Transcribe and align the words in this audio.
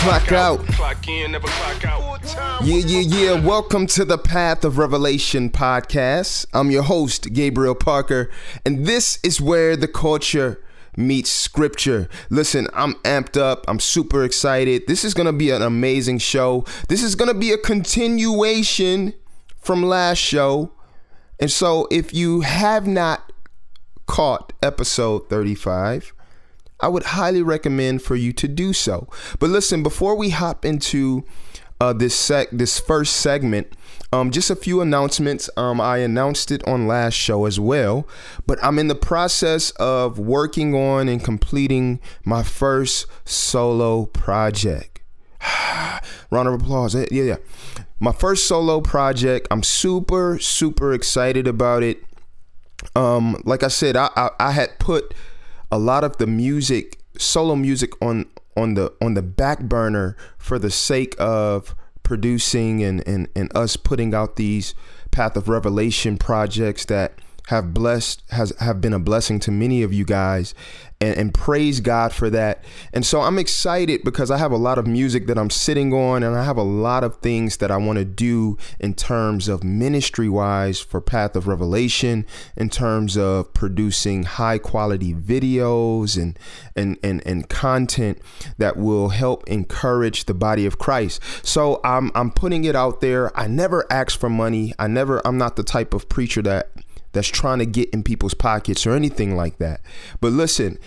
clock 0.00 0.32
out. 0.32 0.66
Clock 0.68 1.08
in, 1.08 1.32
never 1.32 1.46
clock 1.46 1.84
out. 1.84 2.24
Yeah, 2.64 2.78
yeah, 2.86 3.00
yeah. 3.00 3.46
Welcome 3.46 3.86
to 3.88 4.04
the 4.06 4.16
Path 4.16 4.64
of 4.64 4.78
Revelation 4.78 5.50
podcast. 5.50 6.46
I'm 6.54 6.70
your 6.70 6.84
host, 6.84 7.34
Gabriel 7.34 7.74
Parker, 7.74 8.30
and 8.64 8.86
this 8.86 9.18
is 9.22 9.42
where 9.42 9.76
the 9.76 9.86
culture 9.86 10.64
meets 10.96 11.28
scripture. 11.28 12.08
Listen, 12.30 12.66
I'm 12.72 12.94
amped 13.04 13.38
up. 13.38 13.66
I'm 13.68 13.78
super 13.78 14.24
excited. 14.24 14.84
This 14.86 15.04
is 15.04 15.12
going 15.12 15.26
to 15.26 15.34
be 15.34 15.50
an 15.50 15.60
amazing 15.60 16.18
show. 16.18 16.64
This 16.88 17.02
is 17.02 17.14
going 17.14 17.30
to 17.30 17.38
be 17.38 17.52
a 17.52 17.58
continuation 17.58 19.12
from 19.58 19.82
last 19.82 20.18
show. 20.18 20.72
And 21.38 21.50
so 21.50 21.86
if 21.90 22.14
you 22.14 22.40
have 22.40 22.86
not 22.86 23.32
caught 24.06 24.54
episode 24.62 25.28
35, 25.28 26.14
I 26.82 26.88
would 26.88 27.04
highly 27.04 27.42
recommend 27.42 28.02
for 28.02 28.16
you 28.16 28.32
to 28.34 28.48
do 28.48 28.72
so. 28.72 29.08
But 29.38 29.50
listen, 29.50 29.82
before 29.82 30.14
we 30.14 30.30
hop 30.30 30.64
into 30.64 31.24
uh, 31.80 31.92
this 31.92 32.14
sec 32.14 32.48
this 32.50 32.78
first 32.78 33.16
segment, 33.16 33.68
um, 34.12 34.30
just 34.30 34.50
a 34.50 34.56
few 34.56 34.80
announcements. 34.80 35.48
Um, 35.56 35.80
I 35.80 35.98
announced 35.98 36.50
it 36.50 36.66
on 36.66 36.86
last 36.86 37.14
show 37.14 37.46
as 37.46 37.60
well, 37.60 38.08
but 38.46 38.58
I'm 38.62 38.78
in 38.78 38.88
the 38.88 38.94
process 38.94 39.70
of 39.72 40.18
working 40.18 40.74
on 40.74 41.08
and 41.08 41.22
completing 41.22 42.00
my 42.24 42.42
first 42.42 43.06
solo 43.24 44.06
project. 44.06 45.00
Round 46.30 46.48
of 46.48 46.54
applause. 46.54 46.94
Yeah, 46.94 47.06
yeah. 47.10 47.36
My 48.00 48.12
first 48.12 48.48
solo 48.48 48.80
project. 48.80 49.46
I'm 49.50 49.62
super, 49.62 50.38
super 50.40 50.92
excited 50.92 51.46
about 51.46 51.82
it. 51.82 52.02
Um, 52.96 53.40
like 53.44 53.62
I 53.62 53.68
said, 53.68 53.96
I, 53.96 54.10
I, 54.16 54.30
I 54.40 54.50
had 54.52 54.78
put 54.78 55.14
a 55.70 55.78
lot 55.78 56.04
of 56.04 56.16
the 56.18 56.26
music, 56.26 57.00
solo 57.18 57.54
music 57.56 57.90
on 58.02 58.26
on 58.56 58.74
the 58.74 58.92
on 59.00 59.14
the 59.14 59.22
back 59.22 59.60
burner 59.60 60.16
for 60.38 60.58
the 60.58 60.70
sake 60.70 61.14
of 61.18 61.74
producing 62.02 62.82
and 62.82 63.06
and, 63.06 63.28
and 63.36 63.54
us 63.56 63.76
putting 63.76 64.14
out 64.14 64.36
these 64.36 64.74
path 65.10 65.36
of 65.36 65.48
revelation 65.48 66.16
projects 66.16 66.84
that 66.86 67.14
have 67.48 67.74
blessed 67.74 68.22
has 68.30 68.52
have 68.60 68.80
been 68.80 68.92
a 68.92 68.98
blessing 68.98 69.40
to 69.40 69.50
many 69.50 69.82
of 69.82 69.92
you 69.92 70.04
guys 70.04 70.54
and, 71.00 71.16
and 71.16 71.34
praise 71.34 71.80
God 71.80 72.12
for 72.12 72.28
that. 72.30 72.62
And 72.92 73.06
so 73.06 73.20
I'm 73.22 73.38
excited 73.38 74.02
because 74.04 74.30
I 74.30 74.36
have 74.36 74.52
a 74.52 74.56
lot 74.56 74.78
of 74.78 74.86
music 74.86 75.26
that 75.28 75.38
I'm 75.38 75.50
sitting 75.50 75.92
on 75.92 76.22
and 76.22 76.36
I 76.36 76.44
have 76.44 76.58
a 76.58 76.62
lot 76.62 77.04
of 77.04 77.16
things 77.16 77.56
that 77.58 77.70
I 77.70 77.78
want 77.78 77.98
to 77.98 78.04
do 78.04 78.58
in 78.78 78.94
terms 78.94 79.48
of 79.48 79.64
ministry 79.64 80.28
wise 80.28 80.80
for 80.80 81.00
Path 81.00 81.36
of 81.36 81.48
Revelation, 81.48 82.26
in 82.56 82.68
terms 82.68 83.16
of 83.16 83.52
producing 83.54 84.24
high 84.24 84.58
quality 84.58 85.14
videos 85.14 86.20
and 86.20 86.38
and 86.76 86.98
and, 87.02 87.22
and 87.26 87.48
content 87.48 88.20
that 88.58 88.76
will 88.76 89.08
help 89.10 89.48
encourage 89.48 90.26
the 90.26 90.34
body 90.34 90.66
of 90.66 90.78
Christ. 90.78 91.20
So 91.42 91.80
I'm 91.82 92.12
I'm 92.14 92.30
putting 92.30 92.64
it 92.64 92.76
out 92.76 93.00
there. 93.00 93.36
I 93.38 93.46
never 93.46 93.90
ask 93.90 94.18
for 94.18 94.28
money. 94.28 94.74
I 94.78 94.86
never 94.86 95.26
I'm 95.26 95.38
not 95.38 95.56
the 95.56 95.62
type 95.62 95.94
of 95.94 96.08
preacher 96.08 96.42
that 96.42 96.70
that's 97.12 97.28
trying 97.28 97.58
to 97.58 97.66
get 97.66 97.90
in 97.90 98.02
people's 98.02 98.34
pockets 98.34 98.86
or 98.86 98.92
anything 98.92 99.36
like 99.36 99.58
that. 99.58 99.80
But 100.20 100.32
listen, 100.32 100.78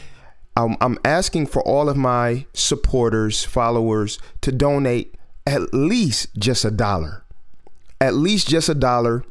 I'm, 0.56 0.78
I'm 0.81 0.97
asking 1.03 1.47
for 1.47 1.61
all 1.63 1.89
of 1.89 1.97
my 1.97 2.45
supporters, 2.53 3.44
followers 3.44 4.19
to 4.41 4.51
donate 4.51 5.16
at 5.45 5.73
least 5.73 6.35
just 6.38 6.63
a 6.63 6.72
dollar, 6.72 7.23
at 8.00 8.13
least 8.13 8.47
just 8.47 8.69
a 8.69 8.75
dollar 8.75 9.23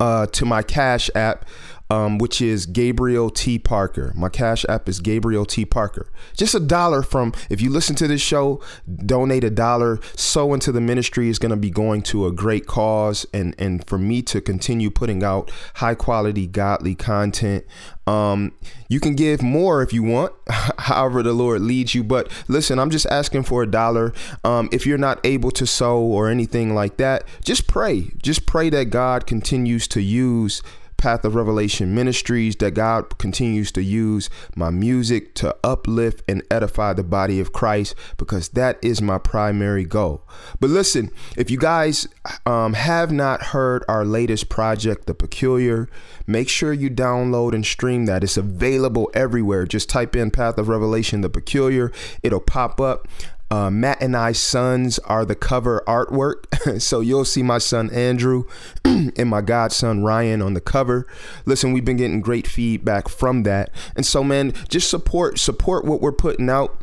uh, 0.00 0.26
to 0.26 0.44
my 0.44 0.62
Cash 0.62 1.10
App 1.14 1.44
um, 1.92 2.16
which 2.16 2.40
is 2.40 2.64
Gabriel 2.64 3.28
T. 3.28 3.58
Parker. 3.58 4.14
My 4.16 4.30
Cash 4.30 4.64
App 4.66 4.88
is 4.88 4.98
Gabriel 4.98 5.44
T. 5.44 5.66
Parker. 5.66 6.10
Just 6.34 6.54
a 6.54 6.60
dollar 6.60 7.02
from, 7.02 7.34
if 7.50 7.60
you 7.60 7.68
listen 7.68 7.94
to 7.96 8.08
this 8.08 8.22
show, 8.22 8.62
donate 9.04 9.44
a 9.44 9.50
dollar, 9.50 10.00
sow 10.16 10.54
into 10.54 10.72
the 10.72 10.80
ministry 10.80 11.28
is 11.28 11.38
going 11.38 11.50
to 11.50 11.56
be 11.56 11.68
going 11.68 12.00
to 12.04 12.24
a 12.24 12.32
great 12.32 12.66
cause 12.66 13.26
and, 13.34 13.54
and 13.58 13.86
for 13.86 13.98
me 13.98 14.22
to 14.22 14.40
continue 14.40 14.90
putting 14.90 15.22
out 15.22 15.50
high 15.74 15.94
quality, 15.94 16.46
godly 16.46 16.94
content. 16.94 17.66
Um, 18.06 18.54
you 18.88 18.98
can 18.98 19.14
give 19.14 19.42
more 19.42 19.82
if 19.82 19.92
you 19.92 20.02
want, 20.02 20.32
however 20.78 21.22
the 21.22 21.34
Lord 21.34 21.60
leads 21.60 21.94
you. 21.94 22.02
But 22.02 22.32
listen, 22.48 22.78
I'm 22.78 22.90
just 22.90 23.04
asking 23.06 23.42
for 23.42 23.62
a 23.62 23.70
dollar. 23.70 24.14
Um, 24.44 24.70
if 24.72 24.86
you're 24.86 24.96
not 24.96 25.20
able 25.24 25.50
to 25.50 25.66
sow 25.66 26.00
or 26.00 26.30
anything 26.30 26.74
like 26.74 26.96
that, 26.96 27.24
just 27.44 27.66
pray. 27.66 28.12
Just 28.22 28.46
pray 28.46 28.70
that 28.70 28.86
God 28.86 29.26
continues 29.26 29.86
to 29.88 30.00
use 30.00 30.62
Path 31.02 31.24
of 31.24 31.34
Revelation 31.34 31.96
Ministries, 31.96 32.54
that 32.56 32.74
God 32.74 33.18
continues 33.18 33.72
to 33.72 33.82
use 33.82 34.30
my 34.54 34.70
music 34.70 35.34
to 35.34 35.56
uplift 35.64 36.22
and 36.28 36.44
edify 36.48 36.92
the 36.92 37.02
body 37.02 37.40
of 37.40 37.52
Christ 37.52 37.96
because 38.16 38.50
that 38.50 38.78
is 38.82 39.02
my 39.02 39.18
primary 39.18 39.84
goal. 39.84 40.22
But 40.60 40.70
listen, 40.70 41.10
if 41.36 41.50
you 41.50 41.58
guys 41.58 42.06
um, 42.46 42.74
have 42.74 43.10
not 43.10 43.46
heard 43.46 43.84
our 43.88 44.04
latest 44.04 44.48
project, 44.48 45.06
The 45.06 45.14
Peculiar, 45.14 45.88
make 46.24 46.48
sure 46.48 46.72
you 46.72 46.88
download 46.88 47.52
and 47.52 47.66
stream 47.66 48.06
that. 48.06 48.22
It's 48.22 48.36
available 48.36 49.10
everywhere. 49.12 49.66
Just 49.66 49.88
type 49.88 50.14
in 50.14 50.30
Path 50.30 50.56
of 50.56 50.68
Revelation, 50.68 51.22
The 51.22 51.28
Peculiar, 51.28 51.90
it'll 52.22 52.38
pop 52.38 52.80
up. 52.80 53.08
Uh, 53.52 53.70
Matt 53.70 54.00
and 54.00 54.16
I 54.16 54.32
sons 54.32 54.98
are 55.00 55.26
the 55.26 55.34
cover 55.34 55.84
artwork. 55.86 56.80
so 56.80 57.00
you'll 57.00 57.26
see 57.26 57.42
my 57.42 57.58
son 57.58 57.90
Andrew 57.90 58.44
and 58.86 59.28
my 59.28 59.42
godson 59.42 60.02
Ryan 60.02 60.40
on 60.40 60.54
the 60.54 60.60
cover. 60.62 61.06
Listen, 61.44 61.74
we've 61.74 61.84
been 61.84 61.98
getting 61.98 62.22
great 62.22 62.46
feedback 62.46 63.10
from 63.10 63.42
that. 63.42 63.68
And 63.94 64.06
so 64.06 64.24
man, 64.24 64.54
just 64.70 64.88
support 64.88 65.38
support 65.38 65.84
what 65.84 66.00
we're 66.00 66.12
putting 66.12 66.48
out. 66.48 66.82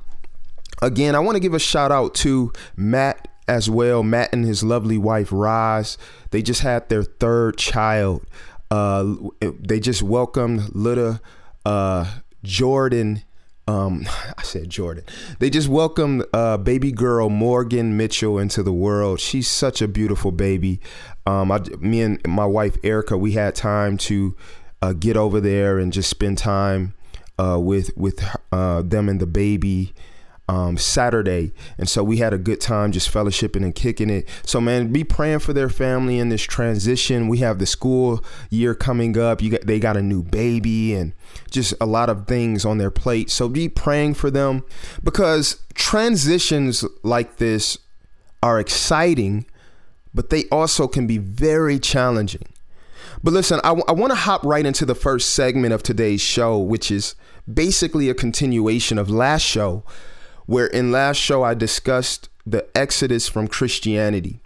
Again, 0.80 1.16
I 1.16 1.20
want 1.22 1.38
to 1.38 1.40
give 1.40 1.56
a 1.56 1.60
shout 1.60 1.92
out 1.92 2.14
to 2.16 2.54
Matt 2.76 3.28
as 3.48 3.68
well. 3.68 4.04
Matt 4.04 4.32
and 4.32 4.46
his 4.46 4.62
lovely 4.62 5.00
wife 5.00 5.30
Roz. 5.32 5.98
They 6.30 6.44
just 6.44 6.62
had 6.62 6.88
their 6.88 7.02
third 7.02 7.58
child. 7.58 8.28
Uh, 8.70 9.16
they 9.42 9.80
just 9.80 10.04
welcomed 10.04 10.76
little 10.76 11.20
uh, 11.66 12.20
Jordan 12.44 13.24
um, 13.70 14.08
I 14.38 14.42
said 14.42 14.70
Jordan. 14.70 15.04
They 15.38 15.50
just 15.52 15.68
welcomed 15.68 16.26
uh, 16.34 16.58
baby 16.58 16.92
girl 16.92 17.30
Morgan 17.30 17.96
Mitchell 17.96 18.40
into 18.40 18.64
the 18.64 18.74
world. 18.74 19.20
She's 19.20 19.48
such 19.48 19.82
a 19.82 19.88
beautiful 19.88 20.32
baby. 20.32 20.80
Um, 21.28 21.52
I, 21.52 21.60
me 21.80 22.02
and 22.02 22.20
my 22.28 22.46
wife 22.46 22.78
Erica, 22.84 23.16
we 23.18 23.34
had 23.34 23.54
time 23.54 23.98
to 24.00 24.36
uh, 24.82 24.94
get 24.94 25.16
over 25.18 25.40
there 25.40 25.78
and 25.78 25.94
just 25.94 26.10
spend 26.10 26.40
time 26.40 26.96
uh, 27.38 27.60
with 27.60 27.96
with 27.96 28.24
uh, 28.52 28.82
them 28.82 29.08
and 29.08 29.20
the 29.20 29.28
baby 29.28 29.94
um, 30.50 30.78
Saturday, 30.78 31.54
and 31.78 31.88
so 31.88 32.04
we 32.04 32.18
had 32.18 32.34
a 32.34 32.40
good 32.40 32.60
time 32.60 32.92
just 32.92 33.14
fellowshipping 33.14 33.64
and 33.64 33.76
kicking 33.76 34.10
it. 34.10 34.28
So 34.44 34.60
man, 34.60 34.92
be 34.92 35.04
praying 35.04 35.40
for 35.40 35.54
their 35.54 35.70
family 35.70 36.18
in 36.18 36.30
this 36.30 36.42
transition. 36.42 37.28
We 37.28 37.38
have 37.38 37.60
the 37.60 37.68
school 37.68 38.26
year 38.50 38.74
coming 38.74 39.16
up. 39.16 39.44
You 39.44 39.52
got 39.52 39.68
they 39.68 39.80
got 39.80 39.96
a 39.96 40.02
new 40.02 40.24
baby 40.24 40.96
and 40.96 41.14
just 41.52 41.76
a 41.80 41.86
lot 41.86 42.10
of 42.10 42.26
things 42.26 42.66
on 42.66 42.80
their 42.80 42.90
plate. 42.90 43.30
So 43.30 43.48
be 43.48 43.70
praying 43.70 44.16
for 44.16 44.32
them 44.32 44.64
because 45.04 45.62
transitions 45.76 46.84
like 47.04 47.38
this 47.38 47.78
are 48.42 48.60
exciting, 48.60 49.46
but 50.16 50.32
they 50.32 50.46
also 50.52 50.88
can 50.88 51.06
be 51.06 51.20
very 51.20 51.78
challenging. 51.78 52.48
But 53.24 53.34
listen, 53.34 53.60
I, 53.64 53.70
w- 53.70 53.86
I 53.88 53.92
want 53.92 54.12
to 54.14 54.16
hop 54.16 54.44
right 54.44 54.66
into 54.66 54.86
the 54.86 54.96
first 54.96 55.30
segment 55.30 55.74
of 55.74 55.84
today's 55.84 56.22
show, 56.22 56.58
which 56.58 56.90
is 56.90 57.14
basically 57.52 58.10
a 58.10 58.16
continuation 58.16 58.98
of 58.98 59.12
last 59.12 59.44
show 59.44 59.84
where 60.50 60.66
in 60.66 60.92
last 60.92 61.18
show 61.18 61.44
I 61.44 61.54
discussed 61.54 62.28
the 62.44 62.66
exodus 62.76 63.28
from 63.30 63.48
Christianity. 63.48 64.40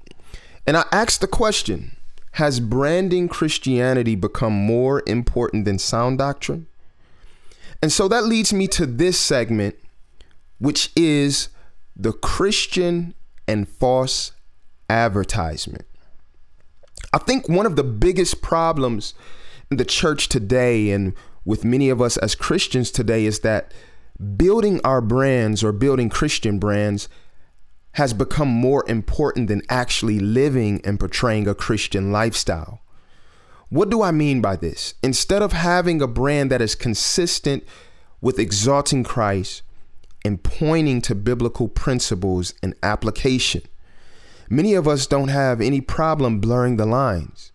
And 0.67 0.75
I 0.75 0.83
asked 0.91 1.21
the 1.21 1.27
question 1.27 1.95
Has 2.31 2.59
branding 2.59 3.29
Christianity 3.29 4.15
become 4.15 4.51
more 4.51 5.01
important 5.07 5.63
than 5.63 5.79
sound 5.79 6.17
doctrine? 6.17 6.67
And 7.81 7.89
so 7.89 8.09
that 8.09 8.25
leads 8.25 8.51
me 8.51 8.67
to 8.67 8.85
this 8.85 9.17
segment, 9.17 9.75
which 10.59 10.91
is 10.93 11.47
the 11.95 12.11
Christian 12.11 13.13
and 13.47 13.65
false 13.65 14.33
advertisement. 14.89 15.85
I 17.13 17.19
think 17.19 17.47
one 17.47 17.65
of 17.65 17.77
the 17.77 17.83
biggest 17.83 18.41
problems 18.41 19.13
in 19.71 19.77
the 19.77 19.85
church 19.85 20.27
today 20.27 20.91
and 20.91 21.13
with 21.45 21.63
many 21.63 21.89
of 21.89 22.01
us 22.01 22.17
as 22.17 22.35
Christians 22.35 22.91
today 22.91 23.25
is 23.25 23.39
that 23.39 23.71
building 24.23 24.79
our 24.83 25.01
brands 25.01 25.63
or 25.63 25.71
building 25.71 26.09
Christian 26.09 26.59
brands 26.59 27.09
has 27.93 28.13
become 28.13 28.47
more 28.47 28.83
important 28.87 29.47
than 29.47 29.61
actually 29.69 30.19
living 30.19 30.81
and 30.83 30.99
portraying 30.99 31.47
a 31.47 31.53
Christian 31.53 32.11
lifestyle. 32.11 32.81
What 33.69 33.89
do 33.89 34.01
I 34.01 34.11
mean 34.11 34.41
by 34.41 34.55
this? 34.55 34.95
Instead 35.03 35.41
of 35.41 35.51
having 35.51 36.01
a 36.01 36.07
brand 36.07 36.51
that 36.51 36.61
is 36.61 36.75
consistent 36.75 37.63
with 38.21 38.39
exalting 38.39 39.03
Christ 39.03 39.61
and 40.25 40.41
pointing 40.43 41.01
to 41.01 41.15
biblical 41.15 41.67
principles 41.67 42.53
and 42.63 42.75
application, 42.83 43.61
many 44.49 44.73
of 44.73 44.87
us 44.87 45.07
don't 45.07 45.29
have 45.29 45.61
any 45.61 45.81
problem 45.81 46.39
blurring 46.39 46.77
the 46.77 46.85
lines 46.85 47.52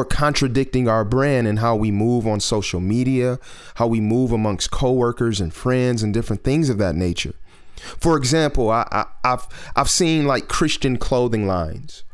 or 0.00 0.04
contradicting 0.06 0.88
our 0.88 1.04
brand 1.04 1.46
and 1.46 1.58
how 1.58 1.76
we 1.76 1.90
move 1.90 2.26
on 2.26 2.40
social 2.40 2.80
media, 2.80 3.38
how 3.74 3.86
we 3.86 4.00
move 4.00 4.32
amongst 4.32 4.70
coworkers 4.70 5.42
and 5.42 5.52
friends 5.52 6.02
and 6.02 6.14
different 6.14 6.42
things 6.42 6.70
of 6.70 6.78
that 6.78 6.94
nature. 6.94 7.34
For 7.76 8.16
example, 8.16 8.70
I, 8.70 8.88
I, 8.90 9.04
I've 9.22 9.46
I've 9.76 9.90
seen 9.90 10.26
like 10.26 10.48
Christian 10.48 10.96
clothing 10.96 11.46
lines, 11.46 12.04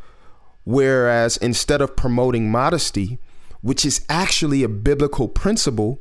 whereas 0.64 1.36
instead 1.36 1.80
of 1.80 1.94
promoting 1.94 2.50
modesty, 2.50 3.20
which 3.60 3.84
is 3.84 4.04
actually 4.08 4.64
a 4.64 4.68
biblical 4.68 5.28
principle, 5.28 6.00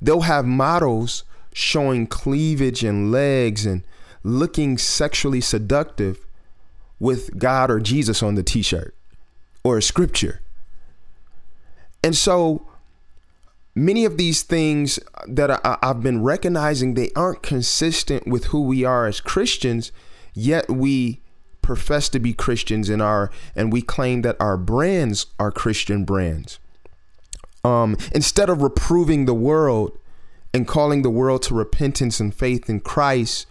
they'll 0.00 0.22
have 0.22 0.46
models 0.46 1.24
showing 1.52 2.06
cleavage 2.06 2.82
and 2.82 3.12
legs 3.12 3.66
and 3.66 3.84
looking 4.22 4.78
sexually 4.78 5.42
seductive 5.42 6.26
with 6.98 7.38
God 7.38 7.70
or 7.70 7.80
Jesus 7.80 8.22
on 8.22 8.34
the 8.34 8.42
t-shirt 8.42 8.94
or 9.62 9.76
a 9.76 9.82
scripture. 9.82 10.40
And 12.02 12.16
so 12.16 12.66
many 13.74 14.04
of 14.04 14.16
these 14.16 14.42
things 14.42 14.98
that 15.26 15.50
I, 15.50 15.78
have 15.82 16.02
been 16.02 16.22
recognizing, 16.22 16.94
they 16.94 17.10
aren't 17.14 17.42
consistent 17.42 18.26
with 18.26 18.46
who 18.46 18.62
we 18.62 18.84
are 18.84 19.06
as 19.06 19.20
Christians, 19.20 19.92
yet 20.34 20.68
we 20.68 21.20
profess 21.62 22.08
to 22.08 22.18
be 22.18 22.32
Christians 22.32 22.88
in 22.88 23.00
our 23.00 23.30
and 23.54 23.72
we 23.72 23.82
claim 23.82 24.22
that 24.22 24.36
our 24.40 24.56
brands 24.56 25.26
are 25.38 25.52
Christian 25.52 26.04
brands. 26.04 26.58
Um, 27.64 27.96
instead 28.12 28.48
of 28.48 28.62
reproving 28.62 29.26
the 29.26 29.34
world 29.34 29.98
and 30.54 30.66
calling 30.66 31.02
the 31.02 31.10
world 31.10 31.42
to 31.42 31.54
repentance 31.54 32.20
and 32.20 32.34
faith 32.34 32.70
in 32.70 32.80
Christ, 32.80 33.46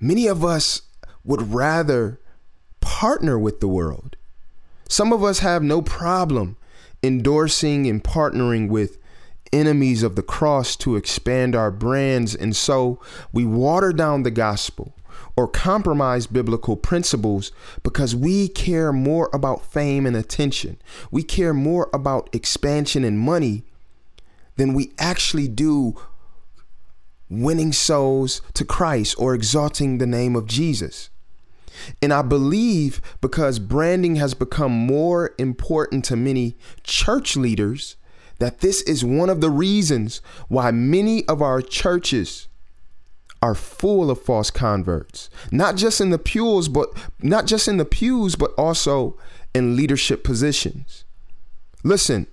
many 0.00 0.26
of 0.26 0.44
us 0.44 0.82
would 1.24 1.52
rather 1.52 2.18
partner 2.80 3.38
with 3.38 3.60
the 3.60 3.68
world. 3.68 4.16
Some 4.88 5.12
of 5.12 5.22
us 5.22 5.38
have 5.38 5.62
no 5.62 5.80
problem 5.80 6.56
endorsing 7.02 7.86
and 7.86 8.02
partnering 8.02 8.68
with 8.68 8.98
enemies 9.52 10.02
of 10.02 10.16
the 10.16 10.22
cross 10.22 10.76
to 10.76 10.96
expand 10.96 11.54
our 11.54 11.70
brands. 11.70 12.34
And 12.34 12.56
so 12.56 13.00
we 13.32 13.44
water 13.44 13.92
down 13.92 14.22
the 14.22 14.30
gospel 14.30 14.94
or 15.36 15.48
compromise 15.48 16.26
biblical 16.26 16.76
principles 16.76 17.52
because 17.82 18.14
we 18.14 18.48
care 18.48 18.92
more 18.92 19.30
about 19.32 19.64
fame 19.64 20.06
and 20.06 20.16
attention. 20.16 20.80
We 21.10 21.22
care 21.22 21.54
more 21.54 21.88
about 21.92 22.28
expansion 22.34 23.04
and 23.04 23.18
money 23.18 23.64
than 24.56 24.74
we 24.74 24.92
actually 24.98 25.48
do 25.48 26.00
winning 27.28 27.72
souls 27.72 28.42
to 28.52 28.64
Christ 28.64 29.14
or 29.18 29.34
exalting 29.34 29.98
the 29.98 30.06
name 30.06 30.36
of 30.36 30.46
Jesus. 30.46 31.08
And 32.00 32.12
I 32.12 32.22
believe 32.22 33.00
because 33.20 33.58
branding 33.58 34.16
has 34.16 34.34
become 34.34 34.72
more 34.72 35.34
important 35.38 36.04
to 36.06 36.16
many 36.16 36.56
church 36.82 37.36
leaders, 37.36 37.96
that 38.38 38.60
this 38.60 38.82
is 38.82 39.04
one 39.04 39.30
of 39.30 39.40
the 39.40 39.50
reasons 39.50 40.20
why 40.48 40.70
many 40.70 41.26
of 41.28 41.40
our 41.40 41.62
churches 41.62 42.48
are 43.40 43.54
full 43.54 44.10
of 44.10 44.22
false 44.22 44.50
converts. 44.50 45.28
Not 45.50 45.76
just 45.76 46.00
in 46.00 46.10
the 46.10 46.18
pews, 46.18 46.68
but 46.68 46.90
not 47.20 47.46
just 47.46 47.66
in 47.66 47.76
the 47.76 47.84
pews, 47.84 48.36
but 48.36 48.52
also 48.56 49.18
in 49.54 49.76
leadership 49.76 50.22
positions. 50.22 51.04
Listen, 51.82 52.26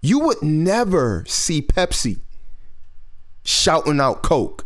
you 0.00 0.18
would 0.18 0.42
never 0.42 1.24
see 1.28 1.62
Pepsi 1.62 2.20
shouting 3.44 4.00
out 4.00 4.22
Coke 4.22 4.64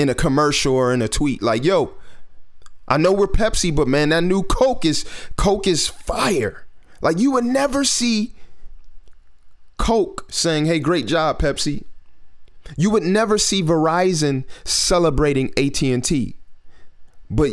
in 0.00 0.08
a 0.08 0.14
commercial 0.14 0.74
or 0.74 0.94
in 0.94 1.02
a 1.02 1.08
tweet 1.08 1.42
like, 1.42 1.62
yo, 1.62 1.92
I 2.88 2.96
know 2.96 3.12
we're 3.12 3.26
Pepsi, 3.26 3.74
but 3.74 3.86
man, 3.86 4.08
that 4.08 4.24
new 4.24 4.42
Coke 4.42 4.84
is 4.86 5.04
Coke 5.36 5.66
is 5.66 5.86
fire. 5.86 6.66
Like 7.02 7.18
you 7.18 7.30
would 7.32 7.44
never 7.44 7.84
see 7.84 8.34
Coke 9.78 10.26
saying, 10.30 10.64
"Hey, 10.66 10.78
great 10.78 11.06
job, 11.06 11.38
Pepsi." 11.38 11.84
You 12.76 12.90
would 12.90 13.02
never 13.02 13.36
see 13.36 13.62
Verizon 13.62 14.44
celebrating 14.64 15.52
AT&T. 15.56 16.36
But 17.28 17.52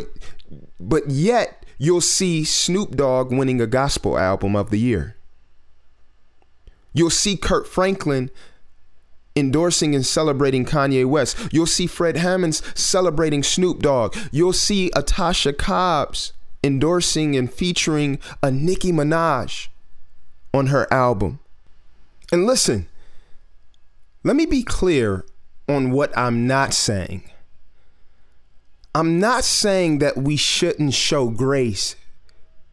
but 0.80 1.10
yet 1.10 1.66
you'll 1.76 2.00
see 2.00 2.44
Snoop 2.44 2.96
Dogg 2.96 3.30
winning 3.30 3.60
a 3.60 3.66
gospel 3.66 4.18
album 4.18 4.56
of 4.56 4.70
the 4.70 4.78
year. 4.78 5.16
You'll 6.92 7.10
see 7.10 7.36
Kirk 7.36 7.66
Franklin 7.66 8.30
endorsing 9.38 9.94
and 9.94 10.04
celebrating 10.04 10.64
Kanye 10.64 11.06
West. 11.06 11.36
You'll 11.52 11.66
see 11.66 11.86
Fred 11.86 12.16
Hammonds 12.16 12.62
celebrating 12.74 13.42
Snoop 13.42 13.80
Dogg. 13.80 14.16
You'll 14.30 14.52
see 14.52 14.88
a 14.96 15.02
Tasha 15.02 15.56
Cobbs 15.56 16.32
endorsing 16.62 17.36
and 17.36 17.52
featuring 17.52 18.18
a 18.42 18.50
Nicki 18.50 18.92
Minaj 18.92 19.68
on 20.52 20.66
her 20.68 20.92
album. 20.92 21.40
And 22.32 22.46
listen, 22.46 22.88
let 24.24 24.36
me 24.36 24.46
be 24.46 24.62
clear 24.62 25.24
on 25.68 25.90
what 25.90 26.16
I'm 26.16 26.46
not 26.46 26.74
saying. 26.74 27.22
I'm 28.94 29.20
not 29.20 29.44
saying 29.44 29.98
that 29.98 30.16
we 30.16 30.36
shouldn't 30.36 30.94
show 30.94 31.28
grace 31.28 31.94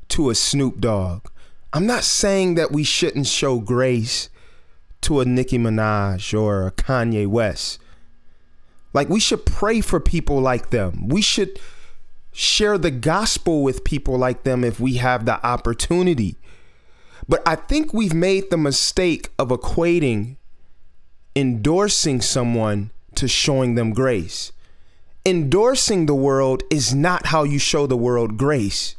to 0.09 0.29
a 0.29 0.35
Snoop 0.35 0.79
Dogg. 0.79 1.27
I'm 1.73 1.85
not 1.85 2.03
saying 2.03 2.55
that 2.55 2.71
we 2.71 2.83
shouldn't 2.83 3.27
show 3.27 3.59
grace 3.59 4.29
to 5.01 5.19
a 5.19 5.25
Nicki 5.25 5.57
Minaj 5.57 6.39
or 6.39 6.67
a 6.67 6.71
Kanye 6.71 7.27
West. 7.27 7.79
Like 8.93 9.09
we 9.09 9.19
should 9.19 9.45
pray 9.45 9.81
for 9.81 9.99
people 9.99 10.39
like 10.39 10.69
them. 10.69 11.07
We 11.07 11.21
should 11.21 11.59
share 12.31 12.77
the 12.77 12.91
gospel 12.91 13.63
with 13.63 13.83
people 13.83 14.17
like 14.17 14.43
them 14.43 14.63
if 14.63 14.79
we 14.79 14.95
have 14.95 15.25
the 15.25 15.45
opportunity. 15.45 16.37
But 17.27 17.41
I 17.45 17.55
think 17.55 17.93
we've 17.93 18.13
made 18.13 18.49
the 18.49 18.57
mistake 18.57 19.29
of 19.39 19.49
equating 19.49 20.37
endorsing 21.35 22.21
someone 22.21 22.91
to 23.15 23.27
showing 23.27 23.75
them 23.75 23.93
grace. 23.93 24.51
Endorsing 25.25 26.05
the 26.05 26.15
world 26.15 26.63
is 26.69 26.93
not 26.93 27.27
how 27.27 27.43
you 27.43 27.59
show 27.59 27.87
the 27.87 27.97
world 27.97 28.37
grace. 28.37 28.95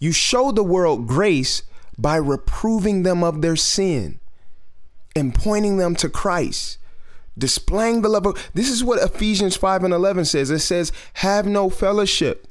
You 0.00 0.12
show 0.12 0.50
the 0.50 0.64
world 0.64 1.06
grace 1.06 1.62
by 1.96 2.16
reproving 2.16 3.02
them 3.02 3.22
of 3.22 3.42
their 3.42 3.56
sin 3.56 4.18
and 5.16 5.34
pointing 5.34 5.78
them 5.78 5.96
to 5.96 6.08
Christ, 6.08 6.78
displaying 7.36 8.02
the 8.02 8.08
love 8.08 8.26
of 8.26 8.50
this 8.54 8.68
is 8.68 8.84
what 8.84 9.02
Ephesians 9.02 9.56
5 9.56 9.84
and 9.84 9.94
11 9.94 10.26
says. 10.26 10.50
It 10.50 10.60
says, 10.60 10.92
Have 11.14 11.46
no 11.46 11.70
fellowship 11.70 12.46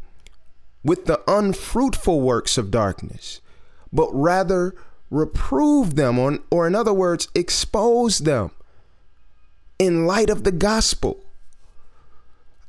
with 0.84 1.06
the 1.06 1.22
unfruitful 1.28 2.20
works 2.22 2.58
of 2.58 2.72
darkness, 2.72 3.40
but 3.94 4.10
rather 4.12 4.76
reprove 5.10 5.96
them, 5.96 6.20
or, 6.20 6.40
or 6.50 6.68
in 6.68 6.76
other 6.76 6.94
words, 6.94 7.28
expose 7.36 8.20
them 8.20 8.52
in 9.78 10.06
light 10.06 10.30
of 10.30 10.44
the 10.44 10.52
gospel. 10.52 11.24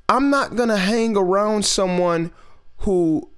I'm 0.09 0.31
not 0.31 0.57
going 0.57 0.69
to 0.69 0.77
hang 0.77 1.17
around 1.17 1.65
someone 1.65 2.33
who 2.79 3.29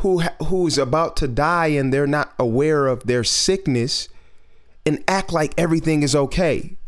who 0.00 0.20
who's 0.44 0.76
about 0.76 1.16
to 1.16 1.26
die 1.26 1.68
and 1.68 1.90
they're 1.90 2.06
not 2.06 2.34
aware 2.38 2.86
of 2.86 3.04
their 3.04 3.24
sickness 3.24 4.10
and 4.86 5.02
act 5.08 5.32
like 5.32 5.52
everything 5.58 6.02
is 6.02 6.14
okay. 6.14 6.78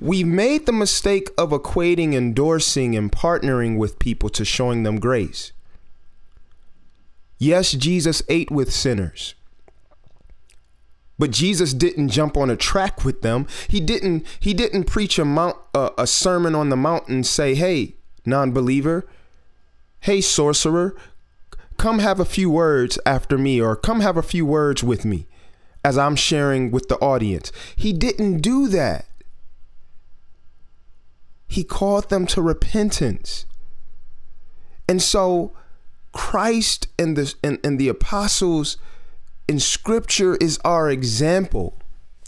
We 0.00 0.24
made 0.24 0.66
the 0.66 0.72
mistake 0.72 1.30
of 1.38 1.50
equating 1.50 2.14
endorsing 2.14 2.96
and 2.96 3.10
partnering 3.10 3.78
with 3.78 3.98
people 3.98 4.28
to 4.30 4.44
showing 4.44 4.82
them 4.82 5.00
grace. 5.00 5.52
Yes, 7.38 7.72
Jesus 7.72 8.22
ate 8.28 8.50
with 8.50 8.72
sinners. 8.72 9.34
But 11.18 11.30
Jesus 11.30 11.72
didn't 11.74 12.10
jump 12.10 12.36
on 12.36 12.50
a 12.50 12.56
track 12.56 13.04
with 13.04 13.22
them. 13.22 13.46
He 13.68 13.80
didn't 13.80 14.24
he 14.38 14.54
didn't 14.54 14.84
preach 14.84 15.18
a 15.18 15.24
mount 15.24 15.56
uh, 15.74 15.90
a 15.98 16.06
sermon 16.06 16.54
on 16.54 16.68
the 16.68 16.76
mountain 16.76 17.16
and 17.16 17.26
say, 17.26 17.54
"Hey, 17.54 17.96
non-believer, 18.24 19.08
hey 20.00 20.20
sorcerer, 20.20 20.96
come 21.78 22.00
have 22.00 22.20
a 22.20 22.24
few 22.24 22.50
words 22.50 22.98
after 23.06 23.38
me 23.38 23.60
or 23.60 23.76
come 23.76 24.00
have 24.00 24.16
a 24.16 24.22
few 24.22 24.44
words 24.44 24.84
with 24.84 25.04
me 25.04 25.26
as 25.84 25.96
I'm 25.96 26.16
sharing 26.16 26.70
with 26.70 26.88
the 26.88 26.96
audience. 26.96 27.50
He 27.76 27.92
didn't 27.92 28.38
do 28.38 28.68
that. 28.68 29.06
He 31.46 31.64
called 31.64 32.10
them 32.10 32.26
to 32.26 32.42
repentance. 32.42 33.46
And 34.86 35.00
so 35.00 35.52
Christ 36.12 36.88
and 36.98 37.16
the 37.16 37.34
and, 37.42 37.58
and 37.64 37.78
the 37.78 37.88
apostles 37.88 38.76
in 39.46 39.60
scripture 39.60 40.36
is 40.36 40.58
our 40.64 40.90
example. 40.90 41.74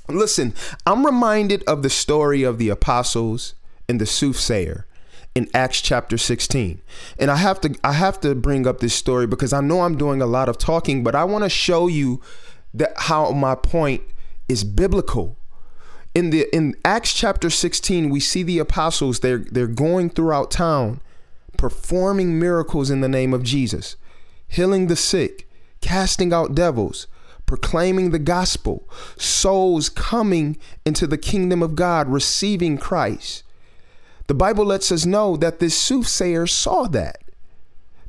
Listen, 0.09 0.55
I'm 0.87 1.05
reminded 1.05 1.63
of 1.65 1.83
the 1.83 1.91
story 1.91 2.43
of 2.43 2.59
the 2.59 2.69
apostles 2.69 3.55
and 3.89 4.01
the 4.01 4.07
soothsayer 4.07 4.87
in 5.35 5.49
Acts 5.55 5.81
chapter 5.81 6.19
16. 6.19 6.81
And 7.19 7.31
I 7.31 7.37
have 7.37 7.61
to 7.63 7.75
I 7.85 7.93
have 7.93 8.21
to 8.21 8.35
bring 8.35 8.67
up 8.67 8.81
this 8.81 8.95
story 8.95 9.27
because 9.27 9.53
I 9.53 9.61
know 9.61 9.83
I'm 9.83 9.97
doing 9.97 10.21
a 10.21 10.27
lot 10.27 10.49
of 10.49 10.59
talking, 10.59 11.03
but 11.03 11.15
I 11.15 11.25
want 11.25 11.45
to 11.45 11.51
show 11.51 11.87
you 11.87 12.21
that 12.75 12.93
how 12.97 13.31
my 13.33 13.55
point 13.55 14.03
is 14.49 14.65
biblical. 14.65 15.37
In 16.15 16.31
the 16.31 16.47
in 16.55 16.75
Acts 16.85 17.15
chapter 17.15 17.51
16, 17.51 18.11
we 18.11 18.19
see 18.19 18.43
the 18.43 18.59
apostles 18.59 19.21
they're 19.21 19.45
they're 19.51 19.67
going 19.67 20.11
throughout 20.11 20.51
town 20.51 21.01
performing 21.57 22.39
miracles 22.39 22.91
in 22.91 23.03
the 23.03 23.09
name 23.09 23.35
of 23.35 23.43
Jesus, 23.43 23.97
healing 24.49 24.87
the 24.87 24.97
sick, 24.97 25.49
casting 25.81 26.33
out 26.33 26.55
devils, 26.55 27.07
proclaiming 27.45 28.11
the 28.11 28.19
gospel, 28.19 28.89
souls 29.17 29.89
coming 29.89 30.57
into 30.87 31.07
the 31.07 31.19
kingdom 31.19 31.63
of 31.63 31.75
God, 31.75 32.09
receiving 32.09 32.79
Christ. 32.79 33.43
The 34.31 34.35
Bible 34.35 34.65
lets 34.65 34.93
us 34.93 35.05
know 35.05 35.37
that 35.39 35.59
this 35.59 35.77
soothsayer 35.77 36.47
saw 36.47 36.85
that. 36.85 37.21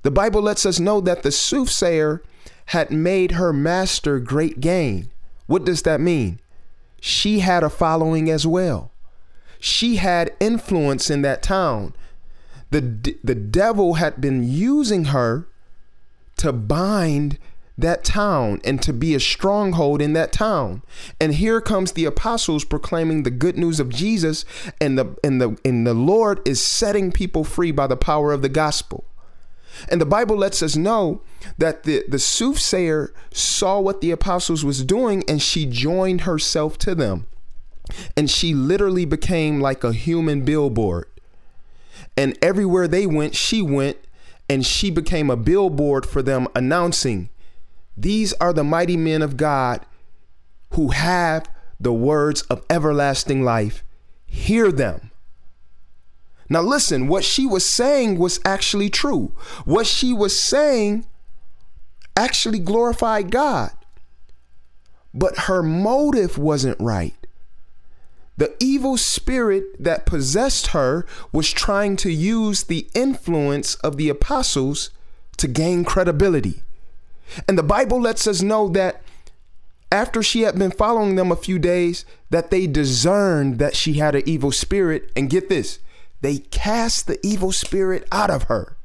The 0.04 0.12
Bible 0.12 0.44
lets 0.44 0.68
us 0.68 0.80
know 0.80 1.01
that 1.01 1.24
the 1.24 1.32
soothsayer 1.32 2.22
had 2.68 2.92
made 2.92 3.32
her 3.32 3.51
master 3.51 4.20
great 4.20 4.60
gain. 4.60 5.10
What 5.48 5.66
does 5.66 5.82
that 5.82 6.00
mean? 6.00 6.40
She 7.00 7.40
had 7.40 7.63
a 7.63 7.72
following 7.72 8.30
as 8.30 8.46
well. 8.46 8.92
She 9.60 9.96
had 9.96 10.36
influence 10.40 11.10
in 11.10 11.24
that 11.24 11.42
town. 11.42 11.96
The, 12.70 13.16
the 13.24 13.34
devil 13.34 13.96
had 13.96 14.22
been 14.22 14.44
using 14.44 15.06
her 15.06 15.48
to 16.38 16.54
bind 16.54 17.40
that 17.82 18.04
town 18.04 18.62
and 18.64 18.82
to 18.82 18.94
be 18.94 19.14
a 19.16 19.20
stronghold 19.20 20.02
in 20.02 20.14
that 20.14 20.32
town. 20.32 20.82
And 21.20 21.36
here 21.36 21.62
comes 21.62 21.92
the 21.92 22.06
apostles 22.06 22.64
proclaiming 22.64 23.24
the 23.24 23.32
good 23.32 23.58
news 23.58 23.80
of 23.80 23.90
Jesus 23.90 24.46
and 24.80 24.98
the 24.98 25.16
and 25.24 25.42
the 25.42 25.58
and 25.66 25.86
the 25.86 25.94
Lord 25.94 26.46
is 26.48 26.62
setting 26.62 27.12
people 27.12 27.44
free 27.44 27.72
by 27.72 27.88
the 27.88 27.98
power 27.98 28.32
of 28.32 28.42
the 28.42 28.50
gospel. 28.50 29.06
And 29.90 30.02
the 30.02 30.06
Bible 30.06 30.36
lets 30.36 30.62
us 30.62 30.76
know 30.76 31.22
that 31.58 31.84
the, 31.84 32.04
the 32.08 32.20
soothsayer 32.20 33.14
saw 33.32 33.80
what 33.80 34.02
the 34.02 34.12
apostles 34.12 34.66
was 34.66 34.84
doing 34.84 35.24
and 35.28 35.42
she 35.42 35.66
joined 35.66 36.22
herself 36.22 36.78
to 36.80 36.94
them. 36.94 37.26
And 38.16 38.30
she 38.30 38.54
literally 38.54 39.06
became 39.06 39.60
like 39.60 39.84
a 39.84 39.94
human 39.94 40.44
billboard. 40.44 41.08
And 42.18 42.38
everywhere 42.42 42.88
they 42.88 43.08
went, 43.08 43.36
she 43.36 43.62
went 43.62 43.98
and 44.50 44.66
she 44.66 44.92
became 44.92 45.30
a 45.30 45.38
billboard 45.38 46.06
for 46.06 46.22
them 46.22 46.48
announcing, 46.54 47.30
These 47.98 48.33
are 48.33 48.53
the 48.53 48.63
mighty 48.63 48.98
men 48.98 49.21
of 49.21 49.38
God 49.38 49.86
who 50.71 50.89
have 50.89 51.50
the 51.79 51.93
words 51.93 52.41
of 52.43 52.65
everlasting 52.69 53.43
life. 53.43 53.83
Hear 54.25 54.71
them. 54.71 55.12
Now, 56.50 56.62
listen, 56.62 57.07
what 57.07 57.24
she 57.24 57.45
was 57.45 57.65
saying 57.65 58.17
was 58.19 58.39
actually 58.43 58.89
true. 58.89 59.33
What 59.65 59.88
she 59.88 60.13
was 60.13 60.39
saying 60.39 61.05
actually 62.15 62.60
glorified 62.60 63.31
God. 63.31 63.71
But 65.13 65.39
her 65.39 65.63
motive 65.63 66.38
wasn't 66.38 66.79
right. 66.79 67.15
The 68.38 68.55
evil 68.60 68.98
spirit 68.98 69.63
that 69.79 70.05
possessed 70.05 70.67
her 70.67 71.05
was 71.31 71.51
trying 71.51 71.95
to 71.98 72.12
use 72.12 72.63
the 72.63 72.88
influence 72.93 73.75
of 73.75 73.98
the 73.98 74.10
apostles 74.10 74.89
to 75.38 75.48
gain 75.48 75.83
credibility. 75.83 76.63
And 77.48 77.58
the 77.58 77.64
Bible 77.64 78.00
lets 78.00 78.28
us 78.28 78.42
know 78.42 78.68
that 78.70 79.02
after 79.92 80.24
she 80.24 80.42
had 80.42 80.58
been 80.58 80.72
following 80.72 81.16
them 81.16 81.32
a 81.32 81.36
few 81.36 81.60
days, 81.60 82.06
that 82.30 82.50
they 82.50 82.66
discerned 82.66 83.60
that 83.60 83.76
she 83.76 83.94
had 83.94 84.16
an 84.16 84.24
evil 84.26 84.52
spirit. 84.52 85.12
And 85.16 85.30
get 85.30 85.50
this, 85.50 85.80
they 86.22 86.38
cast 86.38 87.08
the 87.08 87.20
evil 87.26 87.52
spirit 87.52 88.08
out 88.12 88.30
of 88.30 88.44
her. 88.44 88.78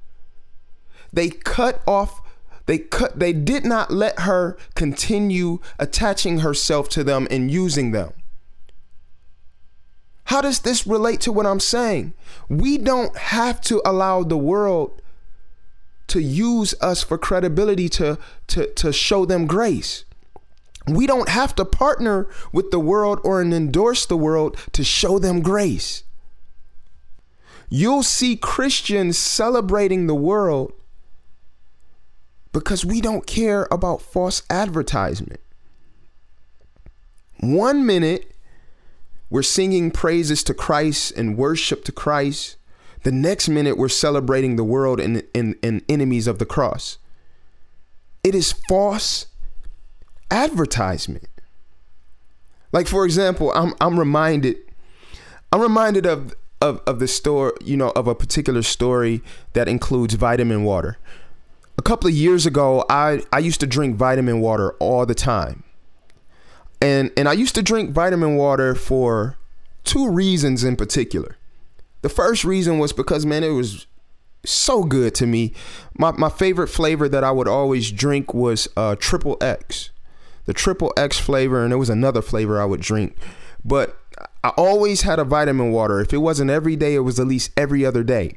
They 1.12 1.30
cut 1.30 1.82
off 1.86 2.20
they 2.66 2.78
cut 2.78 3.18
they 3.18 3.32
did 3.32 3.64
not 3.64 3.92
let 3.92 4.20
her 4.20 4.58
continue 4.74 5.60
attaching 5.78 6.40
herself 6.40 6.88
to 6.90 7.04
them 7.04 7.26
and 7.30 7.50
using 7.50 7.92
them. 7.92 8.12
How 10.24 10.40
does 10.40 10.60
this 10.60 10.86
relate 10.86 11.20
to 11.22 11.32
what 11.32 11.46
I'm 11.46 11.60
saying? 11.60 12.12
We 12.48 12.76
don't 12.76 13.16
have 13.16 13.60
to 13.62 13.80
allow 13.84 14.24
the 14.24 14.36
world 14.36 15.00
to 16.08 16.20
use 16.20 16.74
us 16.80 17.02
for 17.02 17.18
credibility 17.18 17.88
to 17.90 18.18
to 18.48 18.72
to 18.74 18.92
show 18.92 19.24
them 19.24 19.46
grace. 19.46 20.04
We 20.86 21.06
don't 21.06 21.28
have 21.28 21.54
to 21.56 21.64
partner 21.64 22.28
with 22.52 22.70
the 22.70 22.78
world 22.78 23.20
or 23.24 23.42
endorse 23.42 24.06
the 24.06 24.16
world 24.16 24.56
to 24.72 24.84
show 24.84 25.18
them 25.18 25.40
grace. 25.40 26.04
You'll 27.68 28.04
see 28.04 28.36
Christians 28.36 29.18
celebrating 29.18 30.06
the 30.06 30.14
world 30.14 30.72
because 32.52 32.84
we 32.84 33.00
don't 33.00 33.26
care 33.26 33.66
about 33.70 34.00
false 34.00 34.42
advertisement. 34.48 35.40
One 37.40 37.84
minute, 37.84 38.32
we're 39.28 39.42
singing 39.42 39.90
praises 39.90 40.42
to 40.44 40.54
Christ 40.54 41.12
and 41.16 41.36
worship 41.36 41.84
to 41.84 41.92
Christ. 41.92 42.56
The 43.06 43.12
next 43.12 43.48
minute, 43.48 43.78
we're 43.78 43.88
celebrating 43.88 44.56
the 44.56 44.64
world 44.64 44.98
and, 44.98 45.22
and, 45.32 45.54
and 45.62 45.80
enemies 45.88 46.26
of 46.26 46.40
the 46.40 46.44
cross. 46.44 46.98
It 48.24 48.34
is 48.34 48.50
false 48.68 49.26
advertisement. 50.28 51.28
Like, 52.72 52.88
for 52.88 53.04
example, 53.04 53.52
I'm, 53.54 53.74
I'm 53.80 53.96
reminded, 53.96 54.56
I'm 55.52 55.60
reminded 55.60 56.04
of 56.04 56.34
of, 56.60 56.82
of 56.84 56.98
the 56.98 57.06
story, 57.06 57.52
you 57.64 57.76
know, 57.76 57.90
of 57.90 58.08
a 58.08 58.14
particular 58.16 58.62
story 58.62 59.22
that 59.52 59.68
includes 59.68 60.14
vitamin 60.14 60.64
water. 60.64 60.98
A 61.78 61.82
couple 61.82 62.08
of 62.08 62.14
years 62.14 62.44
ago, 62.44 62.84
I, 62.90 63.22
I 63.32 63.38
used 63.38 63.60
to 63.60 63.68
drink 63.68 63.94
vitamin 63.94 64.40
water 64.40 64.72
all 64.80 65.06
the 65.06 65.14
time. 65.14 65.62
And 66.80 67.12
and 67.16 67.28
I 67.28 67.34
used 67.34 67.54
to 67.54 67.62
drink 67.62 67.92
vitamin 67.92 68.34
water 68.34 68.74
for 68.74 69.38
two 69.84 70.10
reasons 70.10 70.64
in 70.64 70.74
particular. 70.74 71.35
The 72.06 72.14
first 72.14 72.44
reason 72.44 72.78
was 72.78 72.92
because 72.92 73.26
man, 73.26 73.42
it 73.42 73.48
was 73.48 73.88
so 74.44 74.84
good 74.84 75.12
to 75.16 75.26
me. 75.26 75.52
My 75.98 76.12
my 76.12 76.28
favorite 76.28 76.68
flavor 76.68 77.08
that 77.08 77.24
I 77.24 77.32
would 77.32 77.48
always 77.48 77.90
drink 77.90 78.32
was 78.32 78.68
uh, 78.76 78.94
triple 78.94 79.36
X, 79.40 79.90
the 80.44 80.54
triple 80.54 80.92
X 80.96 81.18
flavor, 81.18 81.64
and 81.64 81.72
there 81.72 81.78
was 81.78 81.90
another 81.90 82.22
flavor 82.22 82.62
I 82.62 82.64
would 82.64 82.80
drink. 82.80 83.16
But 83.64 83.98
I 84.44 84.50
always 84.50 85.02
had 85.02 85.18
a 85.18 85.24
vitamin 85.24 85.72
water. 85.72 86.00
If 86.00 86.12
it 86.12 86.18
wasn't 86.18 86.48
every 86.48 86.76
day, 86.76 86.94
it 86.94 87.00
was 87.00 87.18
at 87.18 87.26
least 87.26 87.50
every 87.56 87.84
other 87.84 88.04
day. 88.04 88.36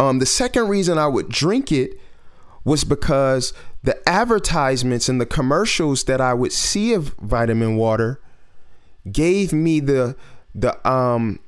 Um, 0.00 0.18
the 0.18 0.26
second 0.26 0.66
reason 0.66 0.98
I 0.98 1.06
would 1.06 1.28
drink 1.28 1.70
it 1.70 1.92
was 2.64 2.82
because 2.82 3.52
the 3.84 3.96
advertisements 4.08 5.08
and 5.08 5.20
the 5.20 5.26
commercials 5.26 6.02
that 6.04 6.20
I 6.20 6.34
would 6.34 6.52
see 6.52 6.92
of 6.92 7.14
vitamin 7.20 7.76
water 7.76 8.20
gave 9.12 9.52
me 9.52 9.78
the 9.78 10.16
the 10.56 10.74
um 10.88 11.38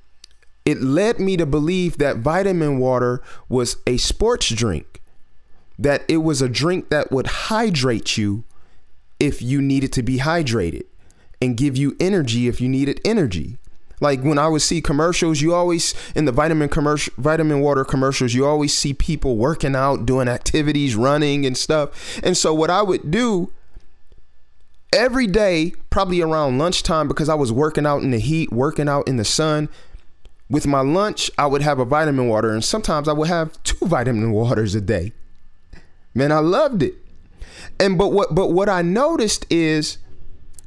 it 0.71 0.81
led 0.81 1.19
me 1.19 1.37
to 1.37 1.45
believe 1.45 1.99
that 1.99 2.19
vitamin 2.19 2.79
water 2.79 3.23
was 3.49 3.77
a 3.87 3.97
sports 3.97 4.49
drink 4.49 4.91
that 5.81 6.05
it 6.09 6.19
was 6.19 6.43
a 6.43 6.49
drink 6.49 6.91
that 6.91 7.11
would 7.11 7.27
hydrate 7.27 8.19
you 8.19 8.45
if 9.19 9.41
you 9.41 9.63
needed 9.63 9.93
to 9.95 10.03
be 10.03 10.19
hydrated 10.19 10.85
and 11.41 11.57
give 11.57 11.77
you 11.77 11.97
energy 11.99 12.49
if 12.49 12.61
you 12.61 12.69
needed 12.69 13.01
energy. 13.03 13.57
Like 13.99 14.23
when 14.23 14.39
I 14.39 14.49
would 14.49 14.61
see 14.61 14.83
commercials, 14.83 15.41
you 15.41 15.55
always 15.55 15.95
in 16.15 16.27
the 16.27 16.33
vitamin 16.33 16.69
commercial, 16.69 17.15
vitamin 17.17 17.61
water 17.61 17.85
commercials, 17.85 18.35
you 18.35 18.47
always 18.47 18.77
see 18.77 18.93
people 18.93 19.37
working 19.37 19.75
out, 19.75 20.05
doing 20.05 20.29
activities, 20.29 20.97
running 20.97 21.47
and 21.47 21.57
stuff. 21.57 22.19
And 22.23 22.37
so 22.37 22.53
what 22.53 22.69
I 22.69 22.83
would 22.83 23.11
do 23.11 23.51
every 24.93 25.27
day, 25.27 25.73
probably 25.89 26.21
around 26.21 26.59
lunchtime, 26.59 27.09
because 27.09 27.31
I 27.31 27.35
was 27.35 27.53
working 27.53 27.87
out 27.87 28.03
in 28.03 28.11
the 28.11 28.19
heat, 28.19 28.53
working 28.53 28.89
out 28.89 29.09
in 29.09 29.17
the 29.17 29.25
sun. 29.25 29.71
With 30.51 30.67
my 30.67 30.81
lunch, 30.81 31.31
I 31.39 31.47
would 31.47 31.63
have 31.63 31.79
a 31.79 31.85
vitamin 31.85 32.29
water, 32.29 32.51
and 32.51 32.65
sometimes 32.65 33.09
I 33.09 33.13
would 33.13 33.29
have 33.29 33.63
two 33.63 33.87
vitamin 33.87 34.33
waters 34.33 34.75
a 34.75 34.81
day. 34.81 35.13
Man, 36.13 36.33
I 36.33 36.41
loved 36.41 36.83
it. 36.83 36.95
And 37.79 37.97
but 37.97 38.09
what 38.09 38.35
but 38.35 38.49
what 38.49 38.69
I 38.69 38.83
noticed 38.83 39.47
is 39.49 39.99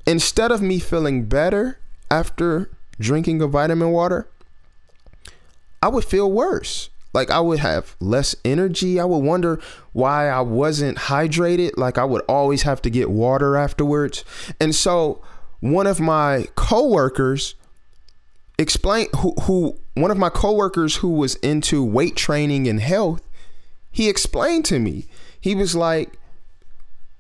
instead 0.08 0.52
of 0.52 0.62
me 0.62 0.80
feeling 0.80 1.26
better 1.26 1.80
after 2.10 2.72
drinking 3.00 3.42
a 3.42 3.48
vitamin 3.48 3.92
water, 3.92 4.28
I 5.82 5.90
would 5.90 6.06
feel 6.06 6.32
worse. 6.32 6.90
Like 7.14 7.30
I 7.30 7.40
would 7.40 7.60
have 7.60 7.96
less 8.00 8.36
energy. 8.44 9.00
I 9.00 9.06
would 9.06 9.20
wonder 9.20 9.60
why 9.92 10.30
I 10.30 10.42
wasn't 10.42 10.98
hydrated. 10.98 11.72
Like 11.78 11.98
I 11.98 12.06
would 12.06 12.24
always 12.28 12.64
have 12.64 12.82
to 12.84 12.90
get 12.90 13.12
water 13.12 13.56
afterwards. 13.56 14.26
And 14.60 14.74
so 14.74 15.22
one 15.60 15.86
of 15.86 16.00
my 16.00 16.48
coworkers 16.56 17.54
explained 18.64 19.10
who, 19.18 19.34
who 19.44 19.78
one 19.94 20.10
of 20.10 20.18
my 20.18 20.30
coworkers 20.30 20.98
who 20.98 21.10
was 21.10 21.36
into 21.36 21.84
weight 21.84 22.16
training 22.16 22.68
and 22.68 22.80
health, 22.80 23.22
he 23.92 24.10
explained 24.10 24.66
to 24.66 24.80
me. 24.80 25.06
He 25.40 25.54
was 25.54 25.76
like, 25.76 26.18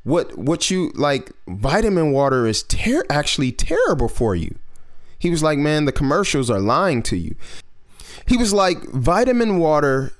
what 0.03 0.38
what 0.38 0.69
you 0.69 0.91
like 0.95 1.31
vitamin 1.47 2.12
water 2.12 2.45
is 2.45 2.63
ter- 2.63 3.05
actually 3.09 3.51
terrible 3.51 4.09
for 4.09 4.35
you. 4.35 4.55
He 5.17 5.29
was 5.29 5.41
like, 5.41 5.57
"Man, 5.57 5.85
the 5.85 5.91
commercials 5.91 6.50
are 6.50 6.59
lying 6.59 7.01
to 7.03 7.15
you." 7.15 7.35
He 8.27 8.35
was 8.35 8.53
like, 8.53 8.83
"Vitamin 8.89 9.57
water 9.57 10.12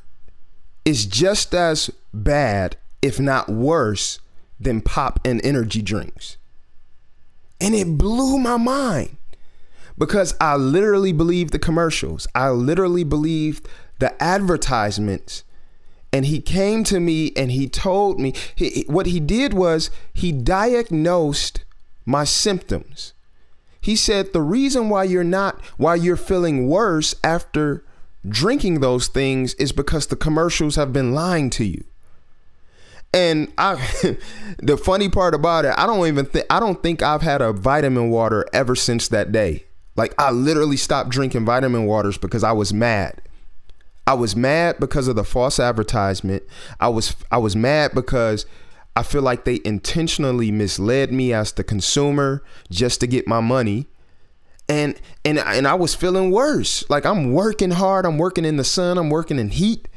is 0.86 1.06
just 1.06 1.54
as 1.54 1.90
bad, 2.14 2.78
if 3.02 3.20
not 3.20 3.50
worse, 3.50 4.20
than 4.60 4.80
pop 4.80 5.20
and 5.26 5.44
energy 5.44 5.82
drinks." 5.82 6.38
And 7.60 7.76
it 7.76 7.98
blew 7.98 8.40
my 8.40 8.58
mind 8.58 9.18
because 9.98 10.36
I 10.42 10.56
literally 10.56 11.12
believed 11.12 11.54
the 11.54 11.60
commercials. 11.60 12.28
I 12.34 12.50
literally 12.50 13.04
believed 13.04 13.68
the 14.00 14.22
advertisements 14.22 15.44
and 16.14 16.28
he 16.28 16.40
came 16.40 16.84
to 16.86 17.00
me 17.00 17.34
and 17.36 17.52
he 17.52 17.68
told 17.68 18.20
me 18.20 18.36
he, 18.56 18.86
what 18.88 19.08
he 19.08 19.20
did 19.20 19.54
was 19.54 19.90
he 20.14 20.32
diagnosed 20.32 21.66
my 22.06 22.24
symptoms. 22.24 23.14
He 23.82 23.96
said 23.96 24.32
the 24.32 24.42
reason 24.42 24.90
why 24.90 25.06
you're 25.06 25.24
not 25.24 25.60
why 25.78 25.96
you're 25.96 26.16
feeling 26.16 26.68
worse 26.68 27.16
after 27.24 27.84
drinking 28.30 28.80
those 28.80 29.08
things 29.08 29.56
is 29.56 29.72
because 29.72 30.08
the 30.08 30.16
commercials 30.16 30.76
have 30.76 30.94
been 30.94 31.14
lying 31.14 31.50
to 31.50 31.66
you. 31.66 31.84
And 33.12 33.52
I 33.58 33.76
the 34.60 34.78
funny 34.78 35.10
part 35.10 35.34
about 35.34 35.66
it, 35.66 35.74
I 35.78 35.88
don't 35.88 36.08
even 36.08 36.26
think 36.26 36.46
I 36.50 36.60
don't 36.60 36.82
think 36.84 37.02
I've 37.02 37.24
had 37.24 37.42
a 37.42 37.52
vitamin 37.52 38.12
water 38.12 38.46
ever 38.54 38.76
since 38.76 39.08
that 39.08 39.32
day. 39.32 39.66
Like 39.96 40.14
I 40.18 40.32
literally 40.32 40.78
stopped 40.78 41.10
drinking 41.10 41.46
vitamin 41.46 41.86
waters 41.86 42.18
because 42.18 42.44
I 42.44 42.52
was 42.52 42.74
mad. 42.74 43.22
I 44.06 44.16
was 44.16 44.36
mad 44.36 44.78
because 44.80 45.08
of 45.08 45.16
the 45.16 45.24
false 45.24 45.60
advertisement. 45.60 46.44
I 46.80 46.90
was 46.90 47.16
I 47.32 47.38
was 47.38 47.56
mad 47.56 47.92
because 47.94 48.46
I 48.96 49.04
feel 49.04 49.22
like 49.22 49.46
they 49.46 49.60
intentionally 49.64 50.52
misled 50.52 51.12
me 51.12 51.34
as 51.34 51.52
the 51.52 51.64
consumer 51.64 52.44
just 52.70 53.00
to 53.00 53.08
get 53.08 53.28
my 53.28 53.40
money. 53.40 53.88
And 54.68 55.00
and 55.24 55.40
and 55.40 55.68
I 55.68 55.76
was 55.76 55.96
feeling 55.96 56.32
worse. 56.32 56.84
Like 56.90 57.06
I'm 57.06 57.32
working 57.32 57.72
hard, 57.72 58.06
I'm 58.06 58.18
working 58.18 58.46
in 58.46 58.58
the 58.58 58.64
sun, 58.64 58.98
I'm 58.98 59.10
working 59.10 59.40
in 59.40 59.50
heat. 59.50 59.88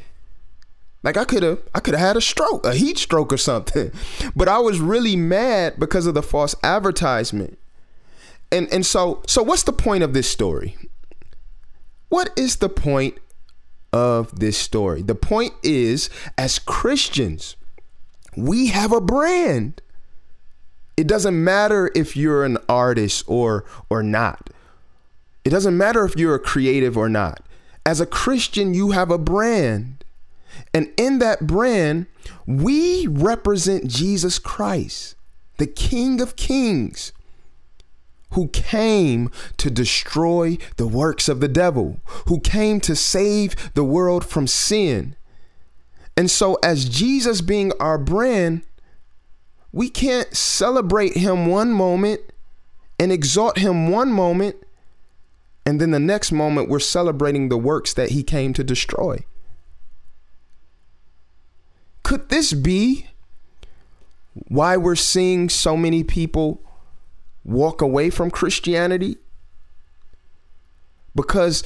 Like 1.03 1.17
I 1.17 1.25
could 1.25 1.43
have 1.43 1.63
I 1.75 1.81
could 1.81 1.95
have 1.95 2.07
had 2.07 2.17
a 2.17 2.21
stroke, 2.21 2.65
a 2.65 2.75
heat 2.75 2.99
stroke 2.99 3.33
or 3.33 3.39
something. 3.39 3.93
But 4.37 4.49
I 4.49 4.59
was 4.59 4.81
really 4.81 5.17
mad 5.17 5.79
because 5.79 6.07
of 6.07 6.15
the 6.15 6.23
false 6.23 6.55
advertisement. 6.63 7.59
And 8.53 8.73
and 8.73 8.85
so 8.85 9.23
so 9.27 9.43
what's 9.43 9.65
the 9.65 9.73
point 9.73 10.03
of 10.03 10.13
this 10.13 10.31
story? 10.31 10.77
What 12.09 12.31
is 12.37 12.57
the 12.57 12.69
point 12.69 13.19
of 13.93 14.39
this 14.39 14.57
story? 14.57 15.03
The 15.03 15.15
point 15.15 15.55
is 15.63 16.11
as 16.39 16.59
Christians, 16.59 17.57
we 18.37 18.69
have 18.69 18.93
a 18.93 19.01
brand. 19.01 19.81
It 20.97 21.07
doesn't 21.07 21.43
matter 21.43 21.91
if 21.95 22.17
you're 22.17 22.45
an 22.45 22.59
artist 22.69 23.25
or 23.27 23.65
or 23.91 24.03
not. 24.03 24.51
It 25.45 25.51
doesn't 25.51 25.77
matter 25.77 26.05
if 26.05 26.17
you're 26.17 26.35
a 26.35 26.41
creative 26.41 26.97
or 26.97 27.09
not. 27.09 27.41
As 27.85 28.01
a 28.01 28.07
Christian, 28.07 28.75
you 28.75 28.91
have 28.91 29.11
a 29.11 29.19
brand. 29.19 30.05
And 30.75 30.93
in 30.97 31.19
that 31.21 31.47
brand, 31.47 32.07
we 32.47 33.07
represent 33.07 33.87
Jesus 33.87 34.39
Christ, 34.39 35.15
the 35.59 35.67
King 35.67 36.21
of 36.21 36.37
Kings, 36.37 37.13
who 38.31 38.49
came 38.49 39.31
to 39.57 39.71
destroy 39.71 40.59
the 40.77 40.87
works 40.87 41.29
of 41.29 41.41
the 41.41 41.49
devil, 41.49 42.01
who 42.27 42.41
came 42.41 42.81
to 42.81 42.97
save 42.97 43.73
the 43.75 43.85
world 43.85 44.25
from 44.25 44.47
sin. 44.47 45.17
And 46.17 46.31
so, 46.31 46.55
as 46.63 46.89
Jesus 46.89 47.41
being 47.41 47.73
our 47.79 47.99
brand, 47.99 48.63
we 49.73 49.89
can't 49.89 50.35
celebrate 50.35 51.17
him 51.17 51.47
one 51.47 51.73
moment 51.73 52.21
and 52.99 53.13
exalt 53.13 53.59
him 53.59 53.91
one 53.91 54.11
moment, 54.11 54.57
and 55.67 55.81
then 55.81 55.91
the 55.91 56.01
next 56.01 56.33
moment 56.33 56.69
we're 56.69 56.79
celebrating 56.79 57.49
the 57.49 57.59
works 57.59 57.93
that 57.93 58.11
he 58.11 58.23
came 58.23 58.53
to 58.55 58.65
destroy. 58.65 59.25
Could 62.03 62.29
this 62.29 62.53
be 62.53 63.09
why 64.49 64.77
we're 64.77 64.95
seeing 64.95 65.49
so 65.49 65.77
many 65.77 66.03
people 66.05 66.63
walk 67.47 67.81
away 67.81 68.11
from 68.11 68.31
Christianity? 68.31 69.17
Because 71.15 71.63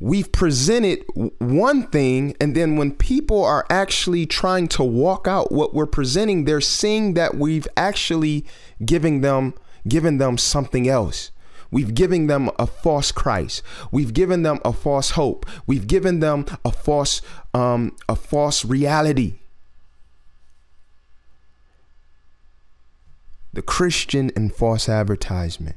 we've 0.00 0.30
presented 0.32 1.04
one 1.38 1.86
thing, 1.88 2.34
and 2.40 2.54
then 2.54 2.76
when 2.76 2.92
people 2.92 3.44
are 3.44 3.66
actually 3.68 4.24
trying 4.24 4.68
to 4.68 4.84
walk 4.84 5.26
out 5.26 5.52
what 5.52 5.74
we're 5.74 5.86
presenting, 5.86 6.44
they're 6.44 6.60
seeing 6.60 7.14
that 7.14 7.34
we've 7.34 7.68
actually 7.76 8.46
giving 8.84 9.20
them 9.20 9.54
given 9.86 10.18
them 10.18 10.38
something 10.38 10.88
else. 10.88 11.30
We've 11.70 11.94
given 11.94 12.26
them 12.26 12.50
a 12.58 12.66
false 12.66 13.12
Christ. 13.12 13.62
We've 13.90 14.14
given 14.14 14.42
them 14.42 14.58
a 14.64 14.72
false 14.72 15.10
hope. 15.10 15.46
We've 15.66 15.86
given 15.86 16.20
them 16.20 16.46
a 16.64 16.72
false 16.72 17.20
um, 17.52 17.96
a 18.08 18.16
false 18.16 18.64
reality. 18.64 19.34
The 23.58 23.62
Christian 23.62 24.30
and 24.36 24.54
false 24.54 24.88
advertisement. 24.88 25.74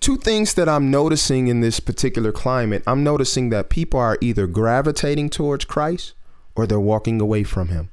Two 0.00 0.18
things 0.18 0.52
that 0.52 0.68
I'm 0.68 0.90
noticing 0.90 1.48
in 1.48 1.62
this 1.62 1.80
particular 1.80 2.30
climate. 2.30 2.82
I'm 2.86 3.02
noticing 3.02 3.48
that 3.48 3.70
people 3.70 3.98
are 3.98 4.18
either 4.20 4.46
gravitating 4.46 5.30
towards 5.30 5.64
Christ 5.64 6.12
or 6.54 6.66
they're 6.66 6.78
walking 6.78 7.18
away 7.18 7.42
from 7.42 7.68
him 7.68 7.88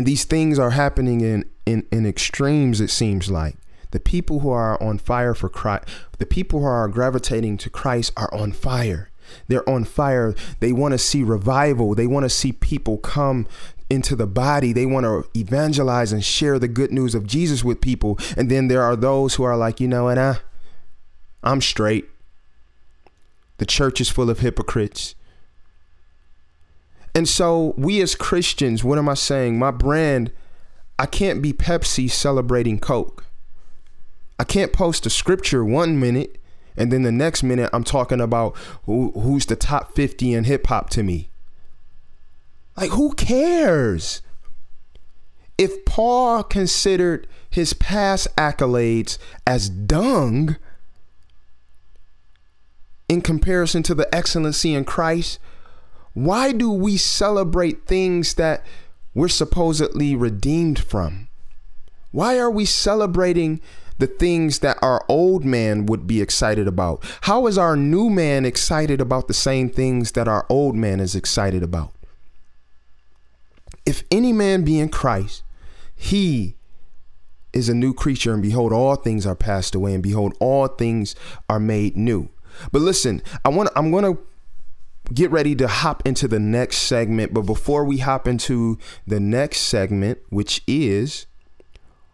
and 0.00 0.06
these 0.06 0.24
things 0.24 0.58
are 0.58 0.70
happening 0.70 1.20
in 1.20 1.44
in 1.66 1.86
in 1.92 2.06
extremes 2.06 2.80
it 2.80 2.88
seems 2.88 3.30
like 3.30 3.56
the 3.90 4.00
people 4.00 4.40
who 4.40 4.48
are 4.48 4.82
on 4.82 4.96
fire 4.96 5.34
for 5.34 5.50
Christ 5.50 5.84
the 6.16 6.24
people 6.24 6.60
who 6.60 6.66
are 6.66 6.88
gravitating 6.88 7.58
to 7.58 7.68
Christ 7.68 8.10
are 8.16 8.32
on 8.32 8.52
fire 8.52 9.09
they're 9.48 9.68
on 9.68 9.84
fire. 9.84 10.34
They 10.60 10.72
want 10.72 10.92
to 10.92 10.98
see 10.98 11.22
revival. 11.22 11.94
They 11.94 12.06
want 12.06 12.24
to 12.24 12.30
see 12.30 12.52
people 12.52 12.98
come 12.98 13.46
into 13.88 14.14
the 14.14 14.26
body. 14.26 14.72
They 14.72 14.86
want 14.86 15.04
to 15.04 15.28
evangelize 15.38 16.12
and 16.12 16.24
share 16.24 16.58
the 16.58 16.68
good 16.68 16.92
news 16.92 17.14
of 17.14 17.26
Jesus 17.26 17.64
with 17.64 17.80
people. 17.80 18.18
And 18.36 18.50
then 18.50 18.68
there 18.68 18.82
are 18.82 18.96
those 18.96 19.34
who 19.34 19.42
are 19.42 19.56
like 19.56 19.80
you 19.80 19.88
know 19.88 20.04
what 20.04 20.18
I 20.18 20.38
I'm 21.42 21.60
straight. 21.60 22.08
The 23.58 23.66
church 23.66 24.00
is 24.00 24.08
full 24.08 24.30
of 24.30 24.40
hypocrites. 24.40 25.14
And 27.14 27.28
so, 27.28 27.74
we 27.76 28.00
as 28.00 28.14
Christians, 28.14 28.84
what 28.84 28.98
am 28.98 29.08
I 29.08 29.14
saying? 29.14 29.58
My 29.58 29.70
brand, 29.70 30.30
I 30.98 31.06
can't 31.06 31.42
be 31.42 31.52
Pepsi 31.52 32.10
celebrating 32.10 32.78
Coke. 32.78 33.24
I 34.38 34.44
can't 34.44 34.72
post 34.72 35.04
a 35.06 35.10
scripture 35.10 35.64
one 35.64 35.98
minute 35.98 36.39
and 36.76 36.92
then 36.92 37.02
the 37.02 37.12
next 37.12 37.42
minute 37.42 37.70
I'm 37.72 37.84
talking 37.84 38.20
about 38.20 38.56
who, 38.84 39.12
who's 39.12 39.46
the 39.46 39.56
top 39.56 39.94
50 39.94 40.34
in 40.34 40.44
hip 40.44 40.66
hop 40.66 40.90
to 40.90 41.02
me. 41.02 41.30
Like, 42.76 42.90
who 42.90 43.12
cares? 43.14 44.22
If 45.58 45.84
Paul 45.84 46.42
considered 46.42 47.26
his 47.50 47.74
past 47.74 48.28
accolades 48.36 49.18
as 49.46 49.68
dung 49.68 50.56
in 53.08 53.20
comparison 53.20 53.82
to 53.82 53.94
the 53.94 54.12
excellency 54.14 54.72
in 54.72 54.84
Christ, 54.84 55.38
why 56.14 56.52
do 56.52 56.70
we 56.70 56.96
celebrate 56.96 57.86
things 57.86 58.34
that 58.34 58.64
we're 59.14 59.28
supposedly 59.28 60.14
redeemed 60.14 60.78
from? 60.78 61.28
Why 62.12 62.38
are 62.38 62.50
we 62.50 62.64
celebrating 62.64 63.60
the 64.00 64.06
things 64.06 64.58
that 64.58 64.78
our 64.82 65.04
old 65.08 65.44
man 65.44 65.86
would 65.86 66.06
be 66.06 66.20
excited 66.20 66.66
about? 66.66 67.04
How 67.22 67.46
is 67.46 67.56
our 67.56 67.76
new 67.76 68.10
man 68.10 68.44
excited 68.44 69.00
about 69.00 69.28
the 69.28 69.34
same 69.34 69.70
things 69.70 70.12
that 70.12 70.26
our 70.26 70.46
old 70.48 70.74
man 70.74 71.00
is 71.00 71.14
excited 71.14 71.62
about? 71.62 71.92
If 73.86 74.02
any 74.10 74.32
man 74.32 74.64
be 74.64 74.78
in 74.78 74.88
Christ, 74.88 75.42
he 75.94 76.56
is 77.52 77.68
a 77.68 77.74
new 77.74 77.92
creature, 77.92 78.32
and 78.32 78.42
behold, 78.42 78.72
all 78.72 78.96
things 78.96 79.26
are 79.26 79.34
passed 79.34 79.74
away, 79.74 79.94
and 79.94 80.02
behold, 80.02 80.36
all 80.40 80.66
things 80.66 81.14
are 81.48 81.60
made 81.60 81.96
new. 81.96 82.28
But 82.72 82.82
listen, 82.82 83.22
I 83.44 83.48
want 83.48 83.70
I'm 83.76 83.92
to 83.92 84.18
get 85.12 85.30
ready 85.30 85.54
to 85.56 85.66
hop 85.66 86.06
into 86.06 86.28
the 86.28 86.38
next 86.38 86.78
segment. 86.78 87.34
But 87.34 87.42
before 87.42 87.84
we 87.84 87.98
hop 87.98 88.28
into 88.28 88.78
the 89.06 89.20
next 89.20 89.60
segment, 89.60 90.18
which 90.28 90.62
is 90.66 91.26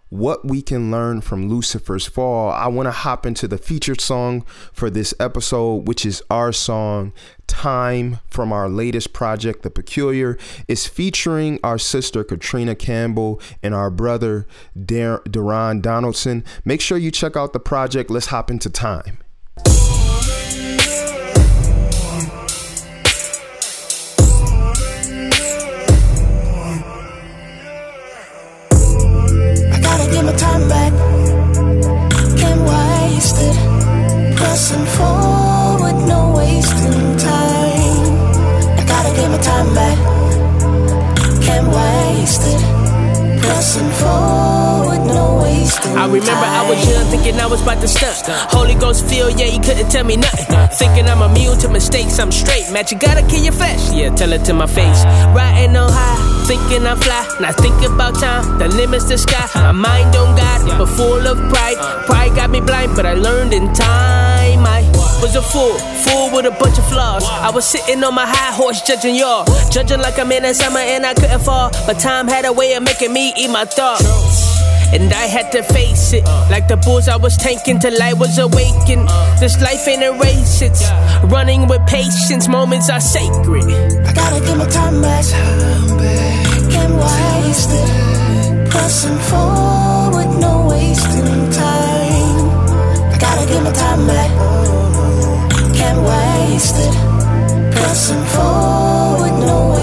what 0.09 0.47
we 0.47 0.63
can 0.63 0.91
learn 0.91 1.21
from 1.21 1.49
Lucifer's 1.49 2.07
Fall, 2.07 2.51
I 2.51 2.69
want 2.69 2.87
to 2.87 2.93
hop 2.93 3.27
into 3.27 3.49
the 3.49 3.59
featured 3.59 4.01
song 4.01 4.45
for 4.73 4.89
this 4.89 5.13
episode, 5.19 5.89
which 5.89 6.07
is 6.07 6.23
our 6.31 6.53
song 6.53 7.13
Time 7.47 8.19
from 8.29 8.53
our 8.53 8.69
latest 8.69 9.13
project, 9.13 9.63
The 9.63 9.71
Peculiar. 9.71 10.37
is 10.69 10.87
featuring 10.87 11.61
our 11.63 11.79
sister 11.79 12.25
Katrina 12.25 12.75
Campbell 12.75 13.41
and 13.63 13.73
our 13.75 13.91
brother 13.91 14.47
Dar- 14.85 15.23
Deron 15.25 15.81
Donaldson. 15.81 16.45
Make 16.65 16.81
sure 16.81 16.99
you 16.99 17.11
check 17.11 17.37
out 17.37 17.53
the 17.53 17.61
project. 17.61 18.11
Let's 18.11 18.27
hop 18.27 18.51
into 18.51 18.69
time 18.69 19.19
remember 46.27 46.47
I 46.47 46.69
was 46.69 46.79
young 46.91 47.07
thinking 47.07 47.39
I 47.39 47.47
was 47.47 47.63
about 47.63 47.81
to 47.81 47.89
stunt. 47.89 48.27
Holy 48.51 48.75
Ghost 48.75 49.07
feel, 49.07 49.31
yeah, 49.31 49.47
he 49.47 49.59
couldn't 49.59 49.91
tell 49.91 50.05
me 50.05 50.17
nothing. 50.17 50.47
Thinking 50.75 51.07
I'm 51.07 51.23
immune 51.23 51.59
to 51.59 51.69
mistakes, 51.69 52.19
I'm 52.19 52.33
straight. 52.33 52.71
Matt, 52.73 52.91
you 52.91 52.99
gotta 52.99 53.23
kill 53.27 53.43
your 53.43 53.53
flesh, 53.53 53.93
yeah, 53.93 54.11
tell 54.11 54.33
it 54.33 54.45
to 54.47 54.53
my 54.53 54.67
face. 54.67 55.05
Riding 55.35 55.77
on 55.77 55.91
high, 55.93 56.47
thinking 56.47 56.87
I'm 56.87 56.99
fly. 56.99 57.23
Now 57.41 57.53
think 57.53 57.79
about 57.83 58.19
time, 58.19 58.59
the 58.59 58.69
limit's 58.69 59.09
the 59.09 59.19
sky. 59.19 59.47
My 59.55 59.73
mind 59.73 60.17
on 60.17 60.37
God, 60.37 60.79
but 60.79 60.87
full 60.87 61.27
of 61.27 61.39
pride. 61.51 61.79
Pride 62.07 62.35
got 62.35 62.51
me 62.51 62.61
blind, 62.61 62.97
but 62.97 63.07
I 63.07 63.15
learned 63.15 63.53
in 63.53 63.73
time. 63.73 64.67
I 64.67 64.83
was 65.23 65.37
a 65.37 65.43
fool, 65.43 65.79
fool 66.05 66.35
with 66.35 66.47
a 66.47 66.51
bunch 66.51 66.79
of 66.79 66.87
flaws. 66.89 67.25
I 67.25 67.51
was 67.51 67.65
sitting 67.65 68.03
on 68.03 68.15
my 68.15 68.27
high 68.27 68.53
horse 68.53 68.83
judging 68.83 69.15
y'all. 69.15 69.45
Judging 69.71 70.01
like 70.01 70.19
I'm 70.19 70.33
in 70.33 70.43
the 70.43 70.55
summer 70.55 70.81
and 70.81 71.07
I 71.07 71.15
couldn't 71.15 71.41
fall. 71.41 71.71
But 71.87 71.99
time 72.01 72.27
had 72.27 72.45
a 72.45 72.53
way 72.53 72.75
of 72.75 72.83
making 72.83 73.13
me 73.13 73.33
eat 73.37 73.51
my 73.51 73.65
thoughts. 73.65 74.46
And 74.93 75.13
I 75.13 75.27
had 75.27 75.51
to 75.53 75.63
face 75.63 76.13
it 76.13 76.25
like 76.51 76.69
the 76.69 76.77
bulls 76.77 77.09
I 77.09 77.17
was 77.17 77.37
tanking 77.37 77.79
till 77.81 78.01
I 78.03 78.13
was 78.13 78.39
awakened. 78.39 79.09
This 79.41 79.61
life 79.61 79.87
ain't 79.89 80.03
a 80.03 80.13
race, 80.13 80.63
it's 80.63 80.83
running 81.25 81.67
with 81.67 81.85
patience. 81.87 82.49
Moments 82.49 82.89
are 82.91 83.01
sacred. 83.01 83.65
I 84.07 84.13
gotta 84.13 84.41
get 84.45 84.57
my 84.57 84.69
time 84.69 85.03
back. 85.03 85.25
Can't 86.71 86.95
waste 86.95 87.71
it. 87.73 88.71
Pressing 88.71 89.19
forward, 89.31 90.31
no 90.41 90.67
wasting 90.71 91.51
time. 91.51 92.49
I 93.13 93.17
gotta 93.19 93.47
get 93.47 93.63
my 93.63 93.73
time 93.73 94.07
back. 94.07 94.31
Can't 95.75 96.01
waste 96.09 96.77
it. 96.79 96.95
Pressing 97.75 98.25
forward, 98.35 98.96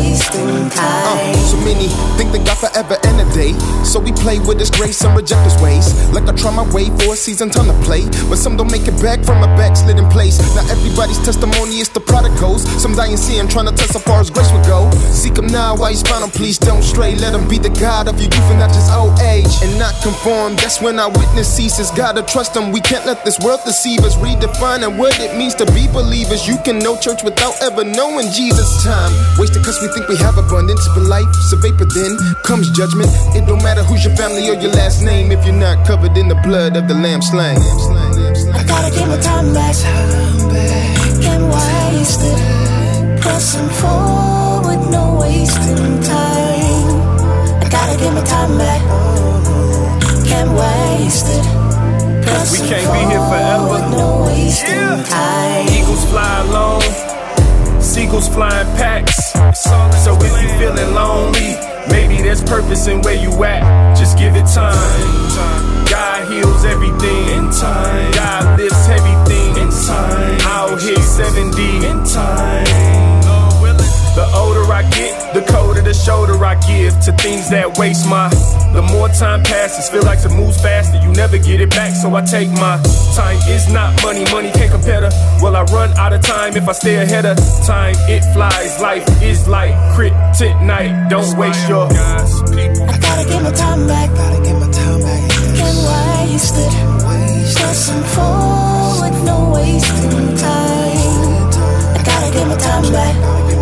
wasting 0.03 0.51
uh, 0.51 0.69
time. 0.69 1.35
So 1.47 1.57
many 1.63 1.87
think 2.19 2.31
they 2.31 2.43
got 2.43 2.59
forever 2.59 2.97
and 3.07 3.17
a 3.23 3.27
day. 3.33 3.55
So 3.87 3.99
we 3.99 4.11
play 4.11 4.39
with 4.39 4.59
his 4.59 4.69
grace 4.69 5.03
and 5.03 5.15
reject 5.15 5.43
his 5.47 5.55
ways. 5.61 5.87
Like 6.11 6.27
I 6.27 6.33
try 6.35 6.51
my 6.51 6.67
way 6.75 6.91
for 6.99 7.13
a 7.13 7.17
season, 7.17 7.49
time 7.49 7.67
to 7.67 7.77
play. 7.87 8.03
But 8.29 8.37
some 8.37 8.57
don't 8.57 8.71
make 8.71 8.87
it 8.87 8.97
back 9.01 9.23
from 9.23 9.41
a 9.43 9.49
backslidden 9.55 10.09
place. 10.09 10.39
Now 10.55 10.65
everybody's 10.69 11.19
testimony 11.23 11.79
is 11.79 11.89
the 11.89 12.01
prodigals. 12.01 12.63
Some 12.81 12.95
dying 12.95 13.17
seeing, 13.17 13.47
trying 13.47 13.67
to 13.67 13.75
test 13.75 13.93
how 13.93 14.03
far 14.03 14.19
his 14.19 14.29
grace 14.29 14.51
would 14.51 14.65
go. 14.65 14.91
Seek 15.11 15.37
him 15.37 15.47
now 15.47 15.75
while 15.75 15.93
found 16.03 16.23
him, 16.23 16.31
please 16.31 16.57
don't 16.57 16.83
stray. 16.83 17.15
Let 17.15 17.33
him 17.33 17.47
be 17.47 17.57
the 17.57 17.69
God 17.69 18.07
of 18.07 18.19
your 18.19 18.29
youth 18.29 18.49
and 18.51 18.59
not 18.59 18.73
just 18.73 18.91
old 18.91 19.19
age. 19.21 19.51
And 19.61 19.77
not 19.77 19.93
conform, 20.01 20.55
that's 20.55 20.81
when 20.81 20.99
our 20.99 21.11
witness 21.11 21.47
ceases. 21.47 21.91
Gotta 21.91 22.23
trust 22.23 22.55
him, 22.57 22.71
we 22.71 22.81
can't 22.81 23.05
let 23.05 23.23
this 23.23 23.39
world 23.39 23.61
deceive 23.65 24.01
us. 24.01 24.17
Redefining 24.17 24.97
what 24.97 25.19
it 25.19 25.37
means 25.37 25.55
to 25.55 25.65
be 25.71 25.87
believers. 25.87 26.47
You 26.47 26.57
can 26.65 26.79
know 26.79 26.97
church 26.97 27.23
without 27.23 27.61
ever 27.61 27.83
knowing 27.83 28.31
Jesus' 28.31 28.83
time. 28.83 29.11
Wasted 29.37 29.63
cause 29.63 29.79
we 29.81 29.92
think 29.93 30.07
we 30.09 30.17
have 30.17 30.37
abundance, 30.37 30.87
but 30.95 31.03
life's 31.03 31.53
a 31.53 31.57
vapor 31.57 31.85
then 31.85 32.17
comes 32.43 32.69
judgment. 32.71 33.09
It 33.35 33.45
don't 33.45 33.61
matter 33.63 33.83
who's 33.83 34.03
your 34.03 34.15
family 34.15 34.49
or 34.49 34.55
your 34.55 34.71
last 34.71 35.03
name 35.03 35.31
if 35.31 35.45
you're 35.45 35.55
not 35.55 35.85
covered 35.85 36.17
in 36.17 36.27
the 36.27 36.35
blood 36.43 36.75
of 36.75 36.87
the 36.87 36.93
lamb 36.95 37.21
slain. 37.21 37.57
I 38.53 38.63
gotta 38.63 38.89
get 38.91 39.07
my 39.07 39.19
time 39.21 39.53
back. 39.53 39.75
Can't 41.21 41.45
waste 41.53 42.21
it. 42.23 43.21
Pressing 43.21 43.69
forward, 43.81 44.81
no 44.91 45.17
wasting 45.21 46.01
time. 46.01 46.89
I 47.61 47.67
gotta 47.69 47.97
get 47.97 48.13
my 48.13 48.23
time 48.23 48.57
back. 48.57 48.81
Can't 50.25 50.51
waste 50.51 51.27
it. 51.29 51.45
Pressing 52.25 52.67
can't 52.67 52.91
be 52.93 52.99
here 53.11 53.23
forever. 53.29 53.77
forward, 53.77 53.97
No 53.97 54.23
wasting 54.25 54.73
Yeah. 54.75 55.03
time. 55.03 55.67
Eagles 55.69 56.03
fly 56.05 56.39
alone, 56.41 56.81
seagulls 57.93 58.27
flying 58.27 58.65
packs. 58.75 59.33
So 60.03 60.17
if 60.19 60.41
you 60.41 60.49
feeling 60.57 60.95
lonely, 60.95 61.53
maybe 61.89 62.23
there's 62.23 62.43
purpose 62.43 62.87
in 62.87 63.01
where 63.01 63.13
you 63.13 63.31
at. 63.43 63.95
Just 63.95 64.17
give 64.17 64.35
it 64.35 64.47
time. 64.47 65.85
God 65.89 66.31
heals 66.31 66.65
everything 66.65 67.29
in 67.37 67.51
time. 67.51 68.11
God 68.13 68.59
lifts 68.59 68.87
heavy 68.87 69.29
things 69.29 69.57
in 69.59 69.69
time. 69.87 70.37
I'll 70.41 70.75
hit 70.75 70.97
70 70.97 71.85
in 71.85 72.03
time. 72.03 73.12
The 74.15 74.29
older 74.37 74.61
I 74.71 74.83
get, 74.91 75.33
the 75.33 75.41
colder 75.51 75.81
the 75.81 75.93
shoulder 75.93 76.37
I 76.45 76.53
give 76.69 76.93
to 77.01 77.11
things 77.13 77.49
that 77.49 77.77
waste 77.79 78.07
my. 78.07 78.29
The 78.73 78.83
more 78.93 79.09
time 79.09 79.41
passes, 79.41 79.89
feel 79.89 80.03
like 80.03 80.23
it 80.23 80.29
moves 80.29 80.61
faster. 80.61 81.01
You 81.01 81.11
never 81.13 81.37
get 81.39 81.61
it 81.61 81.71
back, 81.71 81.95
so 81.95 82.13
I 82.13 82.21
take 82.21 82.49
my 82.51 82.77
time. 83.15 83.37
Is 83.49 83.73
not 83.73 83.89
money, 84.03 84.23
money 84.31 84.51
can't 84.51 84.71
compare 84.71 85.01
to. 85.01 85.09
Will 85.41 85.55
I 85.55 85.63
run 85.73 85.89
out 85.97 86.13
of 86.13 86.21
time 86.21 86.55
if 86.55 86.69
I 86.69 86.73
stay 86.73 86.97
ahead 87.01 87.25
of 87.25 87.37
time? 87.65 87.95
It 88.07 88.21
flies, 88.33 88.79
life 88.79 89.05
is 89.23 89.47
like 89.47 89.73
kryptonite. 89.97 91.09
Don't 91.09 91.35
waste 91.35 91.67
your. 91.67 91.89
I 91.89 92.97
gotta 93.01 93.25
get 93.25 93.41
my 93.41 93.51
time 93.51 93.87
back. 93.87 94.13
Gotta 94.13 94.43
get 94.45 94.55
my 94.61 94.69
time 94.69 95.01
back. 95.01 95.29
Can't 95.57 95.79
waste 95.89 96.57
it. 96.61 96.73
Pressing 97.57 98.03
forward, 98.13 99.15
no 99.25 99.53
wasting 99.55 100.37
time. 100.37 101.49
I 101.97 102.01
gotta 102.05 102.29
get 102.31 102.47
my 102.47 102.57
time 102.57 102.91
back. 102.93 103.52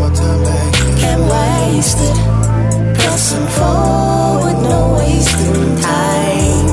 Can't 1.01 1.23
waste 1.23 1.97
it. 1.99 2.15
Pressing 2.95 3.47
forward, 3.47 4.57
no 4.61 4.93
wasting 4.99 5.75
time. 5.81 6.67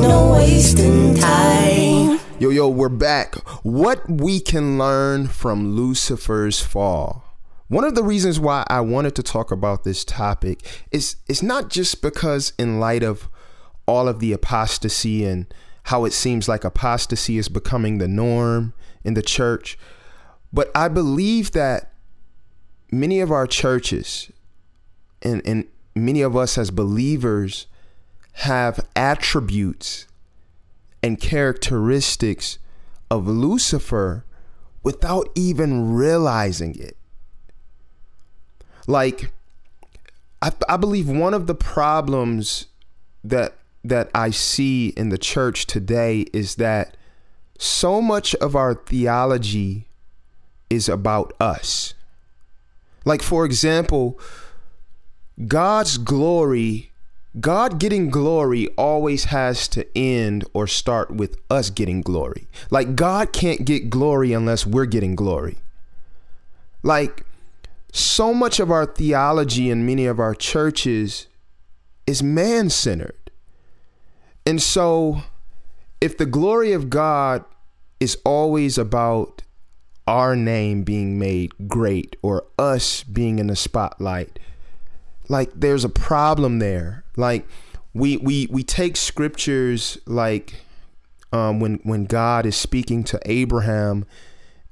No 0.00 0.32
wasting 0.32 1.16
time. 1.16 2.20
Yo, 2.38 2.50
yo, 2.50 2.68
we're 2.68 2.88
back. 2.88 3.34
What 3.64 4.08
we 4.08 4.38
can 4.38 4.78
learn 4.78 5.26
from 5.26 5.74
Lucifer's 5.74 6.60
fall. 6.60 7.24
One 7.66 7.82
of 7.82 7.96
the 7.96 8.04
reasons 8.04 8.38
why 8.38 8.62
I 8.70 8.80
wanted 8.80 9.16
to 9.16 9.24
talk 9.24 9.50
about 9.50 9.82
this 9.82 10.04
topic 10.04 10.64
is 10.92 11.16
it's 11.26 11.42
not 11.42 11.68
just 11.68 12.00
because 12.00 12.52
in 12.60 12.78
light 12.78 13.02
of 13.02 13.28
all 13.86 14.06
of 14.06 14.20
the 14.20 14.32
apostasy 14.32 15.24
and 15.24 15.52
how 15.84 16.04
it 16.04 16.12
seems 16.12 16.48
like 16.48 16.64
apostasy 16.64 17.38
is 17.38 17.48
becoming 17.48 17.98
the 17.98 18.08
norm 18.08 18.72
in 19.04 19.14
the 19.14 19.22
church, 19.22 19.78
but 20.52 20.70
I 20.74 20.88
believe 20.88 21.52
that 21.52 21.92
many 22.90 23.20
of 23.20 23.30
our 23.30 23.46
churches 23.46 24.30
and, 25.22 25.42
and 25.46 25.66
many 25.94 26.22
of 26.22 26.36
us 26.36 26.56
as 26.56 26.70
believers 26.70 27.66
have 28.34 28.86
attributes 28.96 30.06
and 31.02 31.20
characteristics 31.20 32.58
of 33.10 33.28
Lucifer 33.28 34.24
without 34.82 35.28
even 35.34 35.94
realizing 35.94 36.74
it. 36.78 36.96
Like, 38.86 39.32
I, 40.40 40.52
I 40.68 40.76
believe 40.76 41.08
one 41.08 41.34
of 41.34 41.46
the 41.46 41.54
problems 41.54 42.66
that 43.22 43.56
that 43.84 44.10
I 44.14 44.30
see 44.30 44.88
in 44.88 45.10
the 45.10 45.18
church 45.18 45.66
today 45.66 46.22
is 46.32 46.56
that 46.56 46.96
so 47.58 48.00
much 48.00 48.34
of 48.36 48.56
our 48.56 48.74
theology 48.74 49.86
is 50.70 50.88
about 50.88 51.32
us. 51.38 51.94
Like, 53.04 53.22
for 53.22 53.44
example, 53.44 54.18
God's 55.46 55.98
glory, 55.98 56.90
God 57.38 57.78
getting 57.78 58.08
glory 58.08 58.68
always 58.78 59.24
has 59.24 59.68
to 59.68 59.86
end 59.96 60.44
or 60.54 60.66
start 60.66 61.10
with 61.10 61.36
us 61.50 61.68
getting 61.68 62.00
glory. 62.00 62.46
Like, 62.70 62.96
God 62.96 63.32
can't 63.32 63.64
get 63.64 63.90
glory 63.90 64.32
unless 64.32 64.66
we're 64.66 64.86
getting 64.86 65.14
glory. 65.14 65.58
Like, 66.82 67.24
so 67.92 68.32
much 68.32 68.58
of 68.58 68.70
our 68.70 68.86
theology 68.86 69.70
in 69.70 69.86
many 69.86 70.06
of 70.06 70.18
our 70.18 70.34
churches 70.34 71.26
is 72.06 72.22
man 72.22 72.70
centered. 72.70 73.23
And 74.46 74.60
so, 74.60 75.22
if 76.00 76.18
the 76.18 76.26
glory 76.26 76.72
of 76.72 76.90
God 76.90 77.44
is 77.98 78.18
always 78.24 78.76
about 78.76 79.42
our 80.06 80.36
name 80.36 80.82
being 80.82 81.18
made 81.18 81.52
great 81.66 82.16
or 82.20 82.44
us 82.58 83.02
being 83.04 83.38
in 83.38 83.46
the 83.46 83.56
spotlight, 83.56 84.38
like 85.28 85.50
there's 85.54 85.84
a 85.84 85.88
problem 85.88 86.58
there. 86.58 87.04
Like 87.16 87.46
we 87.94 88.16
we 88.18 88.46
we 88.50 88.62
take 88.62 88.96
scriptures 88.96 89.96
like 90.06 90.62
um, 91.32 91.60
when 91.60 91.80
when 91.84 92.04
God 92.04 92.44
is 92.44 92.56
speaking 92.56 93.04
to 93.04 93.20
Abraham 93.24 94.04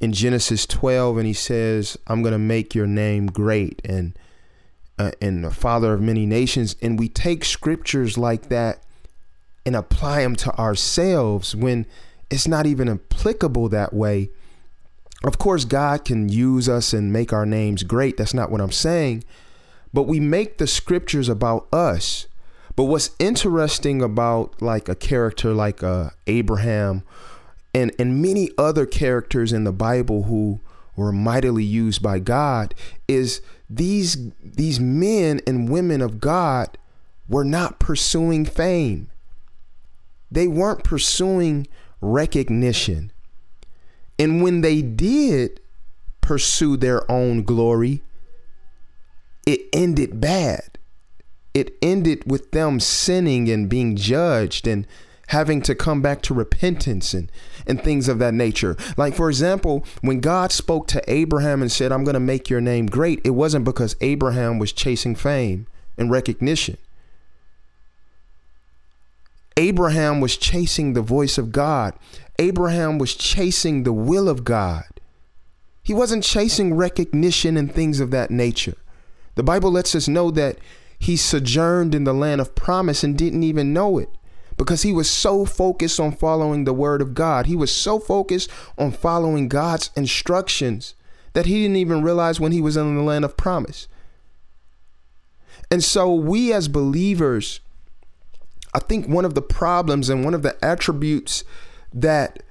in 0.01 0.13
Genesis 0.13 0.67
12 0.67 1.17
and 1.19 1.27
he 1.27 1.33
says, 1.33 1.97
"I'm 2.07 2.23
going 2.23 2.33
to 2.33 2.39
make 2.39 2.75
your 2.75 2.87
name 2.87 3.29
great 3.29 3.81
and 3.85 4.19
uh, 4.99 5.13
and 5.23 5.43
the 5.45 5.51
father 5.51 5.95
of 5.95 6.03
many 6.03 6.27
nations," 6.27 6.77
and 6.83 6.99
we 6.99 7.09
take 7.09 7.45
scriptures 7.45 8.19
like 8.19 8.49
that 8.51 8.83
and 9.64 9.77
apply 9.77 10.22
them 10.22 10.37
to 10.37 10.59
ourselves 10.59 11.55
when 11.55 11.87
it's 12.31 12.48
not 12.48 12.66
even 12.66 12.88
applicable 12.88 13.68
that 13.68 13.92
way. 13.92 14.31
Of 15.25 15.38
course, 15.38 15.64
God 15.64 16.05
can 16.05 16.29
use 16.29 16.68
us 16.68 16.92
and 16.92 17.12
make 17.12 17.33
our 17.33 17.46
names 17.46 17.83
great. 17.83 18.16
That's 18.16 18.35
not 18.35 18.51
what 18.51 18.61
I'm 18.61 18.72
saying. 18.72 19.25
But 19.92 20.05
we 20.05 20.18
make 20.18 20.59
the 20.59 20.66
scriptures 20.66 21.29
about 21.29 21.68
us. 21.72 22.27
But 22.75 22.85
what's 22.85 23.11
interesting 23.18 24.03
about 24.03 24.61
like 24.61 24.88
a 24.88 24.94
character 24.94 25.53
like 25.53 25.83
uh, 25.83 26.11
Abraham 26.27 27.03
and, 27.75 27.92
and 27.98 28.20
many 28.20 28.51
other 28.59 28.87
characters 28.87 29.53
in 29.53 29.64
the 29.64 29.72
Bible 29.72 30.25
who 30.25 30.61
were 30.96 31.12
mightily 31.12 31.64
used 31.64 32.03
by 32.03 32.18
God 32.18 32.75
is 33.09 33.40
these 33.68 34.31
these 34.42 34.79
men 34.79 35.40
and 35.46 35.68
women 35.68 36.01
of 36.03 36.20
God 36.20 36.77
were 37.29 37.44
not 37.44 37.79
pursuing 37.79 38.44
fame. 38.44 39.11
They 40.33 40.49
weren't 40.49 40.83
pursuing 40.83 41.66
recognition. 42.01 43.12
And 44.18 44.42
when 44.42 44.62
they 44.62 44.83
did 44.83 45.61
pursue 46.21 46.77
their 46.77 47.11
own 47.11 47.42
glory, 47.42 48.03
it 49.47 49.61
ended 49.73 50.21
bad. 50.21 50.79
It 51.53 51.77
ended 51.83 52.31
with 52.31 52.53
them 52.53 52.81
sinning 52.81 53.51
and 53.51 53.68
being 53.68 53.95
judged 53.95 54.66
and 54.66 54.87
having 55.29 55.61
to 55.62 55.75
come 55.75 56.01
back 56.01 56.23
to 56.23 56.35
repentance 56.35 57.12
and, 57.12 57.31
and 57.66 57.83
things 57.83 58.09
of 58.09 58.18
that 58.18 58.33
nature. 58.33 58.77
Like, 58.97 59.14
for 59.14 59.29
example, 59.29 59.85
when 60.01 60.21
God 60.21 60.51
spoke 60.51 60.88
to 60.88 61.03
Abraham 61.11 61.61
and 61.61 61.71
said, 61.71 61.92
I'm 61.92 62.05
going 62.05 62.14
to 62.14 62.21
make 62.21 62.49
your 62.49 62.61
name 62.61 62.87
great, 62.87 63.21
it 63.25 63.31
wasn't 63.31 63.64
because 63.64 63.97
Abraham 64.01 64.59
was 64.59 64.73
chasing 64.73 65.14
fame 65.14 65.66
and 65.99 66.11
recognition. 66.11 66.79
Abraham 69.57 70.21
was 70.21 70.37
chasing 70.37 70.93
the 70.93 71.03
voice 71.03 71.38
of 71.38 71.53
God. 71.53 71.95
Abraham 72.38 72.99
was 72.99 73.15
chasing 73.15 73.83
the 73.83 73.93
will 73.93 74.29
of 74.29 74.45
God. 74.45 74.85
He 75.83 75.93
wasn't 75.93 76.25
chasing 76.25 76.75
recognition 76.75 77.57
and 77.57 77.73
things 77.73 78.01
of 78.01 78.11
that 78.12 78.31
nature. 78.31 78.77
The 79.35 79.43
Bible 79.43 79.71
lets 79.71 79.95
us 79.95 80.09
know 80.09 80.31
that 80.31 80.59
he 80.99 81.17
sojourned 81.17 81.95
in 81.95 82.05
the 82.05 82.15
land 82.15 82.41
of 82.41 82.55
promise 82.55 83.03
and 83.03 83.19
didn't 83.19 83.43
even 83.43 83.73
know 83.73 83.99
it 83.99 84.09
because 84.57 84.83
he 84.83 84.93
was 84.93 85.11
so 85.11 85.45
focused 85.45 85.99
on 85.99 86.12
following 86.12 86.65
the 86.65 86.73
word 86.73 87.03
of 87.03 87.15
God. 87.15 87.47
He 87.47 87.57
was 87.57 87.73
so 87.75 87.99
focused 87.99 88.51
on 88.79 88.93
following 88.93 89.49
God's 89.49 89.91
instructions 89.97 90.95
that 91.33 91.47
he 91.47 91.62
didn't 91.62 91.77
even 91.77 92.03
realize 92.03 92.38
when 92.38 92.53
he 92.53 92.61
was 92.61 92.77
in 92.77 92.95
the 92.95 93.03
land 93.03 93.25
of 93.25 93.37
promise. 93.37 93.88
And 95.71 95.83
so, 95.83 96.15
we 96.15 96.53
as 96.53 96.69
believers, 96.69 97.61
I 98.75 98.79
think 98.79 99.07
one 99.07 99.25
of 99.25 99.35
the 99.35 99.43
problems 99.43 100.09
and 100.09 100.25
one 100.25 100.35
of 100.35 100.43
the 100.43 100.57
attributes 100.65 101.45
that 101.93 102.43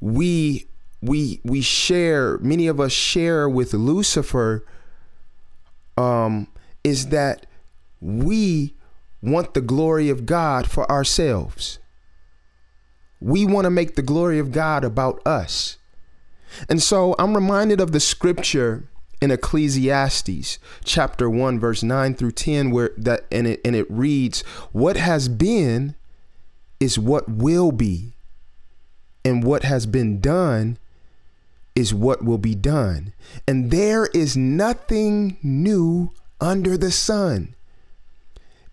we 0.00 0.66
we 1.02 1.40
we 1.44 1.60
share 1.60 2.38
many 2.38 2.66
of 2.66 2.80
us 2.80 2.92
share 2.92 3.48
with 3.48 3.72
Lucifer 3.74 4.64
um 5.96 6.48
is 6.82 7.08
that 7.08 7.46
we 8.00 8.74
want 9.22 9.52
the 9.52 9.60
glory 9.60 10.08
of 10.08 10.24
God 10.24 10.66
for 10.70 10.90
ourselves. 10.90 11.78
We 13.20 13.44
want 13.44 13.66
to 13.66 13.70
make 13.70 13.96
the 13.96 14.02
glory 14.02 14.38
of 14.38 14.50
God 14.50 14.82
about 14.82 15.20
us. 15.26 15.76
And 16.70 16.82
so 16.82 17.14
I'm 17.18 17.34
reminded 17.34 17.80
of 17.80 17.92
the 17.92 18.00
scripture 18.00 18.88
in 19.20 19.30
Ecclesiastes 19.30 20.58
chapter 20.84 21.28
1 21.28 21.60
verse 21.60 21.82
9 21.82 22.14
through 22.14 22.32
10 22.32 22.70
where 22.70 22.90
that 22.96 23.26
and 23.30 23.46
it 23.46 23.60
and 23.64 23.76
it 23.76 23.90
reads 23.90 24.40
what 24.72 24.96
has 24.96 25.28
been 25.28 25.94
is 26.78 26.98
what 26.98 27.28
will 27.28 27.72
be 27.72 28.14
and 29.24 29.44
what 29.44 29.62
has 29.62 29.86
been 29.86 30.20
done 30.20 30.78
is 31.74 31.94
what 31.94 32.24
will 32.24 32.38
be 32.38 32.54
done. 32.54 33.12
And 33.46 33.70
there 33.70 34.06
is 34.06 34.36
nothing 34.36 35.36
new 35.42 36.10
under 36.40 36.76
the 36.76 36.90
sun. 36.90 37.54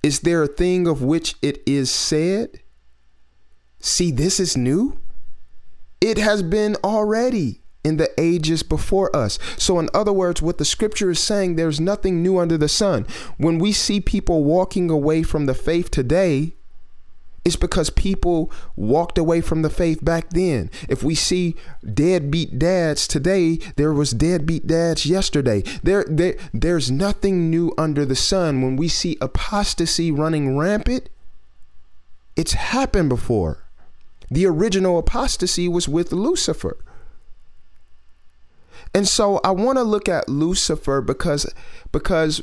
Is 0.01 0.21
there 0.21 0.43
a 0.43 0.47
thing 0.47 0.87
of 0.87 1.01
which 1.01 1.35
it 1.41 1.61
is 1.65 1.91
said 1.91 2.61
see 3.79 4.09
this 4.09 4.39
is 4.39 4.57
new 4.57 4.99
it 6.01 6.17
has 6.17 6.41
been 6.41 6.75
already 6.83 7.61
in 7.87 7.95
the 7.95 8.11
ages 8.19 8.63
before 8.63 9.15
us. 9.15 9.39
So, 9.57 9.79
in 9.79 9.89
other 9.93 10.11
words, 10.11 10.41
what 10.41 10.57
the 10.57 10.65
scripture 10.65 11.09
is 11.09 11.19
saying, 11.19 11.55
there's 11.55 11.79
nothing 11.79 12.21
new 12.21 12.37
under 12.37 12.57
the 12.57 12.67
sun. 12.67 13.07
When 13.37 13.59
we 13.59 13.71
see 13.71 14.01
people 14.01 14.43
walking 14.43 14.89
away 14.89 15.23
from 15.23 15.45
the 15.45 15.53
faith 15.53 15.89
today, 15.89 16.53
it's 17.45 17.55
because 17.55 17.89
people 17.89 18.51
walked 18.75 19.17
away 19.17 19.39
from 19.39 19.61
the 19.61 19.69
faith 19.69 20.03
back 20.03 20.31
then. 20.31 20.69
If 20.89 21.01
we 21.01 21.15
see 21.15 21.55
deadbeat 21.81 22.59
dads 22.59 23.07
today, 23.07 23.59
there 23.77 23.93
was 23.93 24.11
deadbeat 24.11 24.67
dads 24.67 25.05
yesterday. 25.05 25.61
There, 25.81 26.03
there, 26.09 26.35
there's 26.53 26.91
nothing 26.91 27.49
new 27.49 27.73
under 27.77 28.03
the 28.03 28.17
sun. 28.17 28.61
When 28.61 28.75
we 28.75 28.89
see 28.89 29.17
apostasy 29.21 30.11
running 30.11 30.57
rampant, 30.57 31.07
it's 32.35 32.51
happened 32.51 33.07
before. 33.07 33.63
The 34.29 34.45
original 34.45 34.99
apostasy 34.99 35.69
was 35.69 35.87
with 35.87 36.11
Lucifer. 36.11 36.77
And 38.93 39.07
so 39.07 39.39
I 39.43 39.51
want 39.51 39.77
to 39.77 39.83
look 39.83 40.09
at 40.09 40.29
Lucifer 40.29 41.01
because 41.01 41.51
because 41.91 42.41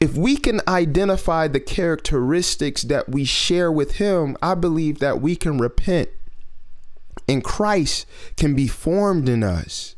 if 0.00 0.16
we 0.16 0.36
can 0.36 0.60
identify 0.68 1.48
the 1.48 1.60
characteristics 1.60 2.82
that 2.82 3.08
we 3.08 3.24
share 3.24 3.72
with 3.72 3.92
him, 3.92 4.36
I 4.42 4.54
believe 4.54 4.98
that 4.98 5.20
we 5.20 5.36
can 5.36 5.58
repent 5.58 6.08
and 7.28 7.42
Christ 7.42 8.06
can 8.36 8.54
be 8.54 8.68
formed 8.68 9.28
in 9.28 9.42
us 9.42 9.96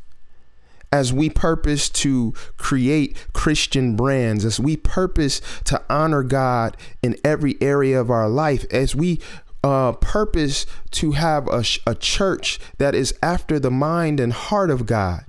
as 0.93 1.13
we 1.13 1.29
purpose 1.29 1.89
to 1.91 2.33
create 2.57 3.27
Christian 3.33 3.97
brands, 3.97 4.45
as 4.45 4.61
we 4.61 4.77
purpose 4.77 5.41
to 5.65 5.83
honor 5.91 6.23
God 6.23 6.77
in 7.03 7.17
every 7.25 7.57
area 7.61 8.01
of 8.01 8.11
our 8.11 8.29
life, 8.29 8.65
as 8.71 8.95
we 8.95 9.21
uh, 9.63 9.93
purpose 9.93 10.67
to 10.93 11.13
have 11.13 11.49
a, 11.49 11.65
a 11.87 11.95
church 11.95 12.59
that 12.79 12.95
is 12.95 13.15
after 13.23 13.59
the 13.59 13.71
mind 13.71 14.21
and 14.21 14.33
heart 14.33 14.71
of 14.71 14.87
God. 14.87 15.25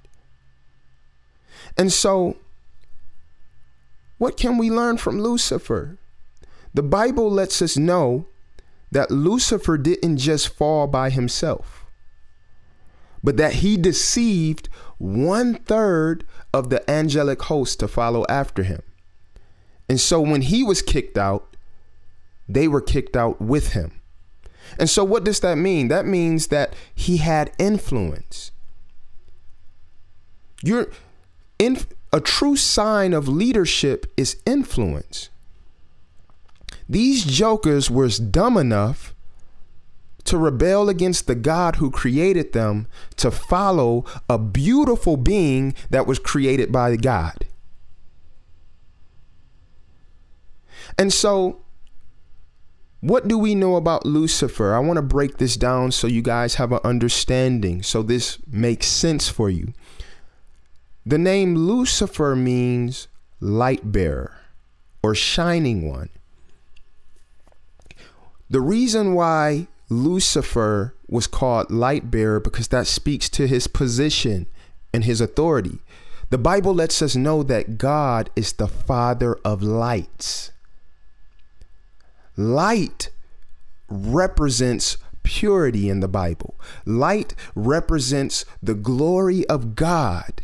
And 1.77 1.91
so, 1.91 2.37
what 4.17 4.37
can 4.37 4.57
we 4.57 4.71
learn 4.71 4.97
from 4.97 5.21
Lucifer? 5.21 5.97
The 6.73 6.83
Bible 6.83 7.29
lets 7.29 7.61
us 7.61 7.77
know 7.77 8.27
that 8.91 9.11
Lucifer 9.11 9.77
didn't 9.77 10.17
just 10.17 10.49
fall 10.49 10.87
by 10.87 11.09
himself, 11.09 11.85
but 13.23 13.37
that 13.37 13.55
he 13.55 13.77
deceived 13.77 14.69
one 14.97 15.55
third 15.55 16.25
of 16.53 16.69
the 16.69 16.89
angelic 16.89 17.43
host 17.43 17.79
to 17.79 17.87
follow 17.87 18.25
after 18.29 18.63
him. 18.63 18.81
And 19.89 19.99
so 19.99 20.19
when 20.19 20.41
he 20.41 20.63
was 20.63 20.81
kicked 20.81 21.17
out, 21.17 21.55
they 22.47 22.67
were 22.67 22.81
kicked 22.81 23.15
out 23.15 23.41
with 23.41 23.73
him. 23.73 23.96
And 24.79 24.89
so, 24.89 25.03
what 25.03 25.23
does 25.23 25.39
that 25.41 25.57
mean? 25.57 25.87
That 25.87 26.05
means 26.05 26.47
that 26.47 26.73
he 26.93 27.17
had 27.17 27.51
influence. 27.57 28.51
You're 30.63 30.89
in 31.59 31.77
a 32.11 32.19
true 32.19 32.55
sign 32.55 33.13
of 33.13 33.27
leadership 33.27 34.11
is 34.17 34.37
influence. 34.45 35.29
These 36.89 37.25
jokers 37.25 37.91
were 37.91 38.09
dumb 38.09 38.57
enough 38.57 39.13
to 40.23 40.37
rebel 40.37 40.89
against 40.89 41.27
the 41.27 41.35
God 41.35 41.77
who 41.77 41.89
created 41.89 42.53
them 42.53 42.87
to 43.15 43.31
follow 43.31 44.05
a 44.29 44.37
beautiful 44.37 45.15
being 45.15 45.73
that 45.89 46.05
was 46.05 46.19
created 46.19 46.71
by 46.71 46.95
God. 46.97 47.45
And 50.97 51.13
so 51.13 51.59
what 52.99 53.27
do 53.27 53.37
we 53.37 53.53
know 53.53 53.75
about 53.75 54.05
Lucifer? 54.05 54.73
I 54.73 54.79
want 54.79 54.97
to 54.97 55.03
break 55.03 55.37
this 55.37 55.55
down 55.55 55.91
so 55.91 56.07
you 56.07 56.21
guys 56.21 56.55
have 56.55 56.71
an 56.71 56.79
understanding, 56.83 57.83
so 57.83 58.01
this 58.01 58.39
makes 58.47 58.87
sense 58.87 59.29
for 59.29 59.49
you. 59.49 59.73
The 61.05 61.17
name 61.17 61.55
Lucifer 61.55 62.35
means 62.35 63.07
light 63.39 63.91
bearer 63.91 64.35
or 65.03 65.15
shining 65.15 65.87
one. 65.87 66.09
The 68.49 68.61
reason 68.61 69.13
why 69.13 69.67
Lucifer 69.89 70.95
was 71.07 71.27
called 71.27 71.71
light 71.71 72.09
bearer 72.11 72.39
because 72.39 72.69
that 72.69 72.87
speaks 72.87 73.29
to 73.29 73.47
his 73.47 73.67
position 73.67 74.47
and 74.93 75.03
his 75.03 75.21
authority. 75.21 75.79
The 76.29 76.37
Bible 76.37 76.73
lets 76.73 77.01
us 77.01 77.15
know 77.15 77.43
that 77.43 77.77
God 77.77 78.29
is 78.35 78.53
the 78.53 78.67
father 78.67 79.35
of 79.45 79.61
lights. 79.61 80.51
Light 82.37 83.09
represents 83.89 84.97
purity 85.23 85.89
in 85.89 85.99
the 85.99 86.07
Bible. 86.07 86.59
Light 86.85 87.33
represents 87.55 88.45
the 88.63 88.75
glory 88.75 89.45
of 89.47 89.75
God. 89.75 90.41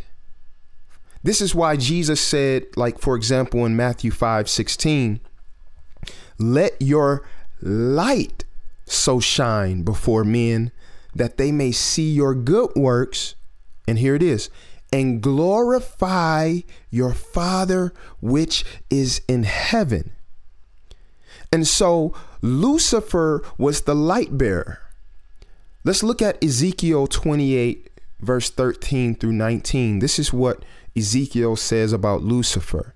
This 1.24 1.40
is 1.40 1.56
why 1.56 1.78
Jesus 1.78 2.20
said, 2.20 2.66
like, 2.76 3.00
for 3.00 3.16
example, 3.16 3.66
in 3.66 3.78
Matthew 3.78 4.12
5 4.12 4.50
16, 4.50 5.22
let 6.38 6.82
your 6.82 7.26
light 7.62 8.44
so 8.86 9.20
shine 9.22 9.84
before 9.84 10.26
men 10.26 10.72
that 11.16 11.38
they 11.38 11.52
may 11.52 11.72
see 11.72 12.12
your 12.12 12.36
good 12.36 12.72
works. 12.76 13.36
And 13.88 14.00
here 14.00 14.16
it 14.16 14.24
is 14.24 14.50
and 14.92 15.22
glorify 15.22 16.60
your 16.92 17.14
Father 17.14 17.94
which 18.22 18.64
is 18.90 19.22
in 19.28 19.44
heaven. 19.44 20.12
And 21.54 21.68
so 21.68 22.16
Lucifer 22.42 23.44
was 23.60 23.82
the 23.82 23.94
light 23.94 24.40
bearer. 24.40 24.80
Let's 25.84 26.02
look 26.02 26.20
at 26.20 26.44
Ezekiel 26.44 27.06
28, 27.06 27.92
verse 28.22 28.50
13 28.50 29.14
through 29.14 29.34
19. 29.34 30.00
This 30.00 30.18
is 30.18 30.34
what 30.34 30.66
Ezekiel 30.98 31.56
says 31.56 31.94
about 31.94 32.24
Lucifer. 32.24 32.96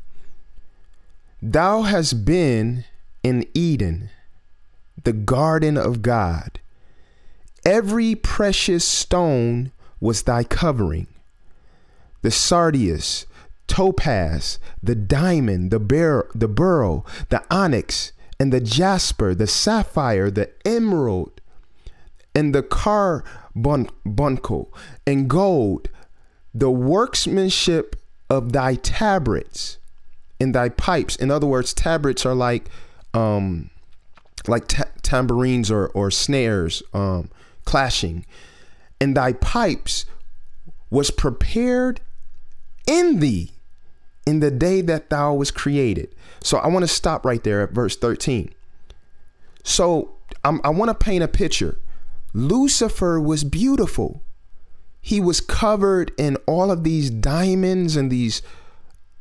Thou 1.39 1.83
hast 1.83 2.25
been 2.25 2.85
in 3.21 3.45
Eden, 3.53 4.09
the 5.03 5.13
garden 5.13 5.77
of 5.77 6.01
God. 6.01 6.59
Every 7.63 8.15
precious 8.15 8.83
stone 8.83 9.71
was 9.99 10.23
thy 10.23 10.43
covering 10.43 11.05
the 12.23 12.31
sardius, 12.31 13.27
topaz, 13.67 14.57
the 14.81 14.95
diamond, 14.95 15.69
the 15.69 15.79
beryl, 15.79 16.25
the 16.33 16.47
beryl, 16.47 17.05
the 17.29 17.43
onyx, 17.51 18.13
and 18.39 18.53
the 18.53 18.59
jasper, 18.59 19.33
the 19.33 19.47
sapphire, 19.47 20.29
the 20.29 20.51
emerald, 20.65 21.41
and 22.35 22.53
the 22.53 22.63
carbuncle, 22.63 24.73
and 25.05 25.29
gold, 25.29 25.89
the 26.53 26.69
workmanship 26.69 27.95
of 28.29 28.51
thy 28.51 28.75
tabrets 28.75 29.77
and 30.39 30.53
thy 30.53 30.69
pipes. 30.69 31.15
In 31.15 31.31
other 31.31 31.47
words, 31.47 31.73
tabrets 31.73 32.25
are 32.25 32.35
like 32.35 32.69
um 33.13 33.69
like 34.47 34.67
ta- 34.67 34.83
tambourines 35.01 35.71
or 35.71 35.87
or 35.89 36.11
snares 36.11 36.83
um 36.93 37.29
clashing. 37.65 38.25
And 38.99 39.15
thy 39.15 39.33
pipes 39.33 40.05
was 40.89 41.11
prepared 41.11 42.01
in 42.85 43.19
thee 43.19 43.51
in 44.27 44.41
the 44.41 44.51
day 44.51 44.81
that 44.81 45.09
thou 45.09 45.33
was 45.33 45.51
created. 45.51 46.13
So 46.43 46.57
I 46.57 46.67
want 46.67 46.83
to 46.83 46.87
stop 46.87 47.25
right 47.25 47.41
there 47.41 47.61
at 47.61 47.71
verse 47.71 47.95
13. 47.95 48.53
So 49.63 50.15
I'm, 50.43 50.59
i 50.65 50.69
want 50.69 50.89
to 50.89 50.95
paint 50.95 51.23
a 51.23 51.29
picture. 51.29 51.79
Lucifer 52.33 53.21
was 53.21 53.45
beautiful. 53.45 54.21
He 54.99 55.21
was 55.21 55.39
covered 55.39 56.11
in 56.17 56.35
all 56.45 56.71
of 56.71 56.83
these 56.83 57.09
diamonds 57.09 57.95
and 57.95 58.11
these 58.11 58.41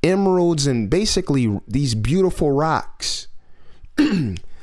emeralds 0.02 0.66
and 0.66 0.90
basically 0.90 1.60
these 1.68 1.94
beautiful 1.94 2.50
rocks. 2.50 3.28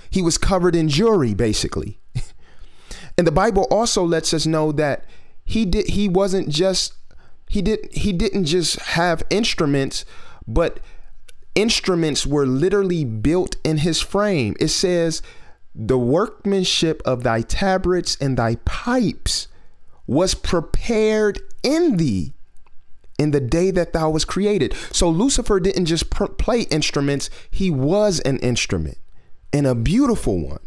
he 0.10 0.22
was 0.22 0.38
covered 0.38 0.76
in 0.76 0.90
jewelry, 0.90 1.34
basically. 1.34 2.00
and 3.18 3.26
the 3.26 3.32
Bible 3.32 3.66
also 3.72 4.04
lets 4.04 4.34
us 4.34 4.46
know 4.46 4.74
that 4.74 5.06
he 5.46 5.64
did 5.66 5.88
he 5.88 6.10
wasn't 6.10 6.50
just 6.50 6.96
he 7.50 7.62
did 7.62 7.88
he 7.94 8.12
didn't 8.12 8.46
just 8.46 8.80
have 8.80 9.24
instruments, 9.30 10.06
but 10.48 10.80
instruments 11.56 12.26
were 12.26 12.46
literally 12.46 13.06
built 13.06 13.56
in 13.64 13.80
his 13.80 14.02
frame. 14.02 14.56
It 14.60 14.70
says, 14.70 15.22
"The 15.76 15.98
workmanship 15.98 17.02
of 17.06 17.24
thy 17.24 17.42
tabrets 17.42 18.18
and 18.20 18.38
thy 18.38 18.56
pipes 18.66 19.48
was 20.08 20.34
prepared 20.34 21.42
in 21.62 21.98
thee." 21.98 22.34
in 23.20 23.30
the 23.30 23.40
day 23.40 23.70
that 23.70 23.94
thou 23.94 24.10
was 24.10 24.26
created. 24.26 24.74
So 24.92 25.08
Lucifer 25.08 25.60
didn't 25.60 25.86
just 25.86 26.10
pr- 26.10 26.26
play 26.26 26.62
instruments, 26.64 27.30
he 27.50 27.70
was 27.70 28.20
an 28.22 28.40
instrument 28.40 28.98
and 29.54 29.68
a 29.68 29.76
beautiful 29.76 30.40
one. 30.40 30.60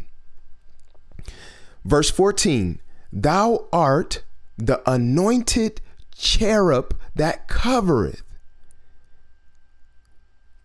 Verse 1.84 2.10
14 2.10 2.80
Thou 3.12 3.66
art 3.72 4.22
the 4.56 4.80
anointed 4.90 5.80
cherub 6.14 6.96
that 7.14 7.48
covereth. 7.48 8.22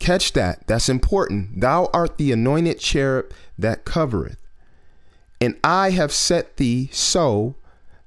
Catch 0.01 0.33
that. 0.33 0.65
That's 0.65 0.89
important. 0.89 1.61
Thou 1.61 1.87
art 1.93 2.17
the 2.17 2.31
anointed 2.31 2.79
cherub 2.79 3.31
that 3.55 3.85
covereth. 3.85 4.39
And 5.39 5.59
I 5.63 5.91
have 5.91 6.11
set 6.11 6.57
thee 6.57 6.89
so 6.91 7.55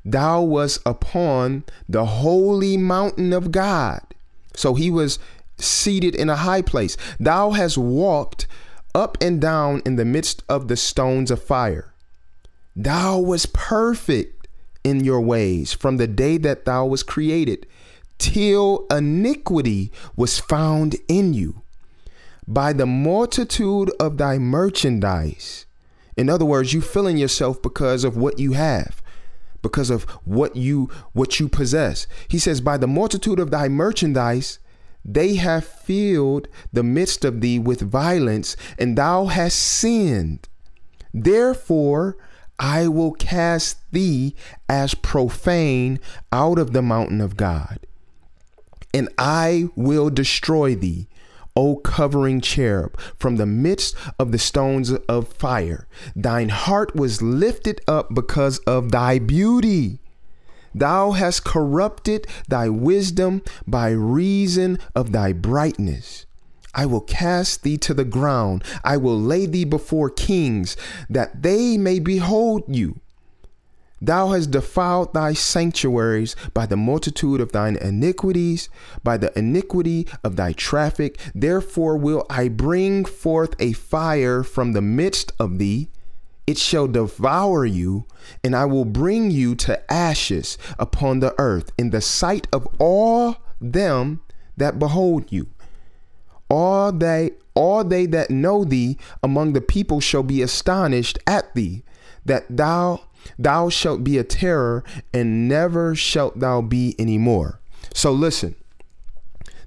thou 0.04 0.42
was 0.42 0.80
upon 0.84 1.62
the 1.88 2.04
holy 2.04 2.76
mountain 2.76 3.32
of 3.32 3.52
God. 3.52 4.00
So 4.56 4.74
he 4.74 4.90
was 4.90 5.20
seated 5.56 6.16
in 6.16 6.28
a 6.28 6.34
high 6.34 6.62
place. 6.62 6.96
Thou 7.20 7.52
hast 7.52 7.78
walked 7.78 8.48
up 8.92 9.16
and 9.20 9.40
down 9.40 9.80
in 9.86 9.94
the 9.94 10.04
midst 10.04 10.42
of 10.48 10.66
the 10.66 10.76
stones 10.76 11.30
of 11.30 11.40
fire. 11.40 11.94
Thou 12.74 13.20
was 13.20 13.46
perfect 13.46 14.48
in 14.82 15.04
your 15.04 15.20
ways 15.20 15.72
from 15.72 15.98
the 15.98 16.08
day 16.08 16.38
that 16.38 16.64
thou 16.64 16.86
was 16.86 17.04
created, 17.04 17.68
till 18.18 18.84
iniquity 18.90 19.92
was 20.16 20.40
found 20.40 20.96
in 21.06 21.34
you. 21.34 21.62
By 22.46 22.72
the 22.72 22.86
multitude 22.86 23.90
of 23.98 24.18
thy 24.18 24.38
merchandise. 24.38 25.66
In 26.16 26.28
other 26.28 26.44
words, 26.44 26.72
you 26.72 26.80
filling 26.80 27.16
yourself 27.16 27.60
because 27.60 28.04
of 28.04 28.16
what 28.16 28.38
you 28.38 28.52
have 28.52 29.02
because 29.64 29.88
of 29.90 30.04
what 30.24 30.54
you 30.54 30.88
what 31.14 31.40
you 31.40 31.48
possess. 31.48 32.06
He 32.28 32.38
says, 32.38 32.60
By 32.60 32.76
the 32.76 32.86
multitude 32.86 33.40
of 33.40 33.50
thy 33.50 33.68
merchandise, 33.68 34.60
they 35.04 35.34
have 35.34 35.64
filled 35.64 36.46
the 36.72 36.84
midst 36.84 37.24
of 37.24 37.40
thee 37.40 37.58
with 37.58 37.80
violence, 37.80 38.56
and 38.78 38.96
thou 38.96 39.26
hast 39.26 39.58
sinned. 39.58 40.48
Therefore, 41.12 42.16
I 42.58 42.86
will 42.86 43.12
cast 43.12 43.78
thee 43.90 44.36
as 44.68 44.94
profane 44.94 45.98
out 46.30 46.58
of 46.58 46.72
the 46.72 46.82
mountain 46.82 47.20
of 47.20 47.36
God, 47.36 47.80
and 48.92 49.08
I 49.18 49.68
will 49.74 50.10
destroy 50.10 50.74
thee, 50.76 51.08
O 51.56 51.76
covering 51.76 52.40
cherub, 52.40 52.98
from 53.16 53.36
the 53.36 53.46
midst 53.46 53.94
of 54.18 54.32
the 54.32 54.38
stones 54.38 54.90
of 54.92 55.28
fire. 55.28 55.86
Thine 56.16 56.48
heart 56.48 56.96
was 56.96 57.22
lifted 57.22 57.80
up 57.86 58.14
because 58.14 58.58
of 58.60 58.90
thy 58.90 59.18
beauty. 59.18 60.00
Thou 60.74 61.12
hast 61.12 61.44
corrupted 61.44 62.26
thy 62.48 62.68
wisdom 62.68 63.42
by 63.66 63.90
reason 63.90 64.78
of 64.94 65.12
thy 65.12 65.32
brightness. 65.32 66.26
I 66.74 66.86
will 66.86 67.00
cast 67.00 67.62
thee 67.62 67.78
to 67.78 67.94
the 67.94 68.04
ground. 68.04 68.64
I 68.82 68.96
will 68.96 69.20
lay 69.20 69.46
thee 69.46 69.64
before 69.64 70.10
kings, 70.10 70.76
that 71.08 71.42
they 71.42 71.78
may 71.78 72.00
behold 72.00 72.64
you. 72.66 73.00
Thou 74.06 74.28
hast 74.28 74.50
defiled 74.50 75.14
thy 75.14 75.32
sanctuaries 75.32 76.36
by 76.52 76.66
the 76.66 76.76
multitude 76.76 77.40
of 77.40 77.52
thine 77.52 77.76
iniquities, 77.76 78.68
by 79.02 79.16
the 79.16 79.36
iniquity 79.38 80.06
of 80.22 80.36
thy 80.36 80.52
traffic. 80.52 81.18
Therefore 81.34 81.96
will 81.96 82.26
I 82.28 82.48
bring 82.48 83.06
forth 83.06 83.54
a 83.58 83.72
fire 83.72 84.42
from 84.42 84.72
the 84.72 84.82
midst 84.82 85.32
of 85.40 85.58
thee. 85.58 85.88
It 86.46 86.58
shall 86.58 86.86
devour 86.86 87.64
you, 87.64 88.04
and 88.42 88.54
I 88.54 88.66
will 88.66 88.84
bring 88.84 89.30
you 89.30 89.54
to 89.54 89.90
ashes 89.90 90.58
upon 90.78 91.20
the 91.20 91.34
earth 91.38 91.72
in 91.78 91.88
the 91.88 92.02
sight 92.02 92.46
of 92.52 92.68
all 92.78 93.36
them 93.58 94.20
that 94.58 94.78
behold 94.78 95.32
you. 95.32 95.48
All 96.50 96.92
they 96.92 97.30
all 97.54 97.84
they 97.84 98.04
that 98.06 98.30
know 98.30 98.64
thee 98.64 98.98
among 99.22 99.54
the 99.54 99.62
people 99.62 100.00
shall 100.00 100.22
be 100.22 100.42
astonished 100.42 101.18
at 101.26 101.54
thee, 101.54 101.84
that 102.26 102.44
thou 102.54 103.00
Thou 103.38 103.68
shalt 103.68 104.04
be 104.04 104.18
a 104.18 104.24
terror, 104.24 104.84
and 105.12 105.48
never 105.48 105.94
shalt 105.94 106.38
thou 106.38 106.60
be 106.60 106.94
anymore. 106.98 107.60
So 107.92 108.12
listen. 108.12 108.54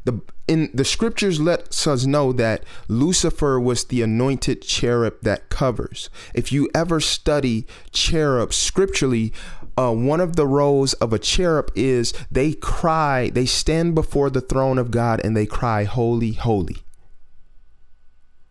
The 0.06 0.22
in 0.48 0.70
the 0.74 0.86
scriptures 0.86 1.42
lets 1.42 1.86
us 1.86 2.06
know 2.06 2.32
that 2.32 2.64
Lucifer 2.88 3.60
was 3.60 3.86
the 3.86 4.02
anointed 4.02 4.62
cherub 4.62 5.16
that 5.22 5.50
covers. 5.50 6.10
If 6.34 6.52
you 6.52 6.70
ever 6.74 7.02
study 7.02 7.68
cherubs 7.92 8.56
scripturally, 8.56 9.34
uh, 9.78 9.92
one 9.92 10.22
of 10.22 10.38
the 10.38 10.48
roles 10.48 10.94
of 10.94 11.12
a 11.12 11.20
cherub 11.20 11.72
is 11.76 12.14
they 12.32 12.54
cry, 12.54 13.30
they 13.30 13.46
stand 13.46 13.94
before 13.94 14.30
the 14.30 14.42
throne 14.42 14.78
of 14.78 14.90
God 14.90 15.20
and 15.24 15.36
they 15.36 15.46
cry, 15.46 15.84
Holy, 15.84 16.32
holy. 16.32 16.78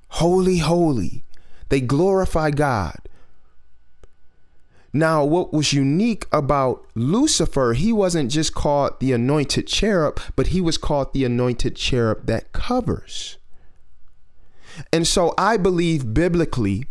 Holy, 0.08 0.58
holy. 0.58 1.24
They 1.68 1.80
glorify 1.80 2.50
God. 2.50 2.96
Now, 4.96 5.26
what 5.26 5.52
was 5.52 5.74
unique 5.74 6.26
about 6.32 6.86
Lucifer, 6.94 7.74
he 7.74 7.92
wasn't 7.92 8.30
just 8.30 8.54
called 8.54 8.98
the 8.98 9.12
anointed 9.12 9.66
cherub, 9.66 10.18
but 10.36 10.48
he 10.48 10.60
was 10.62 10.78
called 10.78 11.12
the 11.12 11.22
anointed 11.22 11.76
cherub 11.76 12.24
that 12.24 12.52
covers. 12.52 13.36
And 14.90 15.06
so 15.06 15.34
I 15.36 15.58
believe 15.58 16.14
biblically 16.14 16.86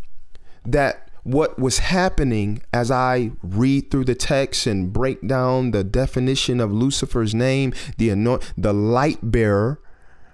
that 0.63 1.09
what 1.23 1.57
was 1.57 1.79
happening 1.79 2.61
as 2.71 2.91
I 2.91 3.31
read 3.41 3.89
through 3.89 4.05
the 4.05 4.13
text 4.13 4.67
and 4.67 4.93
break 4.93 5.27
down 5.27 5.71
the 5.71 5.83
definition 5.83 6.59
of 6.59 6.71
Lucifer's 6.71 7.33
name, 7.33 7.73
the 7.97 8.11
anoint, 8.11 8.53
the 8.55 8.71
light 8.71 9.17
bearer, 9.23 9.81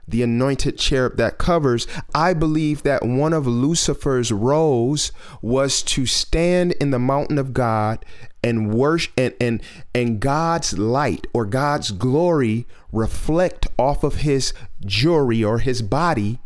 the 0.08 0.24
anointed 0.24 0.78
cherub 0.78 1.18
that 1.18 1.38
covers, 1.38 1.88
I 2.14 2.34
believe 2.34 2.84
that 2.84 3.06
one 3.06 3.34
of 3.34 3.48
Lucifer's 3.48 4.32
roles 4.32 5.12
was 5.42 5.82
to 5.84 6.06
stand 6.06 6.74
in 6.74 6.92
the 6.92 7.00
mountain 7.00 7.38
of 7.38 7.54
God 7.54 8.04
and 8.44 8.74
worship 8.74 9.14
and, 9.18 9.34
and 9.40 9.62
and 9.94 10.20
God's 10.20 10.78
light 10.78 11.28
or 11.34 11.46
God's 11.46 11.92
glory 11.92 12.66
reflect 12.92 13.68
off 13.78 14.04
of 14.04 14.16
his 14.18 14.54
jewelry 14.86 15.44
or 15.44 15.60
his 15.60 15.82
body 15.82 16.40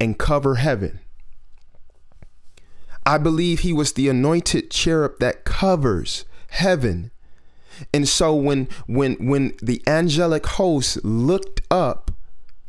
and 0.00 0.18
cover 0.18 0.56
heaven. 0.56 1.00
I 3.06 3.18
believe 3.18 3.60
he 3.60 3.72
was 3.72 3.92
the 3.92 4.08
anointed 4.08 4.70
cherub 4.70 5.18
that 5.20 5.44
covers 5.44 6.24
heaven 6.48 7.10
And 7.92 8.08
so 8.08 8.34
when 8.34 8.68
when 8.86 9.14
when 9.26 9.54
the 9.62 9.82
angelic 9.86 10.46
host 10.46 11.04
looked 11.04 11.60
up 11.70 12.10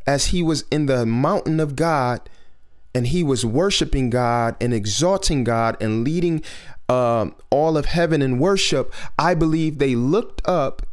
as 0.06 0.26
he 0.26 0.42
was 0.42 0.64
in 0.70 0.86
the 0.86 1.04
mountain 1.04 1.60
of 1.60 1.76
God 1.76 2.28
and 2.94 3.08
he 3.08 3.22
was 3.22 3.44
worshiping 3.44 4.10
God 4.10 4.56
and 4.60 4.72
exalting 4.72 5.44
God 5.44 5.76
and 5.80 6.04
leading 6.04 6.42
uh, 6.88 7.30
all 7.50 7.76
of 7.76 7.86
heaven 7.86 8.22
in 8.22 8.38
worship, 8.38 8.92
I 9.18 9.34
believe 9.34 9.78
they 9.78 9.94
looked 9.94 10.46
up 10.46 10.86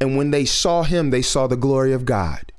and 0.00 0.16
when 0.16 0.30
they 0.30 0.44
saw 0.44 0.82
him, 0.82 1.10
they 1.10 1.22
saw 1.22 1.46
the 1.46 1.56
glory 1.56 1.92
of 1.92 2.04
God. 2.04 2.52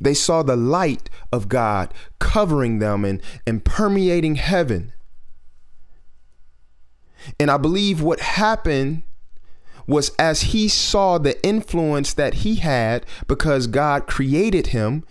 They 0.00 0.14
saw 0.14 0.42
the 0.42 0.56
light 0.56 1.08
of 1.32 1.48
God 1.48 1.94
covering 2.18 2.80
them 2.80 3.04
and, 3.04 3.22
and 3.46 3.64
permeating 3.64 4.34
heaven. 4.34 4.92
And 7.40 7.50
I 7.50 7.56
believe 7.56 8.02
what 8.02 8.20
happened 8.20 9.02
was 9.86 10.10
as 10.18 10.42
he 10.42 10.68
saw 10.68 11.18
the 11.18 11.42
influence 11.46 12.12
that 12.14 12.34
he 12.34 12.56
had 12.56 13.06
because 13.26 13.66
God 13.66 14.06
created 14.06 14.68
him 14.68 15.04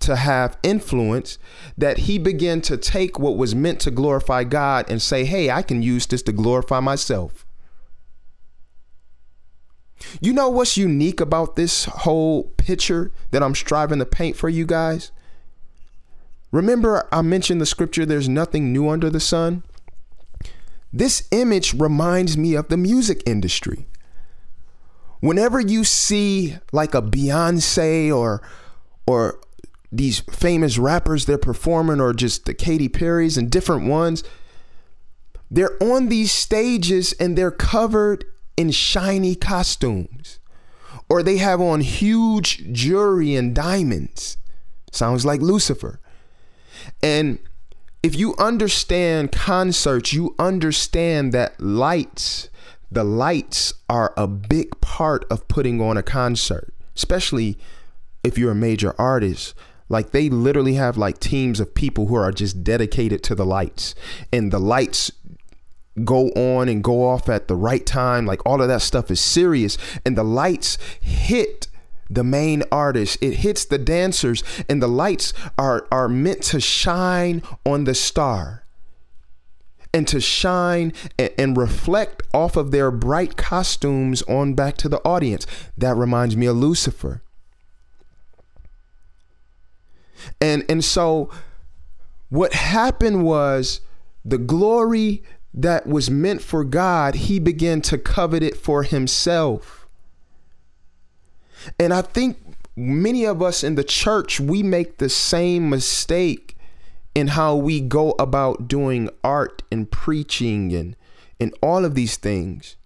to 0.00 0.16
have 0.16 0.58
influence, 0.62 1.38
that 1.78 1.98
he 1.98 2.18
began 2.18 2.60
to 2.60 2.76
take 2.76 3.18
what 3.18 3.36
was 3.36 3.54
meant 3.54 3.80
to 3.80 3.90
glorify 3.90 4.44
God 4.44 4.90
and 4.90 5.00
say, 5.00 5.24
hey, 5.24 5.50
I 5.50 5.62
can 5.62 5.82
use 5.82 6.06
this 6.06 6.22
to 6.22 6.32
glorify 6.32 6.80
myself. 6.80 7.46
You 10.20 10.32
know 10.32 10.50
what's 10.50 10.76
unique 10.76 11.20
about 11.20 11.56
this 11.56 11.86
whole 11.86 12.44
picture 12.58 13.12
that 13.30 13.42
I'm 13.42 13.54
striving 13.54 13.98
to 14.00 14.06
paint 14.06 14.36
for 14.36 14.48
you 14.48 14.66
guys? 14.66 15.10
Remember, 16.52 17.08
I 17.10 17.22
mentioned 17.22 17.60
the 17.60 17.66
scripture, 17.66 18.04
there's 18.04 18.28
nothing 18.28 18.72
new 18.72 18.88
under 18.88 19.08
the 19.08 19.20
sun? 19.20 19.64
This 20.92 21.26
image 21.30 21.74
reminds 21.74 22.36
me 22.36 22.54
of 22.54 22.68
the 22.68 22.76
music 22.76 23.22
industry. 23.26 23.86
Whenever 25.24 25.58
you 25.58 25.84
see 25.84 26.58
like 26.70 26.94
a 26.94 27.00
Beyonce 27.00 28.14
or 28.14 28.42
or 29.06 29.40
these 29.90 30.20
famous 30.20 30.76
rappers 30.76 31.24
they're 31.24 31.38
performing 31.38 31.98
or 31.98 32.12
just 32.12 32.44
the 32.44 32.52
Katy 32.52 32.90
Perry's 32.90 33.38
and 33.38 33.50
different 33.50 33.88
ones, 33.88 34.22
they're 35.50 35.82
on 35.82 36.10
these 36.10 36.30
stages 36.30 37.14
and 37.14 37.38
they're 37.38 37.50
covered 37.50 38.26
in 38.58 38.70
shiny 38.70 39.34
costumes 39.34 40.40
or 41.08 41.22
they 41.22 41.38
have 41.38 41.58
on 41.58 41.80
huge 41.80 42.70
jewelry 42.70 43.34
and 43.34 43.54
diamonds. 43.54 44.36
Sounds 44.92 45.24
like 45.24 45.40
Lucifer. 45.40 46.00
And 47.02 47.38
if 48.02 48.14
you 48.14 48.34
understand 48.36 49.32
concerts, 49.32 50.12
you 50.12 50.34
understand 50.38 51.32
that 51.32 51.58
lights, 51.58 52.50
the 52.94 53.04
lights 53.04 53.74
are 53.88 54.14
a 54.16 54.26
big 54.26 54.80
part 54.80 55.24
of 55.30 55.46
putting 55.48 55.80
on 55.80 55.96
a 55.96 56.02
concert, 56.02 56.72
especially 56.96 57.58
if 58.22 58.38
you're 58.38 58.52
a 58.52 58.56
major 58.56 58.94
artist. 58.98 59.54
Like 59.88 60.12
they 60.12 60.30
literally 60.30 60.74
have 60.74 60.96
like 60.96 61.18
teams 61.20 61.60
of 61.60 61.74
people 61.74 62.06
who 62.06 62.14
are 62.14 62.32
just 62.32 62.64
dedicated 62.64 63.22
to 63.24 63.34
the 63.34 63.44
lights, 63.44 63.94
and 64.32 64.52
the 64.52 64.58
lights 64.58 65.12
go 66.02 66.28
on 66.30 66.68
and 66.68 66.82
go 66.82 67.06
off 67.06 67.28
at 67.28 67.48
the 67.48 67.56
right 67.56 67.84
time. 67.84 68.26
Like 68.26 68.44
all 68.46 68.62
of 68.62 68.68
that 68.68 68.82
stuff 68.82 69.10
is 69.10 69.20
serious. 69.20 69.76
And 70.04 70.16
the 70.16 70.24
lights 70.24 70.78
hit 71.00 71.68
the 72.10 72.24
main 72.24 72.62
artist 72.70 73.16
it 73.22 73.36
hits 73.36 73.64
the 73.64 73.78
dancers 73.78 74.44
and 74.68 74.82
the 74.82 74.86
lights 74.86 75.32
are 75.56 75.88
are 75.90 76.06
meant 76.06 76.42
to 76.42 76.60
shine 76.60 77.42
on 77.64 77.84
the 77.84 77.94
star 77.94 78.63
and 79.94 80.08
to 80.08 80.20
shine 80.20 80.92
and, 81.38 81.56
reflect 81.56 82.24
off 82.34 82.56
of 82.56 82.72
their 82.72 82.90
bright 82.90 83.36
costumes 83.36 84.22
on 84.22 84.54
back 84.54 84.76
to 84.78 84.88
the 84.88 84.98
audience. 85.04 85.46
That 85.78 85.94
reminds 85.94 86.36
me 86.36 86.46
of 86.46 86.56
lucifer. 86.56 87.22
And 90.40 90.64
and 90.68 90.84
so 90.84 91.30
what 92.28 92.54
happened 92.54 93.22
was 93.24 93.80
the 94.24 94.38
glory 94.38 95.22
that 95.52 95.86
was 95.86 96.10
meant 96.10 96.42
for 96.42 96.64
God, 96.64 97.14
he 97.14 97.38
began 97.38 97.80
to 97.82 97.96
covet 97.96 98.42
it 98.42 98.56
for 98.56 98.82
himself. 98.82 99.86
And 101.78 101.94
I 101.94 102.02
think 102.02 102.38
many 102.74 103.24
of 103.24 103.40
us 103.40 103.62
in 103.62 103.76
the 103.76 103.84
church, 103.84 104.40
we 104.40 104.64
make 104.64 104.98
the 104.98 105.08
same 105.08 105.70
mistake 105.70 106.53
in 107.14 107.28
how 107.28 107.54
we 107.56 107.80
go 107.80 108.14
about 108.18 108.68
doing 108.68 109.08
art 109.22 109.62
and 109.70 109.90
preaching 109.90 110.72
and, 110.72 110.96
and 111.40 111.54
all 111.62 111.84
of 111.84 111.94
these 111.94 112.16
things. 112.16 112.76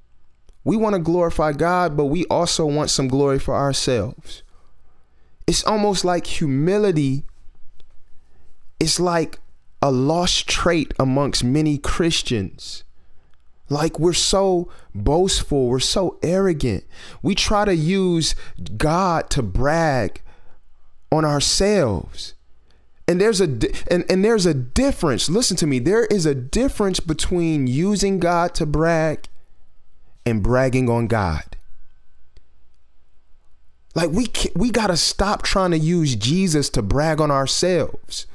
We 0.64 0.76
want 0.76 0.94
to 0.94 1.00
glorify 1.00 1.52
God, 1.52 1.96
but 1.96 2.06
we 2.06 2.26
also 2.26 2.66
want 2.66 2.90
some 2.90 3.08
glory 3.08 3.38
for 3.38 3.54
ourselves. 3.54 4.42
It's 5.46 5.64
almost 5.64 6.04
like 6.04 6.26
humility. 6.26 7.24
It's 8.78 9.00
like 9.00 9.40
a 9.80 9.90
lost 9.90 10.46
trait 10.46 10.92
amongst 10.98 11.42
many 11.42 11.78
Christians. 11.78 12.84
Like 13.70 13.98
we're 13.98 14.12
so 14.12 14.70
boastful, 14.94 15.68
we're 15.68 15.78
so 15.78 16.18
arrogant. 16.22 16.84
We 17.22 17.34
try 17.34 17.64
to 17.64 17.74
use 17.74 18.34
God 18.76 19.30
to 19.30 19.42
brag 19.42 20.22
on 21.12 21.24
ourselves. 21.24 22.34
And 23.08 23.18
there's 23.18 23.40
a 23.40 23.48
and, 23.90 24.04
and 24.10 24.22
there's 24.22 24.44
a 24.44 24.52
difference. 24.52 25.30
Listen 25.30 25.56
to 25.56 25.66
me. 25.66 25.78
There 25.78 26.04
is 26.04 26.26
a 26.26 26.34
difference 26.34 27.00
between 27.00 27.66
using 27.66 28.20
God 28.20 28.54
to 28.56 28.66
brag 28.66 29.28
and 30.26 30.42
bragging 30.42 30.90
on 30.90 31.06
God. 31.06 31.56
Like 33.94 34.10
we 34.10 34.28
we 34.54 34.70
got 34.70 34.88
to 34.88 34.96
stop 34.98 35.42
trying 35.42 35.70
to 35.70 35.78
use 35.78 36.16
Jesus 36.16 36.68
to 36.70 36.82
brag 36.82 37.18
on 37.18 37.30
ourselves. 37.30 38.26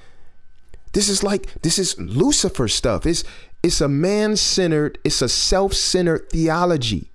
This 0.93 1.07
is 1.07 1.23
like 1.23 1.61
this 1.61 1.77
is 1.77 1.99
Lucifer 1.99 2.67
stuff. 2.67 3.05
It's 3.05 3.23
it's 3.61 3.79
a 3.79 3.87
man-centered, 3.87 4.97
it's 5.03 5.21
a 5.21 5.29
self-centered 5.29 6.29
theology. 6.31 7.11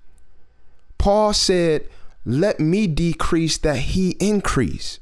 Paul 0.97 1.33
said, 1.33 1.87
"Let 2.25 2.59
me 2.59 2.87
decrease 2.87 3.57
that 3.59 3.77
he 3.77 4.11
increase." 4.19 4.98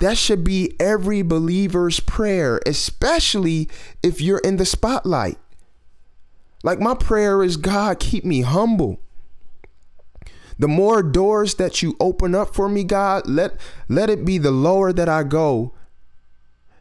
That 0.00 0.18
should 0.18 0.44
be 0.44 0.74
every 0.80 1.22
believer's 1.22 2.00
prayer, 2.00 2.60
especially 2.66 3.68
if 4.02 4.20
you're 4.20 4.38
in 4.38 4.56
the 4.56 4.66
spotlight. 4.66 5.38
Like 6.62 6.80
my 6.80 6.94
prayer 6.94 7.42
is, 7.42 7.56
God, 7.56 8.00
keep 8.00 8.24
me 8.24 8.40
humble. 8.42 9.00
The 10.58 10.68
more 10.68 11.02
doors 11.02 11.54
that 11.54 11.80
you 11.80 11.96
open 12.00 12.34
up 12.34 12.54
for 12.54 12.68
me, 12.68 12.84
God, 12.84 13.26
let 13.26 13.58
let 13.88 14.10
it 14.10 14.24
be 14.24 14.36
the 14.36 14.50
lower 14.50 14.92
that 14.92 15.08
I 15.08 15.22
go, 15.22 15.72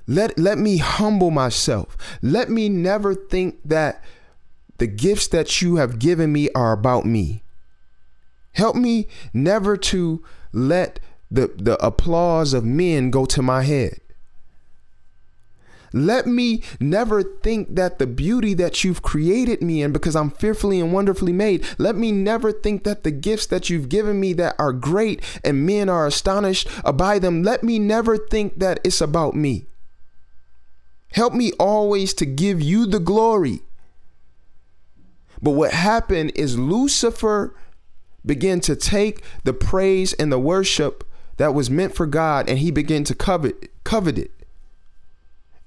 let, 0.10 0.40
let 0.40 0.58
me 0.58 0.78
humble 0.78 1.30
myself. 1.30 1.96
Let 2.24 2.50
me 2.50 2.68
never 2.68 3.14
think 3.14 3.60
that 3.64 4.04
the 4.80 4.88
gifts 4.88 5.28
that 5.28 5.62
you 5.62 5.76
have 5.76 6.00
given 6.00 6.34
me 6.34 6.50
are 6.56 6.72
about 6.72 7.06
me. 7.06 7.44
Help 8.54 8.76
me 8.76 9.08
never 9.36 9.78
to 9.78 10.24
let 10.52 11.00
the, 11.32 11.52
the 11.56 11.84
applause 11.86 12.54
of 12.54 12.66
men 12.66 13.12
go 13.12 13.26
to 13.26 13.42
my 13.42 13.64
head. 13.64 14.00
Let 15.92 16.28
me 16.28 16.64
never 16.80 17.24
think 17.24 17.76
that 17.76 17.98
the 17.98 18.06
beauty 18.06 18.54
that 18.56 18.84
you've 18.84 19.02
created 19.02 19.62
me 19.62 19.82
in, 19.82 19.92
because 19.92 20.16
I'm 20.16 20.30
fearfully 20.30 20.80
and 20.80 20.94
wonderfully 20.94 21.34
made, 21.34 21.66
let 21.78 21.96
me 21.96 22.12
never 22.12 22.52
think 22.52 22.84
that 22.84 23.04
the 23.04 23.12
gifts 23.12 23.48
that 23.48 23.70
you've 23.70 23.90
given 23.90 24.20
me 24.20 24.34
that 24.34 24.56
are 24.60 24.74
great 24.74 25.22
and 25.44 25.66
men 25.66 25.90
are 25.90 26.06
astonished 26.06 26.68
by 26.96 27.18
them, 27.18 27.42
let 27.42 27.64
me 27.64 27.80
never 27.80 28.18
think 28.18 28.60
that 28.60 28.80
it's 28.84 29.02
about 29.02 29.34
me. 29.34 29.66
Help 31.14 31.34
me 31.34 31.52
always 31.54 32.14
to 32.14 32.26
give 32.26 32.62
you 32.62 32.86
the 32.86 33.00
glory. 33.00 33.62
But 35.42 35.52
what 35.52 35.74
happened 35.74 36.34
is 36.36 36.60
Lucifer 36.60 37.56
began 38.24 38.60
to 38.60 38.76
take 38.76 39.24
the 39.44 39.54
praise 39.54 40.14
and 40.14 40.32
the 40.32 40.40
worship 40.40 41.04
that 41.40 41.54
was 41.54 41.70
meant 41.70 41.96
for 41.96 42.06
God 42.06 42.50
and 42.50 42.60
he 42.60 42.70
began 42.70 43.04
to 43.06 43.16
covet 43.16 43.72
covet 43.84 44.20
it. 44.20 44.32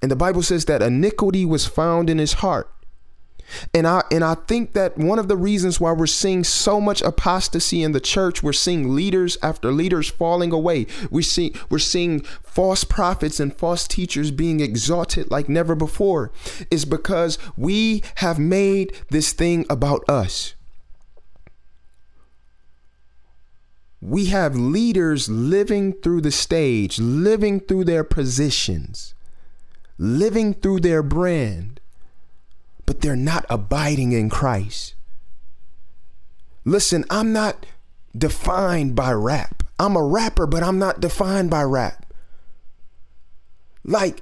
And 0.01 0.11
the 0.11 0.15
Bible 0.15 0.43
says 0.43 0.65
that 0.65 0.81
iniquity 0.81 1.45
was 1.45 1.65
found 1.65 2.09
in 2.09 2.19
his 2.19 2.33
heart. 2.33 2.69
And 3.73 3.87
I 3.87 4.03
and 4.11 4.23
I 4.23 4.35
think 4.35 4.73
that 4.73 4.97
one 4.97 5.17
of 5.17 5.27
the 5.27 5.35
reasons 5.35 5.79
why 5.79 5.91
we're 5.91 6.05
seeing 6.05 6.43
so 6.43 6.79
much 6.79 7.01
apostasy 7.01 7.81
in 7.81 7.91
the 7.91 7.99
church, 7.99 8.43
we're 8.43 8.53
seeing 8.53 8.95
leaders 8.95 9.35
after 9.41 9.71
leaders 9.71 10.09
falling 10.09 10.51
away. 10.53 10.85
We 11.09 11.23
see 11.23 11.53
we're 11.71 11.79
seeing 11.79 12.19
false 12.19 12.83
prophets 12.83 13.39
and 13.39 13.53
false 13.53 13.87
teachers 13.87 14.29
being 14.29 14.59
exalted 14.59 15.31
like 15.31 15.49
never 15.49 15.73
before 15.73 16.31
is 16.69 16.85
because 16.85 17.39
we 17.57 18.03
have 18.15 18.37
made 18.37 18.93
this 19.09 19.33
thing 19.33 19.65
about 19.71 20.07
us. 20.07 20.53
We 24.03 24.25
have 24.25 24.55
leaders 24.55 25.29
living 25.29 25.93
through 25.93 26.21
the 26.21 26.31
stage, 26.31 26.99
living 26.99 27.61
through 27.61 27.85
their 27.85 28.03
positions, 28.03 29.13
living 29.97 30.53
through 30.53 30.81
their 30.81 31.01
brand 31.01 31.79
but 32.85 33.01
they're 33.01 33.15
not 33.15 33.45
abiding 33.49 34.11
in 34.11 34.29
Christ. 34.29 34.95
Listen, 36.65 37.05
I'm 37.09 37.33
not 37.33 37.65
defined 38.17 38.95
by 38.95 39.11
rap. 39.11 39.63
I'm 39.79 39.95
a 39.95 40.03
rapper, 40.03 40.47
but 40.47 40.63
I'm 40.63 40.79
not 40.79 40.99
defined 40.99 41.49
by 41.49 41.63
rap. 41.63 42.05
Like, 43.83 44.21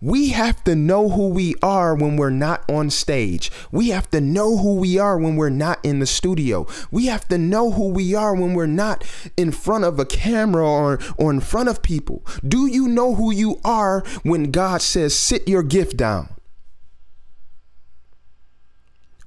we 0.00 0.28
have 0.28 0.62
to 0.64 0.76
know 0.76 1.08
who 1.08 1.28
we 1.28 1.54
are 1.62 1.94
when 1.94 2.16
we're 2.16 2.30
not 2.30 2.68
on 2.70 2.90
stage. 2.90 3.50
We 3.72 3.88
have 3.88 4.10
to 4.10 4.20
know 4.20 4.58
who 4.58 4.76
we 4.76 4.98
are 4.98 5.18
when 5.18 5.36
we're 5.36 5.50
not 5.50 5.84
in 5.84 5.98
the 5.98 6.06
studio. 6.06 6.66
We 6.90 7.06
have 7.06 7.26
to 7.28 7.38
know 7.38 7.72
who 7.72 7.88
we 7.88 8.14
are 8.14 8.34
when 8.34 8.54
we're 8.54 8.66
not 8.66 9.04
in 9.36 9.50
front 9.50 9.84
of 9.84 9.98
a 9.98 10.04
camera 10.04 10.64
or, 10.64 11.00
or 11.16 11.30
in 11.32 11.40
front 11.40 11.68
of 11.68 11.82
people. 11.82 12.24
Do 12.46 12.66
you 12.66 12.86
know 12.86 13.14
who 13.14 13.32
you 13.32 13.60
are 13.64 14.04
when 14.22 14.52
God 14.52 14.82
says, 14.82 15.18
sit 15.18 15.48
your 15.48 15.64
gift 15.64 15.96
down? 15.96 16.28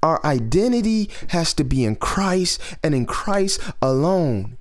Our 0.04 0.26
identity 0.26 1.10
has 1.30 1.54
to 1.56 1.64
be 1.64 1.86
in 1.86 1.96
Christ 1.96 2.60
and 2.82 2.96
in 2.96 3.06
Christ 3.06 3.60
alone. 3.82 4.58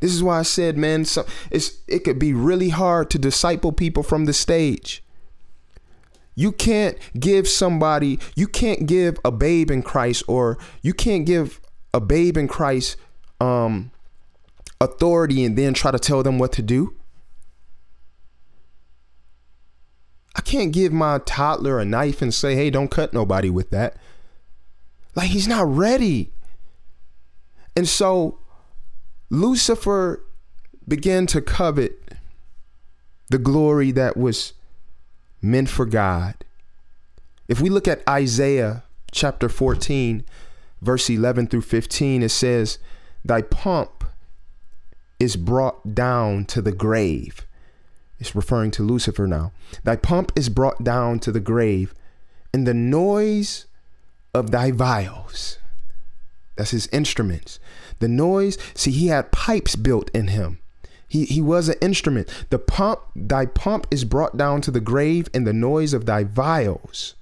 This 0.00 0.14
is 0.14 0.22
why 0.22 0.38
I 0.38 0.42
said, 0.42 0.76
man, 0.76 1.04
so 1.04 1.26
it's 1.50 1.78
it 1.88 2.00
could 2.00 2.18
be 2.18 2.32
really 2.32 2.68
hard 2.68 3.10
to 3.10 3.18
disciple 3.18 3.72
people 3.72 4.02
from 4.02 4.26
the 4.26 4.32
stage. 4.32 5.02
You 6.34 6.52
can't 6.52 6.96
give 7.18 7.48
somebody, 7.48 8.20
you 8.36 8.46
can't 8.46 8.86
give 8.86 9.18
a 9.24 9.32
babe 9.32 9.72
in 9.72 9.82
Christ, 9.82 10.22
or 10.28 10.56
you 10.82 10.94
can't 10.94 11.26
give 11.26 11.60
a 11.92 12.00
babe 12.00 12.36
in 12.36 12.46
Christ 12.46 12.96
um, 13.40 13.90
authority 14.80 15.44
and 15.44 15.58
then 15.58 15.74
try 15.74 15.90
to 15.90 15.98
tell 15.98 16.22
them 16.22 16.38
what 16.38 16.52
to 16.52 16.62
do. 16.62 16.94
I 20.36 20.40
can't 20.40 20.72
give 20.72 20.92
my 20.92 21.18
toddler 21.18 21.80
a 21.80 21.84
knife 21.84 22.22
and 22.22 22.32
say, 22.32 22.54
hey, 22.54 22.70
don't 22.70 22.90
cut 22.90 23.12
nobody 23.12 23.50
with 23.50 23.70
that. 23.70 23.96
Like 25.16 25.30
he's 25.30 25.48
not 25.48 25.66
ready. 25.66 26.30
And 27.74 27.88
so 27.88 28.38
Lucifer 29.30 30.24
began 30.86 31.26
to 31.26 31.42
covet 31.42 32.14
the 33.30 33.38
glory 33.38 33.90
that 33.92 34.16
was 34.16 34.54
meant 35.42 35.68
for 35.68 35.84
God. 35.84 36.34
If 37.46 37.60
we 37.60 37.68
look 37.68 37.86
at 37.86 38.06
Isaiah 38.08 38.84
chapter 39.10 39.48
14, 39.48 40.24
verse 40.80 41.10
11 41.10 41.48
through 41.48 41.62
15, 41.62 42.22
it 42.22 42.30
says, 42.30 42.78
Thy 43.24 43.42
pomp 43.42 44.04
is 45.18 45.36
brought 45.36 45.94
down 45.94 46.44
to 46.46 46.62
the 46.62 46.72
grave. 46.72 47.46
It's 48.18 48.34
referring 48.34 48.70
to 48.72 48.82
Lucifer 48.82 49.26
now. 49.26 49.52
Thy 49.84 49.96
pomp 49.96 50.32
is 50.36 50.48
brought 50.48 50.82
down 50.82 51.18
to 51.20 51.32
the 51.32 51.40
grave, 51.40 51.94
and 52.52 52.66
the 52.66 52.74
noise 52.74 53.66
of 54.34 54.50
thy 54.50 54.70
viols. 54.70 55.58
That's 56.58 56.72
his 56.72 56.88
instruments. 56.88 57.60
The 58.00 58.08
noise, 58.08 58.58
see, 58.74 58.90
he 58.90 59.06
had 59.06 59.32
pipes 59.32 59.76
built 59.76 60.10
in 60.10 60.28
him. 60.28 60.58
He, 61.08 61.24
he 61.24 61.40
was 61.40 61.68
an 61.68 61.76
instrument. 61.80 62.28
The 62.50 62.58
pump, 62.58 63.00
thy 63.14 63.46
pump 63.46 63.86
is 63.90 64.04
brought 64.04 64.36
down 64.36 64.60
to 64.62 64.70
the 64.70 64.80
grave, 64.80 65.30
and 65.32 65.46
the 65.46 65.52
noise 65.52 65.94
of 65.94 66.04
thy 66.04 66.24
viols. 66.24 67.14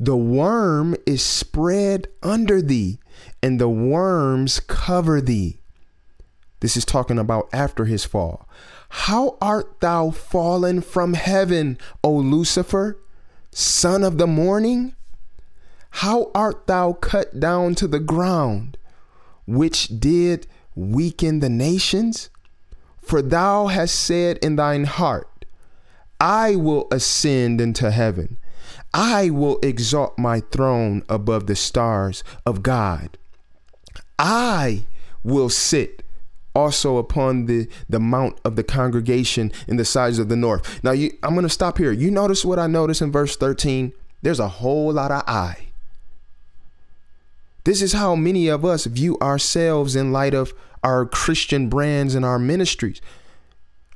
The 0.00 0.16
worm 0.16 0.96
is 1.06 1.22
spread 1.22 2.08
under 2.22 2.60
thee, 2.60 2.98
and 3.40 3.60
the 3.60 3.68
worms 3.68 4.58
cover 4.58 5.20
thee. 5.20 5.60
This 6.58 6.76
is 6.76 6.84
talking 6.84 7.18
about 7.18 7.48
after 7.52 7.84
his 7.84 8.04
fall. 8.04 8.48
How 8.88 9.38
art 9.40 9.80
thou 9.80 10.10
fallen 10.10 10.80
from 10.80 11.14
heaven, 11.14 11.78
O 12.02 12.12
Lucifer, 12.12 13.00
son 13.52 14.02
of 14.02 14.18
the 14.18 14.26
morning? 14.26 14.96
How 15.98 16.32
art 16.34 16.66
thou 16.66 16.94
cut 16.94 17.38
down 17.38 17.76
to 17.76 17.86
the 17.86 18.00
ground, 18.00 18.76
which 19.46 20.00
did 20.00 20.48
weaken 20.74 21.38
the 21.38 21.48
nations? 21.48 22.30
For 23.00 23.22
thou 23.22 23.68
hast 23.68 23.94
said 23.94 24.38
in 24.38 24.56
thine 24.56 24.84
heart, 24.84 25.44
I 26.18 26.56
will 26.56 26.88
ascend 26.90 27.60
into 27.60 27.92
heaven. 27.92 28.38
I 28.92 29.30
will 29.30 29.60
exalt 29.62 30.18
my 30.18 30.40
throne 30.40 31.04
above 31.08 31.46
the 31.46 31.54
stars 31.54 32.24
of 32.44 32.64
God. 32.64 33.16
I 34.18 34.86
will 35.22 35.48
sit 35.48 36.02
also 36.56 36.96
upon 36.96 37.46
the 37.46 37.68
the 37.88 38.00
mount 38.00 38.40
of 38.44 38.56
the 38.56 38.64
congregation 38.64 39.52
in 39.68 39.76
the 39.76 39.84
sides 39.84 40.18
of 40.18 40.28
the 40.28 40.36
north. 40.36 40.82
Now 40.82 40.90
you, 40.90 41.16
I'm 41.22 41.34
going 41.34 41.44
to 41.44 41.48
stop 41.48 41.78
here. 41.78 41.92
You 41.92 42.10
notice 42.10 42.44
what 42.44 42.58
I 42.58 42.66
notice 42.66 43.00
in 43.00 43.12
verse 43.12 43.36
13? 43.36 43.92
There's 44.22 44.40
a 44.40 44.48
whole 44.48 44.92
lot 44.92 45.12
of 45.12 45.22
I. 45.28 45.68
This 47.64 47.80
is 47.80 47.94
how 47.94 48.14
many 48.14 48.48
of 48.48 48.64
us 48.64 48.84
view 48.84 49.18
ourselves 49.20 49.96
in 49.96 50.12
light 50.12 50.34
of 50.34 50.52
our 50.82 51.06
Christian 51.06 51.68
brands 51.68 52.14
and 52.14 52.24
our 52.24 52.38
ministries. 52.38 53.00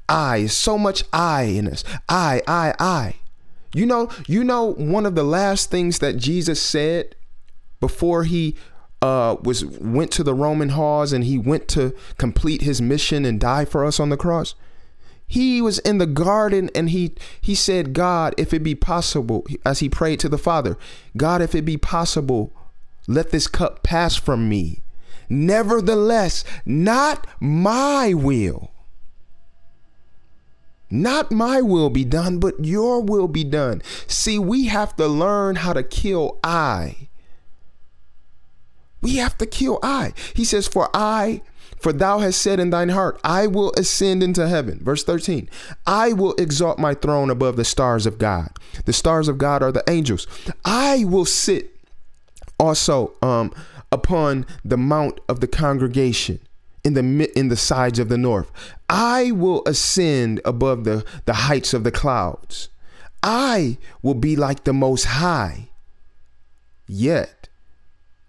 I, 0.09 0.47
so 0.47 0.79
much 0.79 1.05
I 1.13 1.43
in 1.43 1.69
us. 1.69 1.85
I, 2.09 2.43
I, 2.47 2.75
I. 2.79 3.17
You 3.75 3.85
know, 3.85 4.11
you 4.27 4.43
know 4.43 4.73
one 4.73 5.05
of 5.05 5.15
the 5.15 5.23
last 5.23 5.71
things 5.71 5.99
that 5.99 6.17
Jesus 6.17 6.61
said 6.61 7.15
before 7.81 8.25
he 8.25 8.57
uh, 9.03 9.37
was 9.43 9.65
went 9.65 10.11
to 10.13 10.25
the 10.25 10.35
Roman 10.35 10.71
halls 10.71 11.13
and 11.13 11.25
he 11.25 11.39
went 11.39 11.69
to 11.69 11.95
complete 12.17 12.63
his 12.63 12.81
mission 12.81 13.25
and 13.25 13.39
die 13.39 13.67
for 13.67 13.85
us 13.85 14.01
on 14.01 14.09
the 14.09 14.17
cross. 14.17 14.55
He 15.27 15.61
was 15.61 15.79
in 15.81 15.99
the 15.99 16.07
garden 16.07 16.71
and 16.75 16.89
he 16.89 17.15
he 17.41 17.55
said, 17.55 17.93
God, 17.93 18.35
if 18.39 18.55
it 18.55 18.63
be 18.63 18.75
possible, 18.75 19.47
as 19.65 19.81
he 19.81 19.91
prayed 19.91 20.21
to 20.21 20.29
the 20.31 20.39
Father, 20.39 20.79
God, 21.19 21.43
if 21.43 21.55
it 21.55 21.67
be 21.67 21.77
possible, 21.77 22.51
let 23.09 23.31
this 23.31 23.49
cup 23.49 23.83
pass 23.83 24.15
from 24.15 24.49
me. 24.49 24.83
Nevertheless, 25.29 26.45
not 26.65 27.27
my 27.41 28.15
will. 28.15 28.71
Not 30.91 31.33
my 31.33 31.61
will 31.61 31.91
be 31.91 32.05
done, 32.05 32.39
but 32.39 32.65
your 32.65 33.03
will 33.03 33.29
be 33.29 33.45
done. 33.45 33.83
See, 34.07 34.39
we 34.39 34.67
have 34.67 34.95
to 34.97 35.07
learn 35.07 35.57
how 35.57 35.73
to 35.73 35.83
kill 35.83 36.39
I. 36.43 37.09
We 39.01 39.17
have 39.17 39.37
to 39.39 39.47
kill 39.47 39.79
I. 39.83 40.13
He 40.35 40.45
says, 40.45 40.67
For 40.67 40.89
I, 40.95 41.43
for 41.79 41.93
thou 41.93 42.19
hast 42.21 42.41
said 42.41 42.59
in 42.59 42.71
thine 42.71 42.89
heart, 42.89 43.21
I 43.23 43.47
will 43.47 43.73
ascend 43.77 44.23
into 44.23 44.49
heaven. 44.49 44.81
Verse 44.83 45.05
13, 45.05 45.49
I 45.87 46.13
will 46.13 46.35
exalt 46.35 46.79
my 46.79 46.95
throne 46.95 47.31
above 47.31 47.57
the 47.57 47.65
stars 47.65 48.07
of 48.07 48.19
God. 48.19 48.51
The 48.87 48.93
stars 48.93 49.29
of 49.29 49.39
God 49.39 49.63
are 49.63 49.73
the 49.73 49.85
angels. 49.89 50.27
I 50.65 51.05
will 51.05 51.27
sit 51.27 51.78
also 52.59 53.15
um, 53.23 53.53
upon 53.93 54.47
the 54.65 54.77
mount 54.77 55.21
of 55.29 55.41
the 55.41 55.47
congregation 55.47 56.41
in 56.85 56.95
the 56.95 57.39
in 57.39 57.49
the 57.49 57.57
sides 57.57 57.99
of 57.99 58.09
the 58.09 58.19
north. 58.19 58.51
I 58.89 59.33
will 59.33 59.63
ascend 59.67 60.41
above 60.45 60.85
the, 60.85 61.05
the 61.27 61.35
heights 61.35 61.75
of 61.75 61.85
the 61.85 61.91
clouds. 61.91 62.69
I 63.23 63.79
will 64.03 64.15
be 64.15 64.37
like 64.37 64.65
the 64.65 64.73
most 64.73 65.05
high. 65.05 65.71
Yet 66.87 67.49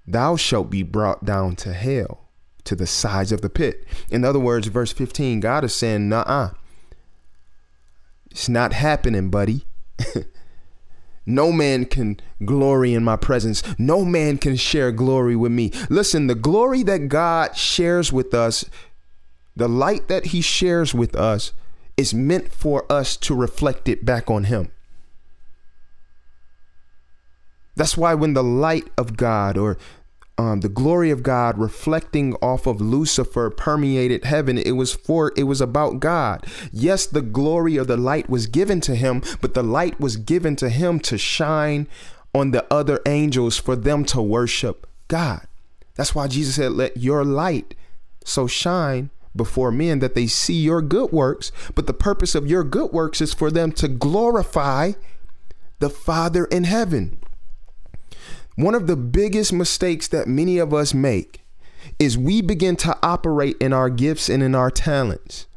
thou 0.06 0.36
shalt 0.36 0.70
be 0.70 0.84
brought 0.84 1.24
down 1.24 1.56
to 1.58 1.74
hell, 1.74 2.28
to 2.66 2.76
the 2.76 2.88
sides 2.88 3.32
of 3.32 3.42
the 3.42 3.50
pit. 3.50 3.86
In 4.10 4.26
other 4.26 4.40
words, 4.40 4.68
verse 4.68 4.92
15, 4.92 5.40
God 5.40 5.64
is 5.64 5.74
saying, 5.74 6.10
nah, 6.10 6.52
it's 8.30 8.50
not 8.50 8.74
happening, 8.74 9.30
buddy. 9.30 9.66
No 11.30 11.52
man 11.52 11.86
can 11.86 12.20
glory 12.44 12.96
in 12.96 13.04
my 13.04 13.16
presence. 13.16 13.62
No 13.78 14.04
man 14.04 14.40
can 14.40 14.56
share 14.56 14.92
glory 14.92 15.36
with 15.36 15.52
me. 15.52 15.72
Listen, 15.88 16.26
the 16.26 16.34
glory 16.34 16.82
that 16.84 17.08
God 17.08 17.56
shares 17.56 18.12
with 18.12 18.34
us, 18.34 18.66
the 19.56 19.70
light 19.70 20.08
that 20.08 20.28
he 20.28 20.42
shares 20.42 20.94
with 20.94 21.16
us, 21.16 21.54
is 21.96 22.16
meant 22.16 22.52
for 22.52 22.92
us 22.92 23.16
to 23.18 23.36
reflect 23.36 23.88
it 23.88 24.04
back 24.04 24.32
on 24.32 24.46
him. 24.46 24.72
That's 27.76 27.96
why 27.96 28.16
when 28.16 28.34
the 28.34 28.44
light 28.44 28.90
of 28.98 29.16
God 29.16 29.56
or 29.56 29.78
um, 30.40 30.62
the 30.62 30.70
glory 30.70 31.12
of 31.12 31.22
God 31.22 31.58
reflecting 31.58 32.34
off 32.36 32.66
of 32.66 32.80
Lucifer 32.80 33.50
permeated 33.50 34.24
heaven. 34.24 34.58
It 34.58 34.72
was 34.72 34.94
for, 34.94 35.34
it 35.36 35.44
was 35.44 35.60
about 35.60 36.00
God. 36.00 36.46
Yes, 36.72 37.06
the 37.06 37.22
glory 37.22 37.76
of 37.76 37.88
the 37.88 37.98
light 37.98 38.30
was 38.30 38.48
given 38.48 38.80
to 38.82 38.96
him, 38.96 39.22
but 39.42 39.54
the 39.54 39.64
light 39.64 40.00
was 40.00 40.16
given 40.16 40.56
to 40.56 40.70
him 40.70 41.02
to 41.02 41.18
shine 41.18 41.90
on 42.34 42.52
the 42.52 42.66
other 42.74 43.02
angels 43.06 43.58
for 43.58 43.76
them 43.76 44.06
to 44.06 44.22
worship 44.22 44.88
God. 45.10 45.46
That's 45.96 46.16
why 46.16 46.28
Jesus 46.28 46.56
said, 46.56 46.72
Let 46.72 46.96
your 46.96 47.26
light 47.26 47.76
so 48.24 48.48
shine 48.48 49.10
before 49.36 49.74
men 49.74 50.00
that 50.00 50.16
they 50.16 50.28
see 50.28 50.62
your 50.62 50.82
good 50.82 51.12
works. 51.12 51.52
But 51.76 51.86
the 51.86 51.94
purpose 51.94 52.34
of 52.34 52.48
your 52.48 52.64
good 52.64 52.94
works 52.94 53.20
is 53.20 53.34
for 53.34 53.52
them 53.52 53.74
to 53.74 53.90
glorify 53.90 54.94
the 55.80 55.90
Father 55.90 56.46
in 56.46 56.64
heaven. 56.64 57.19
One 58.60 58.76
of 58.76 58.88
the 58.88 58.97
biggest 58.97 59.53
mistakes 59.53 60.07
that 60.10 60.28
many 60.28 60.57
of 60.57 60.74
us 60.74 60.93
make 60.93 61.45
is 61.97 62.18
we 62.18 62.41
begin 62.41 62.76
to 62.78 62.97
operate 63.01 63.55
in 63.62 63.72
our 63.72 63.89
gifts 63.89 64.30
and 64.30 64.43
in 64.43 64.53
our 64.53 64.70
talents. 64.70 65.47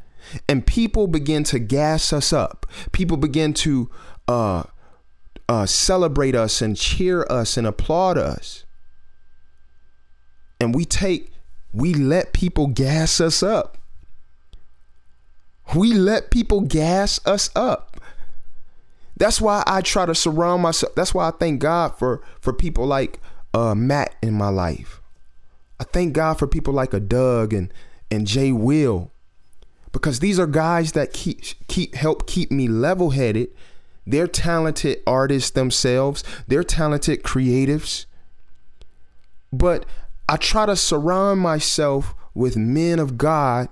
And 0.49 0.67
people 0.67 1.09
begin 1.09 1.43
to 1.45 1.59
gas 1.59 2.13
us 2.13 2.33
up. 2.33 2.67
People 2.93 3.17
begin 3.17 3.55
to 3.55 3.91
uh, 4.29 4.63
uh, 5.49 5.67
celebrate 5.67 6.37
us 6.37 6.63
and 6.63 6.77
cheer 6.77 7.27
us 7.29 7.57
and 7.57 7.67
applaud 7.67 8.19
us. 8.19 8.65
and 10.63 10.75
we 10.75 10.85
take 10.85 11.33
we 11.75 11.93
let 11.95 12.33
people 12.33 12.69
gas 12.69 13.21
us 13.21 13.43
up. 13.43 13.79
We 15.75 15.93
let 15.95 16.31
people 16.31 16.61
gas 16.61 17.19
us 17.27 17.51
up. 17.57 17.92
That's 19.17 19.41
why 19.41 19.63
I 19.67 19.83
try 19.83 20.07
to 20.07 20.15
surround 20.15 20.63
myself. 20.63 20.95
That's 20.95 21.15
why 21.15 21.29
I 21.29 21.33
thank 21.33 21.61
God 21.61 21.99
for 21.99 22.23
for 22.41 22.53
people 22.53 22.87
like 22.87 23.21
uh, 23.55 23.75
Matt 23.75 24.15
in 24.23 24.35
my 24.35 24.49
life. 24.49 25.01
I 25.79 25.85
thank 25.85 26.13
God 26.13 26.39
for 26.39 26.47
people 26.47 26.75
like 26.75 26.95
a 26.95 27.01
Doug 27.01 27.53
and 27.53 27.73
and 28.11 28.27
Jay 28.27 28.53
Will 28.53 29.11
because 29.93 30.21
these 30.21 30.39
are 30.39 30.47
guys 30.47 30.93
that 30.93 31.13
keep 31.13 31.43
keep 31.69 31.95
help 31.95 32.27
keep 32.27 32.51
me 32.51 32.69
level-headed. 32.69 33.49
They're 34.07 34.27
talented 34.27 35.01
artists 35.07 35.51
themselves. 35.51 36.25
They're 36.49 36.65
talented 36.65 37.23
creatives. 37.23 38.07
But 39.53 39.87
I 40.29 40.37
try 40.37 40.67
to 40.67 40.75
surround 40.75 41.41
myself 41.41 42.15
with 42.35 42.57
men 42.57 42.99
of 42.99 43.19
God 43.19 43.69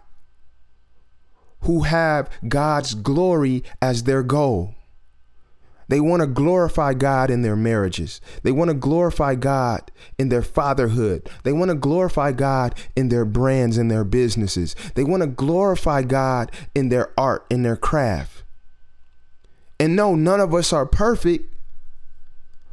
who 1.63 1.83
have 1.83 2.31
God's 2.49 2.95
glory 2.95 3.65
as 3.83 4.05
their 4.05 4.23
goal. 4.23 4.75
They 5.91 5.99
want 5.99 6.21
to 6.21 6.29
glorify 6.29 6.95
God 6.95 7.33
in 7.33 7.43
their 7.43 7.57
marriages. 7.57 8.21
They 8.45 8.53
want 8.53 8.69
to 8.69 8.75
glorify 8.75 9.35
God 9.35 9.91
in 10.21 10.29
their 10.29 10.41
fatherhood. 10.41 11.29
They 11.43 11.53
want 11.53 11.73
to 11.73 11.75
glorify 11.75 12.31
God 12.31 12.77
in 12.95 13.09
their 13.09 13.25
brands 13.25 13.77
and 13.77 13.91
their 13.91 14.05
businesses. 14.05 14.77
They 14.95 15.03
want 15.03 15.25
to 15.25 15.27
glorify 15.27 16.03
God 16.03 16.53
in 16.77 16.91
their 16.91 17.13
art, 17.19 17.45
in 17.51 17.65
their 17.65 17.75
craft. 17.75 18.45
And 19.81 19.97
no, 19.97 20.15
none 20.15 20.39
of 20.39 20.55
us 20.55 20.73
are 20.73 20.87
perfect, 20.87 21.53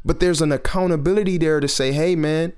but 0.06 0.20
there's 0.20 0.44
an 0.44 0.52
accountability 0.52 1.40
there 1.40 1.60
to 1.60 1.68
say, 1.68 1.94
hey, 1.94 2.16
man, 2.16 2.54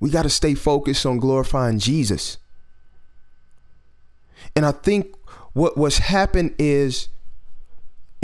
we 0.00 0.10
got 0.10 0.24
to 0.24 0.30
stay 0.30 0.56
focused 0.56 1.06
on 1.06 1.18
glorifying 1.18 1.78
Jesus. 1.78 2.38
And 4.56 4.66
I 4.66 4.72
think 4.72 5.14
what 5.52 5.78
what's 5.78 5.98
happened 5.98 6.56
is 6.58 7.08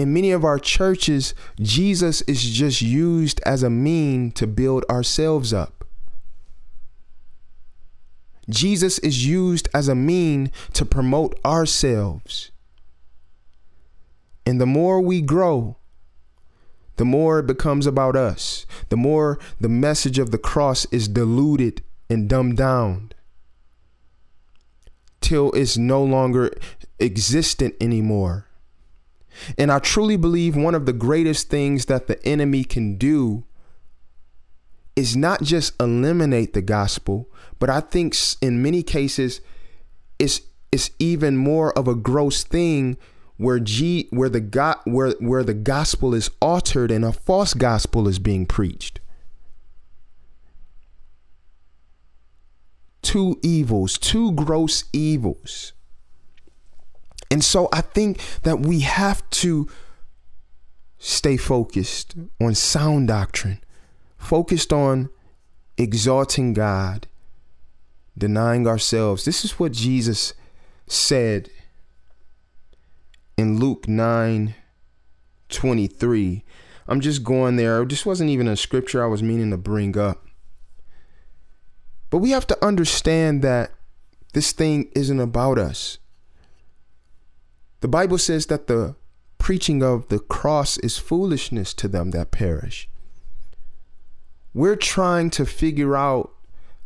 in 0.01 0.15
many 0.15 0.33
of 0.33 0.45
our 0.45 0.59
churches, 0.59 1.35
Jesus 1.61 2.23
is 2.23 2.43
just 2.43 2.81
used 2.81 3.39
as 3.45 3.63
a 3.63 3.69
mean 3.69 4.31
to 4.33 4.47
build 4.47 4.85
ourselves 4.89 5.53
up. 5.53 5.85
Jesus 8.49 8.99
is 9.01 9.27
used 9.27 9.69
as 9.75 9.89
a 9.89 9.95
mean 9.95 10.51
to 10.73 10.87
promote 10.87 11.39
ourselves. 11.45 12.51
And 14.47 14.59
the 14.59 14.67
more 14.67 15.03
we 15.03 15.21
grow, 15.21 15.77
the 16.97 17.05
more 17.05 17.41
it 17.41 17.47
becomes 17.47 17.87
about 17.87 18.17
us, 18.17 18.65
the 18.89 18.97
more 18.97 19.39
the 19.61 19.69
message 19.69 20.19
of 20.19 20.31
the 20.31 20.39
cross 20.39 20.87
is 20.87 21.09
diluted 21.09 21.83
and 22.09 22.27
dumbed 22.29 22.57
down 22.57 23.13
till 25.21 25.53
it's 25.53 25.77
no 25.77 26.03
longer 26.03 26.51
existent 26.99 27.75
anymore. 27.81 28.47
And 29.59 29.71
I 29.71 29.79
truly 29.79 30.17
believe 30.17 30.57
one 30.57 30.75
of 30.75 30.87
the 30.87 30.93
greatest 30.93 31.49
things 31.49 31.87
that 31.87 32.07
the 32.07 32.25
enemy 32.27 32.65
can 32.65 32.97
do 32.97 33.45
is 34.97 35.17
not 35.17 35.43
just 35.43 35.81
eliminate 35.81 36.53
the 36.53 36.63
gospel, 36.63 37.29
but 37.59 37.71
I 37.71 37.81
think 37.81 38.15
in 38.43 38.63
many 38.63 38.83
cases 38.83 39.41
it's 40.19 40.43
it's 40.73 40.91
even 40.99 41.37
more 41.37 41.77
of 41.77 41.89
a 41.89 41.95
gross 41.95 42.45
thing 42.45 42.97
where 43.37 43.59
G 43.59 44.09
where 44.11 44.29
the 44.29 44.41
God 44.41 44.77
where 44.85 45.13
where 45.13 45.43
the 45.43 45.55
gospel 45.55 46.15
is 46.15 46.31
altered 46.41 46.91
and 46.91 47.05
a 47.05 47.13
false 47.13 47.55
gospel 47.55 48.07
is 48.09 48.19
being 48.19 48.47
preached. 48.47 49.01
Two 53.03 53.41
evils, 53.43 53.97
two 53.97 54.33
gross 54.33 54.85
evils. 54.93 55.73
And 57.31 57.45
so 57.45 57.69
I 57.73 57.81
think 57.81 58.21
that 58.43 58.61
we 58.61 58.81
have 58.81 59.29
to 59.31 59.69
stay 60.99 61.37
focused 61.37 62.15
on 62.41 62.55
sound 62.55 63.09
doctrine, 63.09 63.63
focused 64.19 64.73
on 64.73 65.11
exalting 65.79 66.53
God, 66.53 67.07
denying 68.19 68.67
ourselves. 68.67 69.25
This 69.25 69.45
is 69.45 69.59
what 69.59 69.73
Jesus 69.73 70.35
said 70.87 71.51
in 73.37 73.59
Luke 73.59 73.89
9 73.89 74.55
23. 75.49 76.45
I'm 76.87 77.01
just 77.01 77.25
going 77.25 77.57
there. 77.57 77.85
This 77.85 78.05
wasn't 78.05 78.31
even 78.31 78.49
a 78.49 78.57
scripture 78.57 79.03
I 79.03 79.07
was 79.07 79.23
meaning 79.23 79.51
to 79.51 79.57
bring 79.57 79.97
up. 79.97 80.27
But 82.11 82.19
we 82.19 82.31
have 82.31 82.47
to 82.49 82.65
understand 82.65 83.43
that 83.43 83.73
this 84.33 84.53
thing 84.53 84.91
isn't 84.95 85.21
about 85.21 85.59
us. 85.59 85.99
The 87.81 87.89
Bible 87.89 88.19
says 88.19 88.47
that 88.47 88.67
the 88.67 88.97
preaching 89.39 89.83
of 89.83 90.09
the 90.09 90.19
cross 90.19 90.77
is 90.79 90.99
foolishness 90.99 91.73
to 91.75 91.89
them 91.89 92.11
that 92.11 92.31
perish. 92.31 92.89
We're 94.53 94.77
trying 94.77 95.31
to 95.31 95.47
figure 95.47 95.97
out 95.97 96.33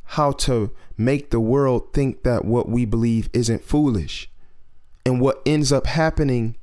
how 0.05 0.33
to 0.33 0.71
make 0.97 1.31
the 1.31 1.41
world 1.41 1.93
think 1.93 2.23
that 2.23 2.45
what 2.45 2.69
we 2.69 2.85
believe 2.85 3.29
isn't 3.33 3.65
foolish. 3.65 4.31
And 5.05 5.21
what 5.21 5.43
ends 5.45 5.73
up 5.73 5.87
happening, 5.87 6.57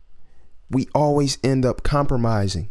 we 0.69 0.87
always 0.95 1.37
end 1.43 1.65
up 1.65 1.83
compromising 1.83 2.69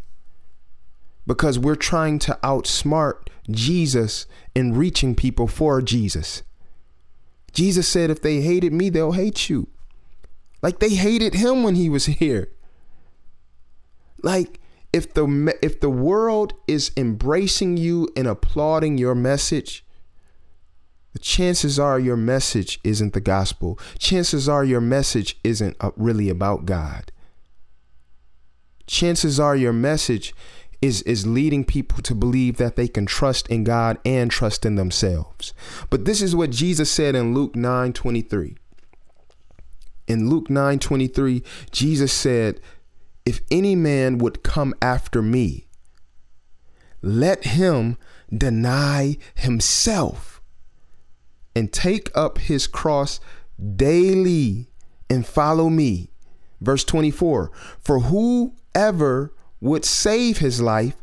because 1.27 1.59
we're 1.59 1.77
trying 1.77 2.19
to 2.21 2.39
outsmart 2.43 3.29
Jesus 3.51 4.27
in 4.55 4.75
reaching 4.75 5.15
people 5.15 5.47
for 5.47 5.83
Jesus. 5.83 6.43
Jesus 7.53 7.87
said, 7.87 8.11
if 8.11 8.23
they 8.23 8.41
hated 8.41 8.73
me, 8.73 8.89
they'll 8.89 9.13
hate 9.13 9.49
you. 9.49 9.69
Like 10.63 10.79
they 10.79 10.91
hated 10.91 11.35
him 11.35 11.63
when 11.63 11.75
he 11.75 11.89
was 11.89 12.07
here. 12.21 12.51
Like 14.23 14.61
if 14.93 15.15
the 15.15 15.57
if 15.63 15.81
the 15.81 15.91
world 15.91 16.55
is 16.67 16.91
embracing 16.97 17.77
you 17.77 18.09
and 18.17 18.27
applauding 18.27 18.99
your 18.99 19.15
message, 19.15 19.85
the 21.13 21.19
chances 21.19 21.79
are 21.79 21.99
your 21.99 22.17
message 22.17 22.81
isn't 22.85 23.13
the 23.13 23.21
gospel. 23.21 23.79
Chances 23.99 24.49
are 24.49 24.65
your 24.65 24.81
message 24.81 25.39
isn't 25.43 25.77
uh, 25.81 25.91
really 25.97 26.29
about 26.29 26.67
God. 26.67 27.13
Chances 28.87 29.39
are 29.39 29.57
your 29.57 29.73
message 29.73 30.35
is 30.83 31.03
is 31.03 31.27
leading 31.27 31.65
people 31.65 32.03
to 32.03 32.15
believe 32.15 32.57
that 32.57 32.77
they 32.77 32.89
can 32.89 33.07
trust 33.07 33.47
in 33.49 33.65
God 33.65 33.99
and 34.05 34.31
trust 34.31 34.65
in 34.65 34.77
themselves. 34.77 35.53
But 35.91 36.05
this 36.05 36.23
is 36.23 36.35
what 36.35 36.51
Jesus 36.51 36.91
said 36.91 37.15
in 37.15 37.35
Luke 37.35 37.55
9:23 37.55 38.57
in 40.07 40.29
Luke 40.29 40.49
9:23, 40.49 41.43
Jesus 41.71 42.13
said, 42.13 42.61
"If 43.25 43.41
any 43.51 43.77
man 43.77 44.19
would 44.19 44.43
come 44.43 44.75
after 44.83 45.23
me, 45.23 45.67
let 47.03 47.45
him 47.45 47.97
deny 48.37 49.17
himself 49.35 50.41
and 51.55 51.73
take 51.73 52.11
up 52.15 52.39
his 52.39 52.67
cross 52.67 53.21
daily 53.77 54.71
and 55.09 55.27
follow 55.27 55.69
me." 55.69 56.11
Verse 56.61 56.85
24, 56.85 57.51
"For 57.81 58.01
whoever 58.01 59.33
would 59.61 59.85
save 59.85 60.39
his 60.39 60.61
life 60.61 60.97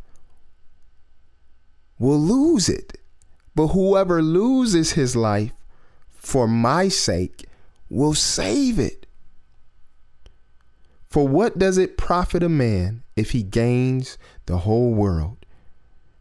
will 2.00 2.20
lose 2.20 2.70
it, 2.70 3.00
but 3.56 3.70
whoever 3.70 4.22
loses 4.22 4.92
his 4.92 5.16
life 5.16 5.54
for 6.10 6.48
my 6.48 6.88
sake 6.88 7.46
will 7.90 8.14
save 8.14 8.80
it. 8.80 9.06
For 11.06 11.28
what 11.28 11.58
does 11.58 11.78
it 11.78 11.98
profit 11.98 12.44
a 12.44 12.50
man 12.50 13.04
if 13.16 13.32
he 13.32 13.44
gains 13.44 14.18
the 14.46 14.60
whole 14.60 14.94
world 14.94 15.38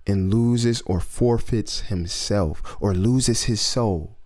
and 0.07 0.33
loses 0.33 0.81
or 0.83 1.01
forfeits 1.01 1.81
himself 1.83 2.77
or 2.81 2.95
loses 2.95 3.45
his 3.45 3.61
soul? 3.61 4.17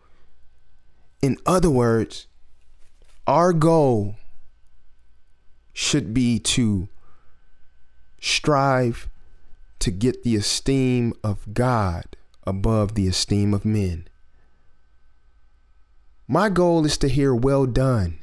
In 1.23 1.39
other 1.47 1.71
words, 1.71 2.27
our 3.27 3.53
goal 3.53 4.17
should 5.73 6.13
be 6.13 6.39
to 6.39 6.89
strive 8.21 9.09
to 9.79 9.91
get 9.91 10.23
the 10.23 10.37
esteem 10.37 11.15
of 11.25 11.55
God 11.55 12.05
above 12.47 12.95
the 12.95 13.09
esteem 13.09 13.55
of 13.55 13.65
men. 13.65 14.07
My 16.33 16.49
goal 16.49 16.87
is 16.87 16.97
to 16.99 17.09
hear 17.09 17.35
well 17.35 17.67
done 17.67 18.21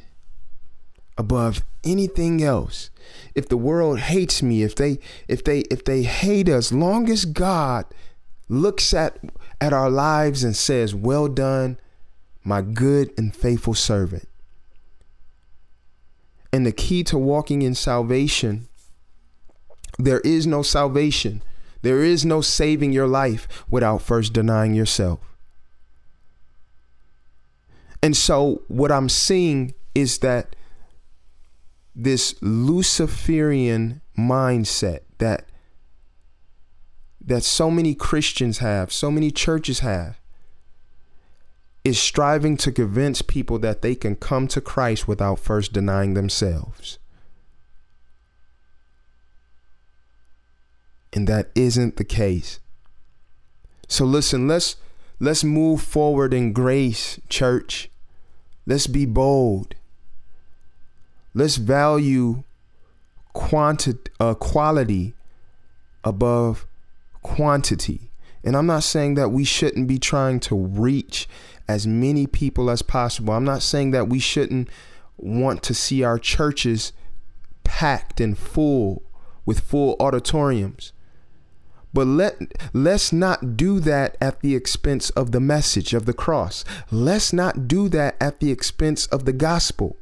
above 1.18 1.62
anything 1.84 2.42
else. 2.42 2.90
If 3.36 3.50
the 3.50 3.58
world 3.58 4.00
hates 4.00 4.42
me, 4.42 4.64
if 4.64 4.76
they 4.76 5.00
if 5.28 5.44
they 5.44 5.60
if 5.70 5.84
they 5.84 6.04
hate 6.04 6.48
us, 6.48 6.72
long 6.72 7.10
as 7.10 7.26
God 7.26 7.84
looks 8.48 8.94
at 8.94 9.20
at 9.60 9.74
our 9.74 9.90
lives 9.90 10.46
and 10.46 10.56
says, 10.56 10.96
"Well 10.96 11.28
done, 11.28 11.78
my 12.46 12.62
good 12.62 13.12
and 13.18 13.36
faithful 13.36 13.74
servant." 13.74 14.30
And 16.54 16.66
the 16.66 16.72
key 16.72 17.04
to 17.04 17.18
walking 17.18 17.62
in 17.62 17.76
salvation, 17.76 18.70
there 20.00 20.22
is 20.22 20.48
no 20.48 20.62
salvation 20.62 21.44
There 21.82 22.04
is 22.04 22.26
no 22.26 22.42
saving 22.42 22.92
your 22.92 23.08
life 23.08 23.48
without 23.70 24.02
first 24.02 24.34
denying 24.34 24.74
yourself. 24.74 25.20
And 28.08 28.16
so, 28.16 28.62
what 28.70 28.90
I'm 28.90 29.10
seeing 29.10 29.74
is 29.94 30.20
that 30.20 30.56
this 31.94 32.36
Luciferian 32.42 34.00
mindset 34.18 35.02
that 35.18 35.50
that 37.20 37.44
so 37.44 37.70
many 37.70 37.94
Christians 37.94 38.60
have, 38.60 38.94
so 38.94 39.12
many 39.12 39.30
churches 39.30 39.80
have, 39.80 40.22
is 41.84 42.00
striving 42.00 42.56
to 42.56 42.72
convince 42.72 43.22
people 43.22 43.60
that 43.60 43.82
they 43.82 43.94
can 43.94 44.16
come 44.16 44.48
to 44.48 44.62
Christ 44.62 45.06
without 45.06 45.38
first 45.38 45.74
denying 45.74 46.14
themselves. 46.14 47.00
And 51.12 51.28
that 51.28 51.52
isn't 51.56 51.98
the 51.98 52.06
case. 52.06 52.62
So 53.90 54.06
listen, 54.06 54.48
let's 54.48 54.78
let's 55.20 55.44
move 55.44 55.82
forward 55.82 56.34
in 56.34 56.54
grace, 56.54 57.20
church. 57.28 57.90
Let's 58.68 58.86
be 58.86 59.06
bold. 59.06 59.76
Let's 61.34 61.56
value 61.56 62.44
uh, 64.20 64.34
quality 64.34 65.14
above 66.04 66.68
quantity. 67.24 68.12
And 68.44 68.58
I'm 68.58 68.66
not 68.66 68.84
saying 68.84 69.14
that 69.16 69.30
we 69.30 69.46
shouldn't 69.46 69.88
be 69.88 69.98
trying 69.98 70.42
to 70.42 70.56
reach 70.56 71.30
as 71.68 71.88
many 71.88 72.28
people 72.28 72.70
as 72.70 72.82
possible. 72.82 73.34
I'm 73.34 73.46
not 73.46 73.62
saying 73.62 73.92
that 73.92 74.10
we 74.10 74.20
shouldn't 74.20 74.70
want 75.16 75.64
to 75.64 75.74
see 75.74 76.04
our 76.04 76.20
churches 76.20 76.92
packed 77.64 78.20
and 78.20 78.38
full 78.38 79.02
with 79.46 79.62
full 79.62 79.96
auditoriums. 80.00 80.92
But 81.94 82.08
let 82.08 82.38
let's 82.74 83.12
not 83.12 83.58
do 83.58 83.80
that 83.80 84.18
at 84.22 84.42
the 84.42 84.56
expense 84.56 85.10
of 85.12 85.32
the 85.32 85.40
message 85.40 85.94
of 85.94 86.06
the 86.06 86.14
cross. 86.14 86.64
Let's 86.92 87.34
not 87.34 87.68
do 87.68 87.90
that 87.90 88.18
at 88.22 88.40
the 88.40 88.52
expense 88.52 89.06
of 89.08 89.26
the 89.26 89.34
gospel. 89.34 89.98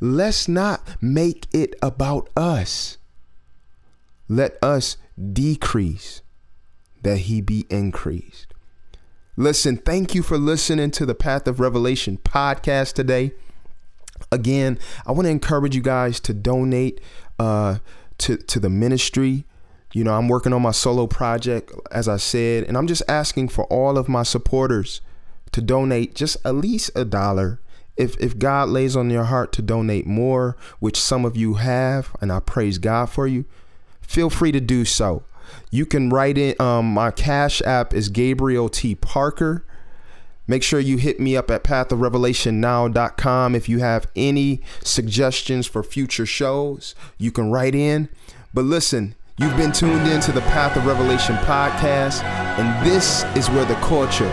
Let's 0.00 0.48
not 0.48 0.82
make 1.00 1.46
it 1.52 1.74
about 1.82 2.28
us. 2.36 2.98
Let 4.28 4.56
us 4.62 4.96
decrease 5.32 6.22
that 7.02 7.18
he 7.18 7.40
be 7.40 7.66
increased. 7.68 8.52
Listen, 9.36 9.76
thank 9.76 10.14
you 10.14 10.22
for 10.22 10.38
listening 10.38 10.90
to 10.92 11.06
the 11.06 11.14
Path 11.14 11.46
of 11.48 11.58
Revelation 11.58 12.18
podcast 12.18 12.92
today. 12.92 13.32
Again, 14.30 14.78
I 15.06 15.12
want 15.12 15.26
to 15.26 15.30
encourage 15.30 15.74
you 15.74 15.82
guys 15.82 16.20
to 16.20 16.34
donate 16.34 17.00
uh, 17.38 17.78
to 18.18 18.36
to 18.36 18.60
the 18.60 18.70
ministry. 18.70 19.46
You 19.92 20.04
know, 20.04 20.14
I'm 20.14 20.28
working 20.28 20.52
on 20.52 20.62
my 20.62 20.70
solo 20.70 21.06
project, 21.06 21.72
as 21.90 22.08
I 22.08 22.16
said, 22.16 22.64
and 22.64 22.76
I'm 22.76 22.86
just 22.86 23.02
asking 23.08 23.48
for 23.48 23.64
all 23.66 23.98
of 23.98 24.08
my 24.08 24.22
supporters 24.22 25.00
to 25.52 25.60
donate 25.60 26.14
just 26.14 26.38
at 26.44 26.54
least 26.54 26.90
a 26.94 27.04
dollar. 27.04 27.60
If 27.96 28.18
if 28.18 28.38
God 28.38 28.70
lays 28.70 28.96
on 28.96 29.10
your 29.10 29.24
heart 29.24 29.52
to 29.52 29.62
donate 29.62 30.06
more, 30.06 30.56
which 30.80 30.98
some 30.98 31.26
of 31.26 31.36
you 31.36 31.54
have, 31.54 32.16
and 32.20 32.32
I 32.32 32.40
praise 32.40 32.78
God 32.78 33.10
for 33.10 33.26
you, 33.26 33.44
feel 34.00 34.30
free 34.30 34.52
to 34.52 34.60
do 34.60 34.86
so. 34.86 35.24
You 35.70 35.84
can 35.84 36.08
write 36.08 36.38
in 36.38 36.54
um, 36.58 36.92
my 36.92 37.10
cash 37.10 37.60
app 37.62 37.92
is 37.92 38.08
Gabriel 38.08 38.70
T. 38.70 38.94
Parker. 38.94 39.66
Make 40.46 40.62
sure 40.62 40.80
you 40.80 40.96
hit 40.96 41.20
me 41.20 41.36
up 41.36 41.50
at 41.50 41.64
pathofrevelationnow.com 41.64 43.54
if 43.54 43.68
you 43.68 43.78
have 43.78 44.06
any 44.16 44.60
suggestions 44.82 45.66
for 45.66 45.82
future 45.82 46.26
shows. 46.26 46.94
You 47.18 47.30
can 47.30 47.50
write 47.50 47.74
in. 47.74 48.08
But 48.52 48.64
listen, 48.64 49.14
You've 49.38 49.56
been 49.56 49.72
tuned 49.72 50.06
in 50.08 50.20
to 50.22 50.32
the 50.32 50.42
Path 50.42 50.76
of 50.76 50.84
Revelation 50.84 51.36
podcast, 51.36 52.22
and 52.22 52.86
this 52.86 53.24
is 53.34 53.48
where 53.48 53.64
the 53.64 53.76
culture 53.76 54.28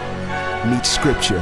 meets 0.70 0.90
scripture. 0.90 1.40